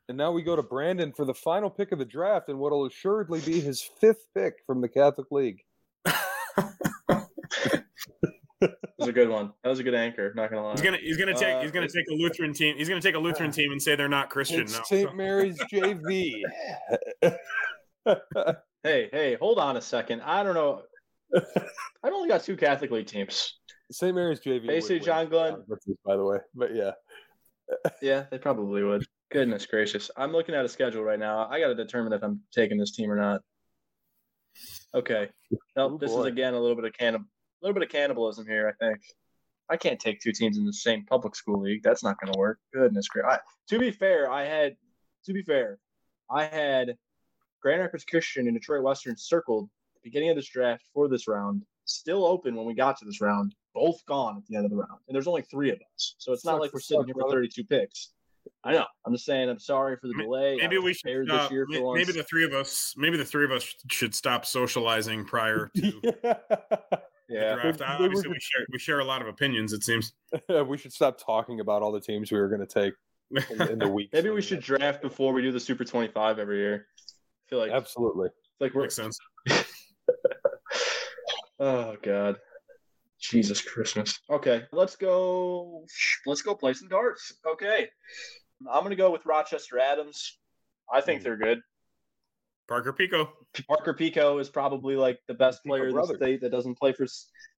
And 0.07 0.17
now 0.17 0.31
we 0.31 0.43
go 0.43 0.55
to 0.55 0.61
Brandon 0.61 1.11
for 1.11 1.25
the 1.25 1.33
final 1.33 1.69
pick 1.69 1.91
of 1.91 1.97
the 1.97 2.05
draft 2.05 2.49
and 2.49 2.59
what 2.59 2.71
will 2.71 2.85
assuredly 2.85 3.41
be 3.41 3.59
his 3.59 3.81
fifth 3.81 4.27
pick 4.35 4.55
from 4.67 4.81
the 4.81 4.89
Catholic 4.89 5.31
League. 5.31 5.63
That 8.61 8.71
was 8.97 9.09
a 9.09 9.13
good 9.13 9.29
one. 9.29 9.51
That 9.63 9.69
was 9.69 9.79
a 9.79 9.83
good 9.83 9.95
anchor. 9.95 10.33
Not 10.35 10.49
gonna 10.49 10.63
lie. 10.63 10.71
He's 10.71 10.81
gonna 10.81 10.97
he's 10.97 11.17
gonna 11.17 11.33
take 11.33 11.55
uh, 11.55 11.61
he's 11.61 11.71
gonna 11.71 11.89
take 11.89 12.05
a 12.09 12.13
Lutheran 12.13 12.53
team. 12.53 12.75
He's 12.77 12.87
gonna 12.87 13.01
take 13.01 13.15
a 13.15 13.19
Lutheran 13.19 13.51
team 13.51 13.71
and 13.71 13.81
say 13.81 13.95
they're 13.95 14.07
not 14.07 14.29
Christian. 14.29 14.61
It's 14.61 14.77
no. 14.77 14.83
St. 14.85 15.15
Mary's 15.15 15.59
JV. 15.71 16.41
hey, 18.83 19.09
hey, 19.11 19.37
hold 19.39 19.59
on 19.59 19.77
a 19.77 19.81
second. 19.81 20.21
I 20.21 20.43
don't 20.43 20.53
know. 20.53 20.83
I've 21.35 22.13
only 22.13 22.29
got 22.29 22.43
two 22.43 22.55
Catholic 22.55 22.91
League 22.91 23.07
teams. 23.07 23.57
St. 23.91 24.15
Mary's 24.15 24.39
JV. 24.39 24.67
Basically, 24.67 24.99
John 24.99 25.27
Glenn. 25.27 25.63
By 26.05 26.15
the 26.15 26.23
way, 26.23 26.37
but 26.53 26.73
yeah. 26.73 26.91
yeah, 28.01 28.25
they 28.31 28.37
probably 28.37 28.83
would. 28.83 29.05
Goodness 29.31 29.65
gracious. 29.65 30.11
I'm 30.15 30.31
looking 30.31 30.55
at 30.55 30.65
a 30.65 30.69
schedule 30.69 31.03
right 31.03 31.19
now. 31.19 31.47
I 31.49 31.59
got 31.59 31.67
to 31.67 31.75
determine 31.75 32.13
if 32.13 32.23
I'm 32.23 32.41
taking 32.53 32.77
this 32.77 32.91
team 32.91 33.11
or 33.11 33.15
not. 33.15 33.41
Okay. 34.93 35.29
Nope, 35.75 35.99
this 35.99 36.11
is 36.11 36.25
again 36.25 36.53
a 36.53 36.59
little 36.59 36.75
bit 36.75 36.85
of 36.85 36.93
cannib- 36.93 37.21
a 37.21 37.25
little 37.65 37.79
bit 37.79 37.83
of 37.83 37.91
cannibalism 37.91 38.45
here. 38.45 38.67
I 38.67 38.85
think. 38.85 38.99
I 39.67 39.77
can't 39.77 39.99
take 39.99 40.19
two 40.19 40.31
teams 40.31 40.57
in 40.59 40.65
the 40.65 40.73
same 40.73 41.05
public 41.05 41.35
school 41.35 41.61
league. 41.61 41.81
That's 41.81 42.03
not 42.03 42.19
going 42.19 42.31
to 42.31 42.37
work. 42.37 42.59
Goodness 42.71 43.07
gracious. 43.07 43.39
To 43.69 43.79
be 43.79 43.89
fair, 43.89 44.31
I 44.31 44.45
had 44.45 44.75
to 45.25 45.33
be 45.33 45.41
fair, 45.41 45.79
I 46.29 46.45
had 46.45 46.95
Grand 47.61 47.81
Rapids 47.81 48.05
Christian 48.05 48.47
and 48.47 48.55
Detroit 48.55 48.83
Western 48.83 49.17
circled 49.17 49.65
at 49.65 50.03
the 50.03 50.09
beginning 50.09 50.29
of 50.29 50.35
this 50.35 50.49
draft 50.49 50.83
for 50.93 51.07
this 51.07 51.27
round, 51.27 51.63
still 51.85 52.25
open 52.25 52.55
when 52.55 52.65
we 52.65 52.75
got 52.75 52.97
to 52.99 53.05
this 53.05 53.21
round, 53.21 53.55
both 53.73 54.05
gone 54.05 54.37
at 54.37 54.45
the 54.47 54.55
end 54.55 54.65
of 54.65 54.71
the 54.71 54.77
round. 54.77 54.99
And 55.07 55.15
there's 55.15 55.27
only 55.27 55.41
three 55.41 55.71
of 55.71 55.79
us. 55.95 56.15
So 56.19 56.31
it's 56.31 56.45
not 56.45 56.59
like 56.59 56.73
we're 56.73 56.79
sitting 56.79 57.05
here 57.05 57.15
for 57.19 57.31
32 57.31 57.63
picks. 57.63 58.11
I 58.63 58.73
know. 58.73 58.85
I'm 59.05 59.13
just 59.13 59.25
saying. 59.25 59.49
I'm 59.49 59.57
sorry 59.57 59.97
for 59.97 60.07
the 60.07 60.13
delay. 60.13 60.57
Maybe 60.57 60.77
we 60.77 60.93
should. 60.93 61.29
Uh, 61.29 61.49
maybe 61.49 62.11
the 62.11 62.25
three 62.29 62.45
of 62.45 62.53
us. 62.53 62.93
Maybe 62.95 63.17
the 63.17 63.25
three 63.25 63.43
of 63.43 63.51
us 63.51 63.73
should 63.89 64.13
stop 64.13 64.45
socializing 64.45 65.25
prior 65.25 65.71
to 65.75 66.01
yeah. 67.29 67.55
draft. 67.55 67.81
Obviously, 67.81 68.29
we 68.29 68.39
share 68.39 68.65
we 68.71 68.79
share 68.79 68.99
a 68.99 69.05
lot 69.05 69.21
of 69.21 69.27
opinions. 69.27 69.73
It 69.73 69.83
seems. 69.83 70.13
we 70.67 70.77
should 70.77 70.93
stop 70.93 71.23
talking 71.23 71.59
about 71.59 71.81
all 71.81 71.91
the 71.91 72.01
teams 72.01 72.31
we 72.31 72.39
were 72.39 72.49
going 72.49 72.65
to 72.65 72.67
take 72.67 72.93
in, 73.51 73.61
in 73.69 73.79
the 73.79 73.87
week. 73.91 74.09
maybe 74.13 74.29
we 74.29 74.41
should 74.41 74.61
draft 74.61 75.01
before 75.01 75.33
we 75.33 75.41
do 75.41 75.51
the 75.51 75.59
Super 75.59 75.83
25 75.83 76.39
every 76.39 76.59
year. 76.59 76.87
I 76.97 77.49
feel 77.49 77.59
like 77.59 77.71
absolutely. 77.71 78.29
Like 78.59 78.73
we're, 78.73 78.83
makes 78.83 78.95
sense. 78.95 79.17
oh 81.59 81.95
God. 82.01 82.37
Jesus 83.19 83.61
Christmas. 83.61 84.19
Okay, 84.29 84.63
let's 84.71 84.95
go. 84.95 85.83
Let's 86.27 86.43
go 86.43 86.53
play 86.53 86.73
some 86.73 86.89
darts. 86.89 87.33
Okay, 87.47 87.89
I'm 88.69 88.83
gonna 88.83 88.95
go 88.95 89.09
with 89.09 89.25
Rochester 89.25 89.79
Adams. 89.79 90.37
I 90.93 91.01
think 91.01 91.21
hmm. 91.21 91.23
they're 91.23 91.37
good. 91.37 91.61
Parker 92.67 92.93
Pico. 92.93 93.31
Parker 93.67 93.93
Pico 93.93 94.39
is 94.39 94.49
probably 94.49 94.95
like 94.95 95.19
the 95.27 95.33
best 95.33 95.63
player 95.63 95.87
in 95.87 95.95
the 95.95 96.15
state 96.15 96.41
that 96.41 96.51
doesn't 96.51 96.77
play 96.77 96.93
for. 96.93 97.05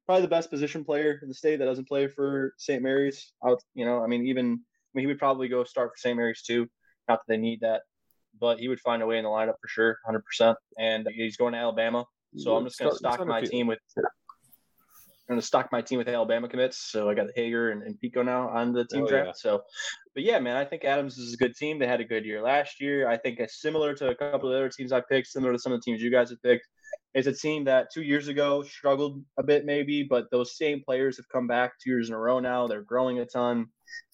Probably 0.05 0.21
the 0.21 0.27
best 0.27 0.49
position 0.49 0.83
player 0.83 1.19
in 1.21 1.27
the 1.27 1.33
state 1.33 1.57
that 1.57 1.65
doesn't 1.65 1.87
play 1.87 2.07
for 2.07 2.53
St. 2.57 2.81
Mary's. 2.81 3.33
Out, 3.45 3.61
you 3.73 3.85
know, 3.85 4.03
I 4.03 4.07
mean, 4.07 4.25
even 4.27 4.45
I 4.45 4.91
mean, 4.93 5.03
he 5.03 5.07
would 5.07 5.19
probably 5.19 5.47
go 5.47 5.63
start 5.63 5.91
for 5.91 5.97
St. 5.97 6.15
Mary's 6.15 6.41
too. 6.41 6.67
Not 7.07 7.19
that 7.19 7.33
they 7.33 7.37
need 7.37 7.61
that, 7.61 7.81
but 8.39 8.59
he 8.59 8.67
would 8.67 8.79
find 8.81 9.01
a 9.01 9.05
way 9.05 9.17
in 9.17 9.23
the 9.23 9.29
lineup 9.29 9.55
for 9.61 9.67
sure, 9.67 9.97
100%. 10.39 10.55
And 10.77 11.07
he's 11.13 11.37
going 11.37 11.53
to 11.53 11.59
Alabama, 11.59 12.05
so 12.35 12.55
I'm 12.55 12.65
just 12.65 12.79
going 12.79 12.91
to 12.91 12.97
stock 12.97 13.25
my 13.25 13.41
team 13.41 13.67
with 13.67 13.79
I'm 15.27 15.33
going 15.33 15.41
to 15.41 15.45
stock 15.45 15.69
my 15.73 15.81
team 15.81 15.97
with 15.97 16.07
Alabama 16.07 16.47
commits. 16.47 16.77
So 16.77 17.09
I 17.09 17.13
got 17.13 17.27
Hager 17.35 17.71
and, 17.71 17.83
and 17.83 17.99
Pico 17.99 18.23
now 18.23 18.47
on 18.47 18.71
the 18.71 18.85
team 18.85 19.03
oh, 19.03 19.07
draft. 19.07 19.27
Yeah. 19.27 19.33
So, 19.35 19.61
but 20.13 20.23
yeah, 20.23 20.39
man, 20.39 20.55
I 20.55 20.63
think 20.63 20.85
Adams 20.85 21.17
is 21.17 21.33
a 21.33 21.37
good 21.37 21.53
team. 21.55 21.79
They 21.79 21.87
had 21.87 21.99
a 21.99 22.05
good 22.05 22.25
year 22.25 22.41
last 22.41 22.79
year. 22.79 23.09
I 23.09 23.17
think 23.17 23.39
it's 23.39 23.61
similar 23.61 23.93
to 23.95 24.09
a 24.09 24.15
couple 24.15 24.49
of 24.49 24.55
other 24.55 24.69
teams 24.69 24.93
I 24.93 25.01
picked, 25.01 25.27
similar 25.27 25.51
to 25.51 25.59
some 25.59 25.73
of 25.73 25.79
the 25.79 25.83
teams 25.83 26.01
you 26.01 26.11
guys 26.11 26.29
have 26.29 26.41
picked. 26.41 26.65
It's 27.13 27.27
a 27.27 27.33
team 27.33 27.65
that 27.65 27.87
two 27.93 28.03
years 28.03 28.29
ago 28.29 28.63
struggled 28.63 29.21
a 29.37 29.43
bit, 29.43 29.65
maybe, 29.65 30.03
but 30.03 30.31
those 30.31 30.55
same 30.55 30.81
players 30.85 31.17
have 31.17 31.27
come 31.29 31.47
back 31.47 31.73
two 31.83 31.89
years 31.89 32.09
in 32.09 32.15
a 32.15 32.19
row 32.19 32.39
now. 32.39 32.67
They're 32.67 32.83
growing 32.83 33.19
a 33.19 33.25
ton, 33.25 33.65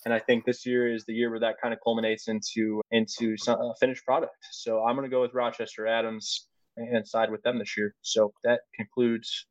and 0.05 0.13
I 0.13 0.19
think 0.19 0.45
this 0.45 0.65
year 0.65 0.91
is 0.91 1.05
the 1.05 1.13
year 1.13 1.29
where 1.29 1.39
that 1.41 1.61
kind 1.61 1.73
of 1.73 1.79
culminates 1.83 2.27
into 2.27 2.81
into 2.91 3.35
some, 3.37 3.59
a 3.59 3.73
finished 3.79 4.05
product. 4.05 4.33
So 4.51 4.83
I'm 4.83 4.95
going 4.95 5.07
to 5.07 5.13
go 5.13 5.21
with 5.21 5.33
Rochester 5.33 5.85
Adams 5.85 6.47
and 6.77 7.07
side 7.07 7.29
with 7.29 7.43
them 7.43 7.59
this 7.59 7.77
year. 7.77 7.93
So 8.01 8.33
that 8.43 8.61
concludes 8.75 9.47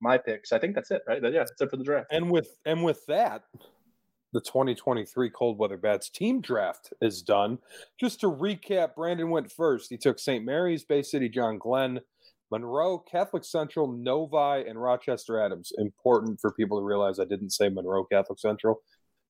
my 0.00 0.18
picks. 0.18 0.52
I 0.52 0.58
think 0.58 0.74
that's 0.74 0.90
it, 0.90 1.02
right? 1.06 1.22
Yeah, 1.22 1.30
that's 1.30 1.60
it 1.60 1.70
for 1.70 1.76
the 1.76 1.84
draft. 1.84 2.08
And 2.10 2.30
with 2.30 2.48
and 2.64 2.82
with 2.82 3.04
that, 3.06 3.42
the 4.32 4.40
2023 4.40 5.30
Cold 5.30 5.58
Weather 5.58 5.76
Bats 5.76 6.10
team 6.10 6.40
draft 6.40 6.92
is 7.00 7.22
done. 7.22 7.58
Just 7.98 8.20
to 8.20 8.30
recap, 8.30 8.94
Brandon 8.94 9.30
went 9.30 9.50
first. 9.50 9.90
He 9.90 9.96
took 9.96 10.18
St. 10.18 10.44
Mary's, 10.44 10.84
Bay 10.84 11.02
City, 11.02 11.28
John 11.28 11.58
Glenn, 11.58 12.00
Monroe, 12.50 12.98
Catholic 12.98 13.44
Central, 13.44 13.90
Novi, 13.90 14.68
and 14.68 14.80
Rochester 14.80 15.40
Adams. 15.40 15.72
Important 15.78 16.40
for 16.40 16.52
people 16.52 16.78
to 16.78 16.84
realize 16.84 17.18
I 17.18 17.24
didn't 17.24 17.50
say 17.50 17.68
Monroe 17.68 18.04
Catholic 18.04 18.38
Central. 18.38 18.82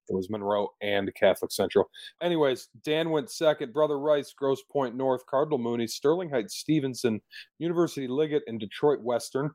It 0.09 0.15
was 0.15 0.31
Monroe 0.31 0.69
and 0.83 1.13
Catholic 1.15 1.51
Central. 1.51 1.91
Anyways, 2.23 2.69
Dan 2.85 3.11
went 3.11 3.31
second. 3.31 3.73
Brother 3.73 3.99
Rice, 3.99 4.33
Grosse 4.37 4.63
Pointe 4.71 4.95
North, 4.95 5.27
Cardinal 5.27 5.59
Mooney, 5.59 5.87
Sterling 5.87 6.31
Heights, 6.31 6.57
Stevenson, 6.57 7.21
University 7.59 8.07
Liggett, 8.07 8.45
and 8.47 8.61
Detroit 8.61 9.01
Western. 9.01 9.51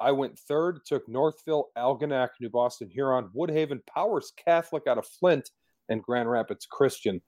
I 0.00 0.12
went 0.12 0.38
third, 0.38 0.80
took 0.86 1.08
Northville, 1.08 1.68
Algonac, 1.76 2.30
New 2.40 2.50
Boston, 2.50 2.88
Huron, 2.90 3.30
Woodhaven, 3.34 3.80
Powers 3.86 4.32
Catholic 4.36 4.86
out 4.86 4.98
of 4.98 5.06
Flint, 5.06 5.50
and 5.88 6.02
Grand 6.02 6.30
Rapids 6.30 6.66
Christian. 6.66 7.20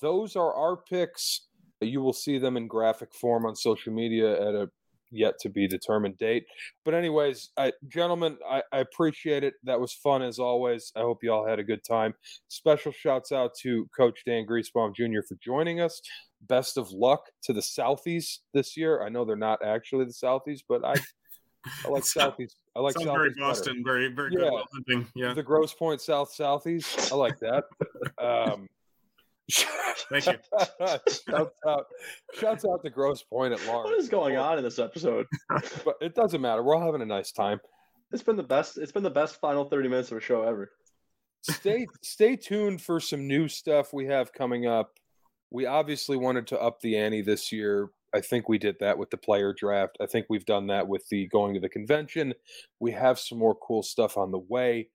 Those 0.00 0.36
are 0.36 0.54
our 0.54 0.76
picks. 0.76 1.46
You 1.80 2.02
will 2.02 2.12
see 2.12 2.38
them 2.38 2.56
in 2.56 2.66
graphic 2.66 3.14
form 3.14 3.46
on 3.46 3.56
social 3.56 3.92
media 3.92 4.32
at 4.32 4.54
a 4.54 4.70
yet 5.10 5.34
to 5.40 5.48
be 5.48 5.66
determined 5.66 6.18
date. 6.18 6.44
But, 6.84 6.94
anyways, 6.94 7.50
I, 7.56 7.72
gentlemen, 7.88 8.38
I, 8.48 8.62
I, 8.72 8.78
appreciate 8.78 9.44
it. 9.44 9.54
That 9.64 9.80
was 9.80 9.92
fun 9.92 10.22
as 10.22 10.38
always. 10.38 10.92
I 10.96 11.00
hope 11.00 11.18
you 11.22 11.32
all 11.32 11.46
had 11.46 11.58
a 11.58 11.64
good 11.64 11.84
time. 11.84 12.14
Special 12.48 12.92
shouts 12.92 13.32
out 13.32 13.52
to 13.62 13.88
Coach 13.96 14.20
Dan 14.24 14.46
Griesbaum 14.46 14.94
Jr. 14.94 15.22
for 15.28 15.36
joining 15.42 15.80
us. 15.80 16.00
Best 16.42 16.76
of 16.78 16.90
luck 16.90 17.22
to 17.42 17.52
the 17.52 17.60
Southies 17.60 18.38
this 18.54 18.76
year. 18.76 19.02
I 19.02 19.08
know 19.08 19.24
they're 19.24 19.36
not 19.36 19.64
actually 19.64 20.06
the 20.06 20.12
Southies, 20.12 20.60
but 20.68 20.84
I 20.84 20.94
I 21.84 21.88
like 21.88 22.04
Southeast. 22.04 22.56
I 22.76 22.80
like 22.80 22.94
Sounds 22.94 23.06
very 23.06 23.30
Boston. 23.38 23.82
Better. 23.82 23.98
Very 23.98 24.14
very 24.14 24.30
good. 24.30 24.52
Hunting. 24.72 25.06
Yeah. 25.14 25.34
The 25.34 25.42
Grosse 25.42 25.74
Pointe 25.74 26.00
South 26.00 26.32
Southies. 26.36 27.12
I 27.12 27.16
like 27.16 27.38
that. 27.40 27.64
um, 28.18 28.68
Thank 30.10 30.26
you. 30.26 30.34
shouts 31.28 31.56
out, 31.66 31.86
shouts 32.34 32.64
out 32.64 32.82
to 32.84 32.90
Grosse 32.90 33.22
Pointe 33.22 33.52
at 33.52 33.66
large. 33.66 33.86
What 33.86 33.98
is 33.98 34.08
going 34.08 34.36
on 34.36 34.58
in 34.58 34.64
this 34.64 34.78
episode? 34.78 35.26
but 35.84 35.96
it 36.00 36.14
doesn't 36.14 36.40
matter. 36.40 36.62
We're 36.62 36.76
all 36.76 36.84
having 36.84 37.02
a 37.02 37.06
nice 37.06 37.32
time. 37.32 37.60
It's 38.12 38.22
been 38.22 38.36
the 38.36 38.42
best. 38.42 38.78
It's 38.78 38.92
been 38.92 39.02
the 39.02 39.10
best 39.10 39.40
final 39.40 39.64
thirty 39.64 39.88
minutes 39.88 40.10
of 40.10 40.18
a 40.18 40.20
show 40.20 40.42
ever. 40.42 40.70
stay 41.42 41.86
stay 42.02 42.36
tuned 42.36 42.80
for 42.80 43.00
some 43.00 43.26
new 43.26 43.48
stuff 43.48 43.92
we 43.92 44.06
have 44.06 44.32
coming 44.32 44.66
up. 44.66 44.92
We 45.50 45.66
obviously 45.66 46.16
wanted 46.16 46.46
to 46.48 46.60
up 46.60 46.80
the 46.80 46.96
ante 46.96 47.22
this 47.22 47.50
year 47.50 47.90
I 48.14 48.20
think 48.20 48.48
we 48.48 48.58
did 48.58 48.76
that 48.80 48.98
with 48.98 49.10
the 49.10 49.16
player 49.16 49.52
draft. 49.52 49.96
I 50.00 50.06
think 50.06 50.26
we've 50.28 50.44
done 50.44 50.66
that 50.68 50.88
with 50.88 51.08
the 51.08 51.26
going 51.28 51.54
to 51.54 51.60
the 51.60 51.68
convention. 51.68 52.34
We 52.80 52.92
have 52.92 53.18
some 53.18 53.38
more 53.38 53.54
cool 53.54 53.82
stuff 53.82 54.16
on 54.16 54.30
the 54.30 54.38
way. 54.38 54.88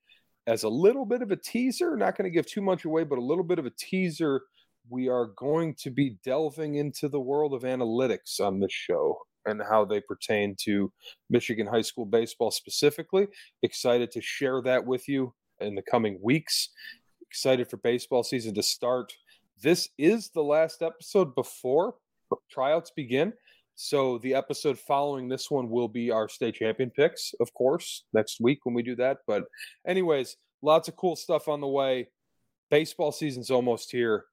As 0.47 0.63
a 0.63 0.69
little 0.69 1.05
bit 1.05 1.21
of 1.21 1.31
a 1.31 1.35
teaser, 1.35 1.95
not 1.95 2.17
going 2.17 2.29
to 2.29 2.33
give 2.33 2.45
too 2.45 2.61
much 2.61 2.85
away, 2.85 3.03
but 3.03 3.17
a 3.17 3.21
little 3.21 3.43
bit 3.43 3.57
of 3.57 3.65
a 3.65 3.71
teaser, 3.71 4.41
we 4.89 5.07
are 5.09 5.27
going 5.37 5.75
to 5.79 5.89
be 5.89 6.17
delving 6.23 6.75
into 6.75 7.09
the 7.09 7.19
world 7.19 7.53
of 7.53 7.63
analytics 7.63 8.39
on 8.39 8.59
this 8.59 8.71
show 8.71 9.17
and 9.45 9.61
how 9.69 9.85
they 9.85 10.01
pertain 10.01 10.55
to 10.59 10.91
Michigan 11.29 11.67
high 11.67 11.81
school 11.81 12.05
baseball 12.05 12.51
specifically. 12.51 13.27
Excited 13.63 14.11
to 14.11 14.21
share 14.21 14.61
that 14.61 14.85
with 14.85 15.07
you 15.07 15.33
in 15.59 15.73
the 15.75 15.81
coming 15.81 16.19
weeks. 16.21 16.69
Excited 17.21 17.69
for 17.69 17.77
baseball 17.77 18.23
season 18.23 18.53
to 18.55 18.63
start. 18.63 19.13
This 19.61 19.89
is 19.97 20.29
the 20.29 20.43
last 20.43 20.81
episode 20.81 21.33
before 21.33 21.95
tryouts 22.49 22.91
begin. 22.95 23.33
So 23.75 24.19
the 24.19 24.35
episode 24.35 24.79
following 24.79 25.27
this 25.27 25.51
one 25.51 25.69
will 25.69 25.89
be 25.89 26.09
our 26.09 26.29
state 26.29 26.55
champion 26.55 26.89
picks, 26.91 27.33
of 27.41 27.53
course, 27.53 28.05
next 28.13 28.39
week 28.39 28.59
when 28.63 28.73
we 28.73 28.83
do 28.83 28.95
that. 28.95 29.17
But 29.27 29.43
anyways, 29.85 30.37
lots 30.61 30.87
of 30.87 30.95
cool 30.95 31.15
stuff 31.15 31.47
on 31.47 31.59
the 31.59 31.67
way. 31.67 32.09
Baseball 32.71 33.11
season's 33.11 33.51
almost 33.51 33.91
here. 33.91 34.25